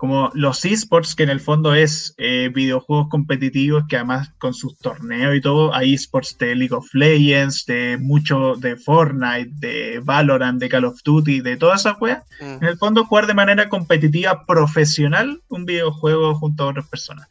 como 0.00 0.30
los 0.32 0.64
esports, 0.64 1.14
que 1.14 1.24
en 1.24 1.28
el 1.28 1.40
fondo 1.40 1.74
es 1.74 2.14
eh, 2.16 2.50
videojuegos 2.54 3.08
competitivos, 3.10 3.84
que 3.86 3.96
además 3.96 4.32
con 4.38 4.54
sus 4.54 4.78
torneos 4.78 5.36
y 5.36 5.42
todo, 5.42 5.74
hay 5.74 5.92
esports 5.92 6.38
de 6.38 6.54
League 6.54 6.74
of 6.74 6.88
Legends, 6.94 7.66
de 7.66 7.98
mucho 8.00 8.54
de 8.56 8.76
Fortnite, 8.76 9.50
de 9.56 10.00
Valorant, 10.02 10.58
de 10.58 10.70
Call 10.70 10.86
of 10.86 11.02
Duty, 11.04 11.42
de 11.42 11.58
todas 11.58 11.80
esas 11.80 12.00
weas. 12.00 12.24
En 12.40 12.64
el 12.64 12.78
fondo, 12.78 13.04
jugar 13.04 13.26
de 13.26 13.34
manera 13.34 13.68
competitiva, 13.68 14.46
profesional, 14.46 15.42
un 15.48 15.66
videojuego 15.66 16.34
junto 16.34 16.64
a 16.64 16.68
otras 16.68 16.88
personas. 16.88 17.28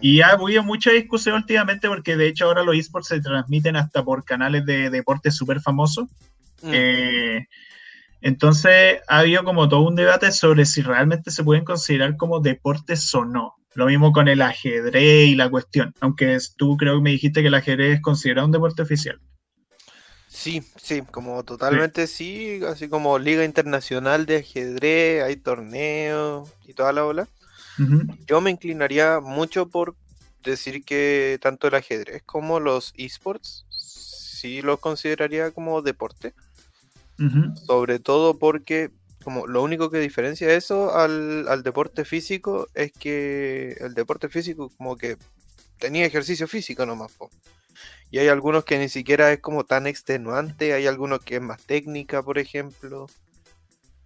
Y 0.00 0.20
ha 0.20 0.28
habido 0.28 0.62
mucha 0.62 0.92
discusión 0.92 1.34
últimamente 1.34 1.88
porque 1.88 2.16
de 2.16 2.28
hecho 2.28 2.44
ahora 2.44 2.62
los 2.62 2.76
esports 2.76 3.08
se 3.08 3.20
transmiten 3.20 3.74
hasta 3.74 4.04
por 4.04 4.24
canales 4.24 4.64
de 4.64 4.90
deporte 4.90 5.32
súper 5.32 5.60
famosos. 5.60 6.08
Eh, 6.62 7.46
entonces 8.20 9.00
ha 9.08 9.18
habido 9.18 9.44
como 9.44 9.68
todo 9.68 9.82
un 9.82 9.96
debate 9.96 10.32
sobre 10.32 10.66
si 10.66 10.82
realmente 10.82 11.30
se 11.30 11.44
pueden 11.44 11.64
considerar 11.64 12.16
como 12.16 12.40
deportes 12.40 13.14
o 13.14 13.24
no. 13.24 13.56
Lo 13.74 13.86
mismo 13.86 14.12
con 14.12 14.28
el 14.28 14.42
ajedrez 14.42 15.28
y 15.28 15.34
la 15.36 15.48
cuestión, 15.48 15.94
aunque 16.00 16.36
tú 16.56 16.76
creo 16.76 16.96
que 16.96 17.02
me 17.02 17.10
dijiste 17.10 17.40
que 17.40 17.48
el 17.48 17.54
ajedrez 17.54 17.96
es 17.96 18.02
considerado 18.02 18.46
un 18.46 18.52
deporte 18.52 18.82
oficial. 18.82 19.20
Sí, 20.28 20.62
sí, 20.76 21.02
como 21.02 21.42
totalmente 21.44 22.06
sí, 22.06 22.60
así 22.66 22.88
como 22.88 23.18
Liga 23.18 23.44
Internacional 23.44 24.26
de 24.26 24.38
Ajedrez, 24.38 25.24
hay 25.24 25.36
torneos 25.36 26.48
y 26.66 26.74
toda 26.74 26.92
la 26.92 27.04
ola. 27.04 27.28
Yo 28.26 28.40
me 28.40 28.50
inclinaría 28.50 29.20
mucho 29.20 29.68
por 29.68 29.96
decir 30.42 30.84
que 30.84 31.38
tanto 31.40 31.68
el 31.68 31.74
ajedrez 31.74 32.22
como 32.24 32.60
los 32.60 32.92
esports 32.96 33.64
sí 33.70 34.62
los 34.62 34.80
consideraría 34.80 35.50
como 35.50 35.82
deporte. 35.82 36.34
Sobre 37.66 37.98
todo 37.98 38.38
porque 38.38 38.90
como 39.22 39.46
lo 39.46 39.62
único 39.62 39.90
que 39.90 39.98
diferencia 39.98 40.52
eso 40.54 40.94
al, 40.96 41.62
deporte 41.62 42.04
físico 42.04 42.68
es 42.74 42.92
que 42.92 43.76
el 43.80 43.94
deporte 43.94 44.28
físico 44.28 44.70
como 44.76 44.96
que 44.96 45.18
tenía 45.78 46.06
ejercicio 46.06 46.48
físico 46.48 46.86
nomás. 46.86 47.12
Y 48.10 48.18
hay 48.18 48.28
algunos 48.28 48.64
que 48.64 48.78
ni 48.78 48.88
siquiera 48.88 49.32
es 49.32 49.40
como 49.40 49.64
tan 49.64 49.86
extenuante, 49.86 50.72
hay 50.72 50.86
algunos 50.86 51.20
que 51.20 51.36
es 51.36 51.42
más 51.42 51.62
técnica, 51.62 52.22
por 52.22 52.38
ejemplo. 52.38 53.06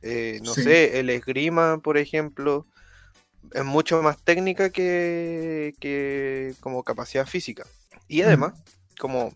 Eh, 0.02 0.40
no 0.42 0.52
sé, 0.52 1.00
el 1.00 1.08
esgrima, 1.08 1.78
por 1.78 1.96
ejemplo, 1.96 2.66
es 3.52 3.64
mucho 3.64 4.02
más 4.02 4.22
técnica 4.22 4.68
que, 4.68 5.74
que 5.80 6.54
como 6.60 6.82
capacidad 6.82 7.26
física. 7.26 7.64
Y 8.06 8.20
además, 8.20 8.52
como 8.98 9.32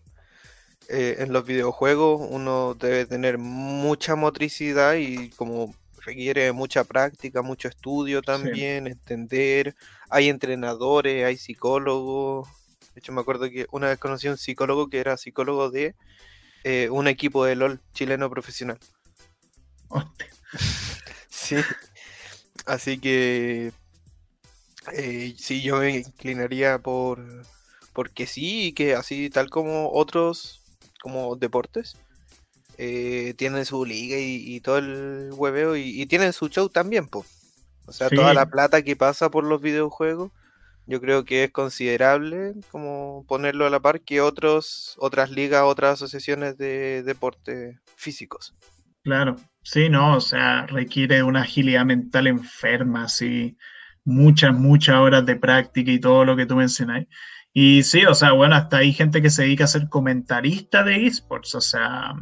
eh, 0.91 1.17
en 1.19 1.31
los 1.31 1.45
videojuegos 1.45 2.27
uno 2.31 2.73
debe 2.73 3.05
tener 3.05 3.37
mucha 3.37 4.15
motricidad 4.15 4.95
y 4.95 5.29
como 5.31 5.75
requiere 5.99 6.51
mucha 6.51 6.83
práctica, 6.83 7.43
mucho 7.43 7.67
estudio 7.67 8.23
también, 8.23 8.87
entender. 8.87 9.75
Hay 10.09 10.29
entrenadores, 10.29 11.25
hay 11.25 11.37
psicólogos. 11.37 12.47
De 12.95 13.01
hecho, 13.01 13.11
me 13.11 13.21
acuerdo 13.21 13.49
que 13.51 13.67
una 13.71 13.87
vez 13.87 13.99
conocí 13.99 14.27
a 14.27 14.31
un 14.31 14.37
psicólogo 14.37 14.89
que 14.89 14.99
era 14.99 15.15
psicólogo 15.15 15.69
de 15.69 15.93
eh, 16.63 16.89
un 16.89 17.07
equipo 17.07 17.45
de 17.45 17.55
LOL 17.55 17.81
chileno 17.93 18.27
profesional. 18.29 18.79
sí. 21.29 21.57
Así 22.65 22.97
que 22.99 23.71
eh, 24.93 25.35
sí, 25.37 25.61
yo 25.61 25.77
me 25.77 25.97
inclinaría 25.97 26.79
por 26.79 27.45
porque 27.93 28.25
sí, 28.27 28.73
que 28.73 28.95
así 28.95 29.29
tal 29.29 29.49
como 29.49 29.91
otros 29.91 30.58
como 31.01 31.35
deportes. 31.35 31.97
Eh, 32.77 33.33
tienen 33.37 33.65
su 33.65 33.83
liga 33.83 34.15
y, 34.17 34.59
todo 34.61 34.77
el 34.77 35.31
hueveo 35.33 35.75
y, 35.75 36.05
tienen 36.05 36.31
su 36.31 36.47
show 36.47 36.69
también, 36.69 37.07
pues. 37.07 37.25
O 37.85 37.91
sea, 37.91 38.09
toda 38.09 38.33
la 38.33 38.45
plata 38.45 38.83
que 38.83 38.95
pasa 38.95 39.29
por 39.29 39.43
los 39.43 39.61
videojuegos, 39.61 40.31
yo 40.85 41.01
creo 41.01 41.25
que 41.25 41.43
es 41.43 41.51
considerable 41.51 42.53
como 42.71 43.25
ponerlo 43.27 43.65
a 43.65 43.69
la 43.69 43.79
par 43.79 44.01
que 44.01 44.21
otros, 44.21 44.95
otras 44.99 45.29
ligas, 45.29 45.63
otras 45.63 45.93
asociaciones 45.93 46.57
de 46.57 47.03
deporte 47.03 47.79
físicos. 47.95 48.55
Claro, 49.03 49.37
sí, 49.61 49.89
no, 49.89 50.15
o 50.15 50.21
sea, 50.21 50.65
requiere 50.67 51.23
una 51.23 51.41
agilidad 51.41 51.85
mental 51.85 52.27
enferma, 52.27 53.03
así, 53.03 53.57
muchas, 54.03 54.53
muchas 54.53 54.95
horas 54.95 55.25
de 55.25 55.35
práctica 55.35 55.91
y 55.91 55.99
todo 55.99 56.25
lo 56.25 56.35
que 56.35 56.45
tú 56.45 56.55
mencionas. 56.55 57.05
Y 57.53 57.83
sí, 57.83 58.05
o 58.05 58.13
sea, 58.13 58.31
bueno, 58.31 58.55
hasta 58.55 58.77
hay 58.77 58.93
gente 58.93 59.21
que 59.21 59.29
se 59.29 59.43
dedica 59.43 59.63
a 59.63 59.67
ser 59.67 59.89
comentarista 59.89 60.83
de 60.83 61.07
esports, 61.07 61.55
o 61.55 61.61
sea, 61.61 62.15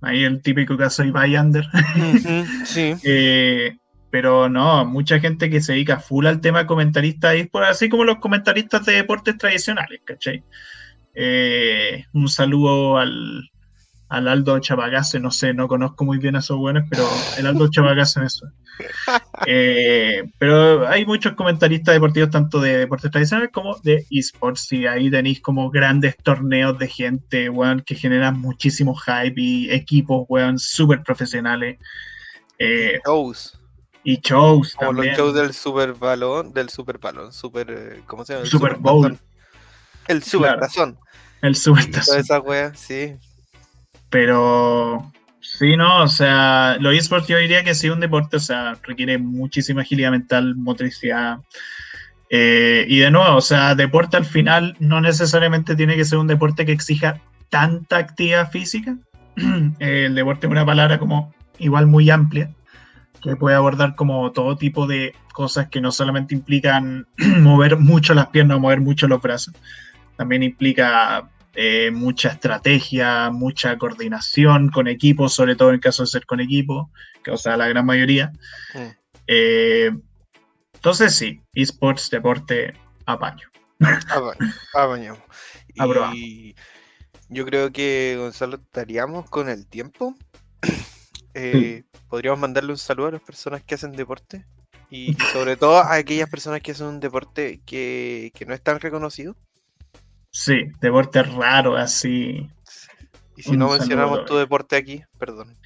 ahí 0.00 0.24
el 0.24 0.42
típico 0.42 0.76
caso 0.76 1.02
de 1.02 1.08
Ibai 1.08 1.36
Under. 1.36 1.66
sí. 2.64 2.94
Eh, 3.04 3.76
pero 4.10 4.48
no, 4.48 4.84
mucha 4.84 5.18
gente 5.18 5.50
que 5.50 5.60
se 5.60 5.72
dedica 5.72 5.98
full 5.98 6.26
al 6.26 6.40
tema 6.40 6.66
comentarista 6.66 7.30
de 7.30 7.40
esports, 7.40 7.68
así 7.68 7.88
como 7.88 8.04
los 8.04 8.18
comentaristas 8.18 8.86
de 8.86 8.94
deportes 8.94 9.36
tradicionales, 9.36 10.00
¿cachai? 10.04 10.42
Eh, 11.14 12.04
un 12.12 12.28
saludo 12.28 12.98
al, 12.98 13.50
al 14.08 14.28
Aldo 14.28 14.58
Chavagase, 14.58 15.18
no 15.18 15.30
sé, 15.30 15.54
no 15.54 15.66
conozco 15.66 16.04
muy 16.04 16.18
bien 16.18 16.36
a 16.36 16.40
esos 16.40 16.58
buenos, 16.58 16.84
pero 16.90 17.08
el 17.38 17.46
Aldo 17.46 17.68
Chavagase 17.68 18.20
me 18.20 18.28
suena. 18.28 18.54
Eh, 19.46 20.24
pero 20.38 20.88
hay 20.88 21.04
muchos 21.06 21.34
comentaristas 21.34 21.94
deportivos, 21.94 22.30
tanto 22.30 22.60
de 22.60 22.78
deportes 22.78 23.10
tradicionales 23.10 23.52
como 23.52 23.78
de 23.80 24.04
esports, 24.10 24.72
y 24.72 24.86
ahí 24.86 25.10
tenéis 25.10 25.40
como 25.40 25.70
grandes 25.70 26.16
torneos 26.16 26.78
de 26.78 26.88
gente, 26.88 27.50
weón, 27.50 27.82
que 27.82 27.94
generan 27.94 28.40
muchísimo 28.40 28.94
hype 28.96 29.40
y 29.40 29.70
equipos, 29.70 30.24
weón, 30.28 30.58
súper 30.58 31.02
profesionales. 31.02 31.78
Eh, 32.58 32.98
shows. 33.06 33.58
Y 34.02 34.20
shows. 34.20 34.74
Como 34.74 34.92
los 34.94 35.06
shows 35.06 35.34
del 35.34 35.52
Super 35.52 35.92
Balón, 35.92 36.52
del 36.52 36.68
Super 36.68 36.98
Balón, 36.98 37.32
Super, 37.32 38.02
¿cómo 38.06 38.24
se 38.24 38.32
llama? 38.34 38.44
El 38.44 38.50
Super, 38.50 38.76
Bowl. 38.76 39.18
El 40.08 40.22
Super 40.22 40.58
Tazón. 40.58 40.98
El 41.42 41.54
Super 41.54 41.90
Tazón. 41.90 42.18
esa 42.18 42.40
wea, 42.40 42.74
sí. 42.74 43.16
Pero 44.14 45.10
sí, 45.40 45.76
no, 45.76 46.04
o 46.04 46.06
sea, 46.06 46.76
los 46.78 46.94
esports 46.94 47.26
yo 47.26 47.36
diría 47.36 47.64
que 47.64 47.74
sí 47.74 47.90
un 47.90 47.98
deporte, 47.98 48.36
o 48.36 48.40
sea, 48.40 48.78
requiere 48.84 49.18
muchísima 49.18 49.80
agilidad 49.80 50.12
mental, 50.12 50.54
motricidad. 50.54 51.38
Eh, 52.30 52.86
y 52.88 53.00
de 53.00 53.10
nuevo, 53.10 53.34
o 53.34 53.40
sea, 53.40 53.74
deporte 53.74 54.16
al 54.16 54.24
final 54.24 54.76
no 54.78 55.00
necesariamente 55.00 55.74
tiene 55.74 55.96
que 55.96 56.04
ser 56.04 56.18
un 56.18 56.28
deporte 56.28 56.64
que 56.64 56.70
exija 56.70 57.20
tanta 57.48 57.96
actividad 57.96 58.52
física. 58.52 58.96
el 59.80 60.14
deporte 60.14 60.46
es 60.46 60.52
una 60.52 60.64
palabra 60.64 61.00
como 61.00 61.34
igual 61.58 61.88
muy 61.88 62.08
amplia. 62.08 62.50
que 63.20 63.34
puede 63.34 63.56
abordar 63.56 63.96
como 63.96 64.30
todo 64.30 64.56
tipo 64.56 64.86
de 64.86 65.12
cosas 65.32 65.70
que 65.70 65.80
no 65.80 65.90
solamente 65.90 66.36
implican 66.36 67.08
mover 67.40 67.78
mucho 67.78 68.14
las 68.14 68.28
piernas 68.28 68.58
o 68.58 68.60
mover 68.60 68.80
mucho 68.80 69.08
los 69.08 69.20
brazos, 69.20 69.54
también 70.16 70.44
implica 70.44 71.28
eh, 71.54 71.90
mucha 71.92 72.30
estrategia, 72.30 73.30
mucha 73.30 73.78
coordinación 73.78 74.70
con 74.70 74.88
equipos, 74.88 75.34
sobre 75.34 75.54
todo 75.54 75.72
en 75.72 75.80
caso 75.80 76.02
de 76.02 76.08
ser 76.08 76.26
con 76.26 76.40
equipo, 76.40 76.90
que 77.22 77.30
o 77.30 77.36
sea 77.36 77.56
la 77.56 77.68
gran 77.68 77.86
mayoría. 77.86 78.32
Eh, 79.26 79.90
entonces 80.74 81.14
sí, 81.14 81.40
esports, 81.54 82.10
deporte, 82.10 82.74
apaño. 83.06 83.48
Apaño. 84.74 85.16
Y 86.14 86.54
yo 87.28 87.44
creo 87.44 87.72
que 87.72 88.14
Gonzalo 88.16 88.56
estaríamos 88.56 89.28
con 89.28 89.48
el 89.48 89.66
tiempo. 89.66 90.14
Eh, 91.36 91.82
podríamos 92.08 92.38
mandarle 92.38 92.70
un 92.70 92.78
saludo 92.78 93.08
a 93.08 93.10
las 93.10 93.20
personas 93.20 93.60
que 93.64 93.74
hacen 93.74 93.90
deporte 93.90 94.46
y, 94.88 95.16
sobre 95.32 95.56
todo 95.56 95.78
a 95.78 95.94
aquellas 95.94 96.30
personas 96.30 96.60
que 96.60 96.70
hacen 96.70 96.86
un 96.86 97.00
deporte 97.00 97.60
que, 97.66 98.30
que 98.36 98.46
no 98.46 98.54
es 98.54 98.62
tan 98.62 98.78
reconocido. 98.78 99.34
Sí, 100.34 100.64
deporte 100.80 101.22
raro, 101.22 101.76
así. 101.76 102.50
Y 103.36 103.42
si 103.42 103.56
no 103.56 103.70
mencionamos 103.70 104.24
tu 104.24 104.34
deporte 104.34 104.74
aquí, 104.74 105.04
perdón. 105.16 105.56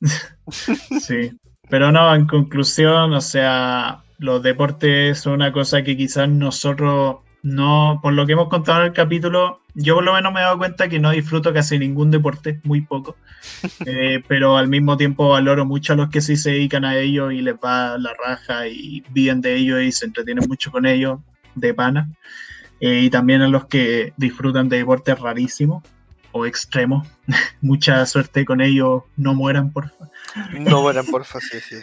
sí, 1.00 1.38
pero 1.68 1.92
no, 1.92 2.14
en 2.14 2.26
conclusión, 2.26 3.12
o 3.12 3.20
sea, 3.20 4.02
los 4.16 4.42
deportes 4.42 5.18
son 5.18 5.34
una 5.34 5.52
cosa 5.52 5.84
que 5.84 5.94
quizás 5.94 6.26
nosotros 6.30 7.16
no, 7.42 8.00
por 8.02 8.14
lo 8.14 8.24
que 8.24 8.32
hemos 8.32 8.48
contado 8.48 8.80
en 8.80 8.86
el 8.86 8.92
capítulo, 8.94 9.60
yo 9.74 9.96
por 9.96 10.04
lo 10.04 10.14
menos 10.14 10.32
me 10.32 10.40
he 10.40 10.44
dado 10.44 10.56
cuenta 10.56 10.88
que 10.88 10.98
no 10.98 11.10
disfruto 11.10 11.52
casi 11.52 11.78
ningún 11.78 12.10
deporte, 12.10 12.60
muy 12.64 12.80
poco, 12.80 13.16
eh, 13.84 14.22
pero 14.26 14.56
al 14.56 14.68
mismo 14.68 14.96
tiempo 14.96 15.28
valoro 15.28 15.66
mucho 15.66 15.92
a 15.92 15.96
los 15.96 16.08
que 16.08 16.22
sí 16.22 16.38
se 16.38 16.52
dedican 16.52 16.86
a 16.86 16.96
ello 16.96 17.30
y 17.30 17.42
les 17.42 17.56
va 17.56 17.98
la 17.98 18.14
raja 18.14 18.68
y 18.68 19.04
viven 19.10 19.42
de 19.42 19.56
ello 19.56 19.78
y 19.80 19.92
se 19.92 20.06
entretienen 20.06 20.48
mucho 20.48 20.70
con 20.70 20.86
ello, 20.86 21.22
de 21.54 21.74
pana. 21.74 22.08
Eh, 22.84 23.00
y 23.04 23.08
también 23.08 23.40
a 23.40 23.48
los 23.48 23.64
que 23.64 24.12
disfrutan 24.18 24.68
de 24.68 24.76
deportes 24.76 25.18
rarísimos 25.18 25.82
o 26.32 26.44
extremos. 26.44 27.08
Mucha 27.62 28.04
suerte 28.04 28.44
con 28.44 28.60
ellos, 28.60 29.04
no 29.16 29.32
mueran, 29.32 29.72
porfa. 29.72 30.10
No 30.52 30.82
mueran, 30.82 31.06
porfa, 31.06 31.40
sí, 31.40 31.60
sí. 31.60 31.76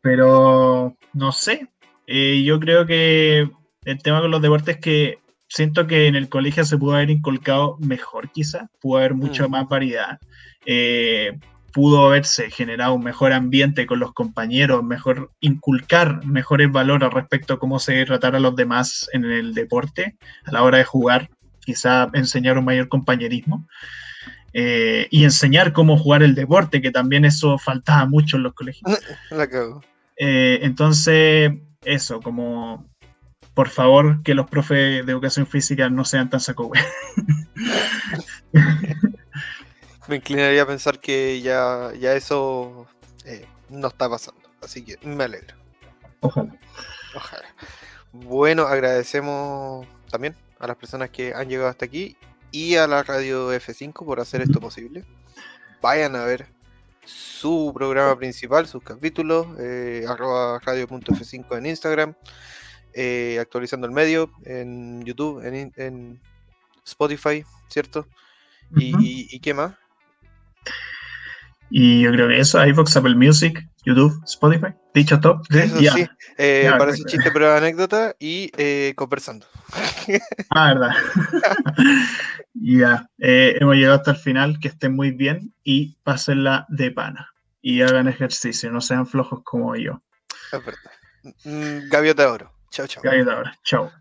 Pero, 0.00 0.96
no 1.12 1.30
sé, 1.30 1.68
eh, 2.08 2.42
yo 2.44 2.58
creo 2.58 2.86
que 2.86 3.48
el 3.84 4.02
tema 4.02 4.20
con 4.20 4.32
los 4.32 4.42
deportes 4.42 4.74
es 4.74 4.82
que 4.82 5.18
siento 5.46 5.86
que 5.86 6.08
en 6.08 6.16
el 6.16 6.28
colegio 6.28 6.64
se 6.64 6.76
pudo 6.76 6.96
haber 6.96 7.10
inculcado 7.10 7.76
mejor 7.78 8.32
quizá, 8.32 8.68
pudo 8.80 8.98
haber 8.98 9.14
mucha 9.14 9.46
mm. 9.46 9.50
más 9.52 9.68
variedad. 9.68 10.18
Eh, 10.66 11.38
pudo 11.72 12.06
haberse 12.06 12.50
generado 12.50 12.94
un 12.94 13.02
mejor 13.02 13.32
ambiente 13.32 13.86
con 13.86 13.98
los 13.98 14.12
compañeros, 14.12 14.84
mejor 14.84 15.30
inculcar 15.40 16.24
mejores 16.24 16.70
valores 16.70 17.10
respecto 17.10 17.54
a 17.54 17.58
cómo 17.58 17.78
se 17.78 18.04
tratar 18.04 18.36
a 18.36 18.40
los 18.40 18.54
demás 18.56 19.08
en 19.12 19.24
el 19.24 19.54
deporte 19.54 20.16
a 20.44 20.52
la 20.52 20.62
hora 20.62 20.78
de 20.78 20.84
jugar, 20.84 21.30
quizá 21.64 22.08
enseñar 22.12 22.58
un 22.58 22.64
mayor 22.64 22.88
compañerismo. 22.88 23.66
Eh, 24.54 25.08
y 25.10 25.24
enseñar 25.24 25.72
cómo 25.72 25.96
jugar 25.96 26.22
el 26.22 26.34
deporte, 26.34 26.82
que 26.82 26.90
también 26.90 27.24
eso 27.24 27.56
faltaba 27.56 28.04
mucho 28.04 28.36
en 28.36 28.42
los 28.42 28.52
colegios. 28.52 29.00
La 29.30 29.46
cago. 29.48 29.82
Eh, 30.18 30.58
entonces, 30.60 31.52
eso, 31.84 32.20
como 32.20 32.86
por 33.54 33.68
favor 33.68 34.22
que 34.22 34.34
los 34.34 34.48
profes 34.48 35.04
de 35.04 35.12
educación 35.12 35.46
física 35.46 35.90
no 35.90 36.04
sean 36.04 36.30
tan 36.30 36.40
saco 36.40 36.70
me 40.12 40.16
inclinaría 40.16 40.62
a 40.62 40.66
pensar 40.66 41.00
que 41.00 41.40
ya, 41.40 41.90
ya 41.98 42.12
eso 42.12 42.86
eh, 43.24 43.46
no 43.70 43.88
está 43.88 44.10
pasando. 44.10 44.42
Así 44.60 44.84
que 44.84 44.98
me 45.06 45.24
alegro. 45.24 45.56
Ojalá. 46.20 46.54
Ojalá. 47.16 47.48
Bueno, 48.12 48.64
agradecemos 48.64 49.86
también 50.10 50.36
a 50.58 50.66
las 50.66 50.76
personas 50.76 51.08
que 51.08 51.32
han 51.32 51.48
llegado 51.48 51.70
hasta 51.70 51.86
aquí 51.86 52.18
y 52.50 52.76
a 52.76 52.86
la 52.86 53.02
radio 53.02 53.54
F5 53.54 54.04
por 54.04 54.20
hacer 54.20 54.42
esto 54.42 54.60
posible. 54.60 55.02
Vayan 55.80 56.14
a 56.14 56.24
ver 56.24 56.46
su 57.06 57.72
programa 57.74 58.14
principal, 58.18 58.66
sus 58.66 58.82
capítulos, 58.82 59.46
eh, 59.58 60.04
arroba 60.06 60.58
radio.f5 60.58 61.56
en 61.56 61.66
Instagram, 61.66 62.14
eh, 62.92 63.38
actualizando 63.40 63.86
el 63.86 63.94
medio 63.94 64.30
en 64.44 65.02
YouTube, 65.04 65.42
en, 65.42 66.20
Spotify, 66.84 67.44
¿cierto? 67.68 68.06
y, 68.76 69.38
qué 69.40 69.54
más? 69.54 69.74
Y 71.74 72.02
yo 72.02 72.12
creo 72.12 72.28
que 72.28 72.38
eso, 72.38 72.62
iVoox, 72.62 72.94
Apple 72.98 73.14
Music, 73.14 73.66
YouTube, 73.86 74.22
Spotify, 74.26 74.74
dicho 74.92 75.18
todo. 75.18 75.40
Eso 75.48 75.78
sí, 75.78 76.06
eh, 76.36 76.70
parece 76.76 77.02
chiste 77.04 77.30
pero 77.32 77.50
anécdota 77.50 78.14
y 78.18 78.50
eh, 78.58 78.92
conversando. 78.94 79.46
Ah, 80.50 80.74
verdad. 80.74 80.90
ya, 82.52 83.08
eh, 83.18 83.56
hemos 83.58 83.76
llegado 83.76 83.96
hasta 83.96 84.10
el 84.10 84.16
final, 84.18 84.60
que 84.60 84.68
estén 84.68 84.94
muy 84.94 85.12
bien 85.12 85.54
y 85.64 85.96
pásenla 86.02 86.66
de 86.68 86.90
pana. 86.90 87.32
Y 87.62 87.80
hagan 87.80 88.06
ejercicio, 88.06 88.70
no 88.70 88.82
sean 88.82 89.06
flojos 89.06 89.40
como 89.42 89.74
yo. 89.74 90.02
Es 90.52 90.62
verdad. 90.62 90.90
Mm, 91.44 91.88
gaviota 91.88 92.22
de 92.24 92.28
oro. 92.28 92.52
Chao, 92.70 92.86
chao. 92.86 93.02
Gaviota 93.02 93.30
de 93.30 93.36
oro. 93.38 93.50
Chao. 93.64 93.92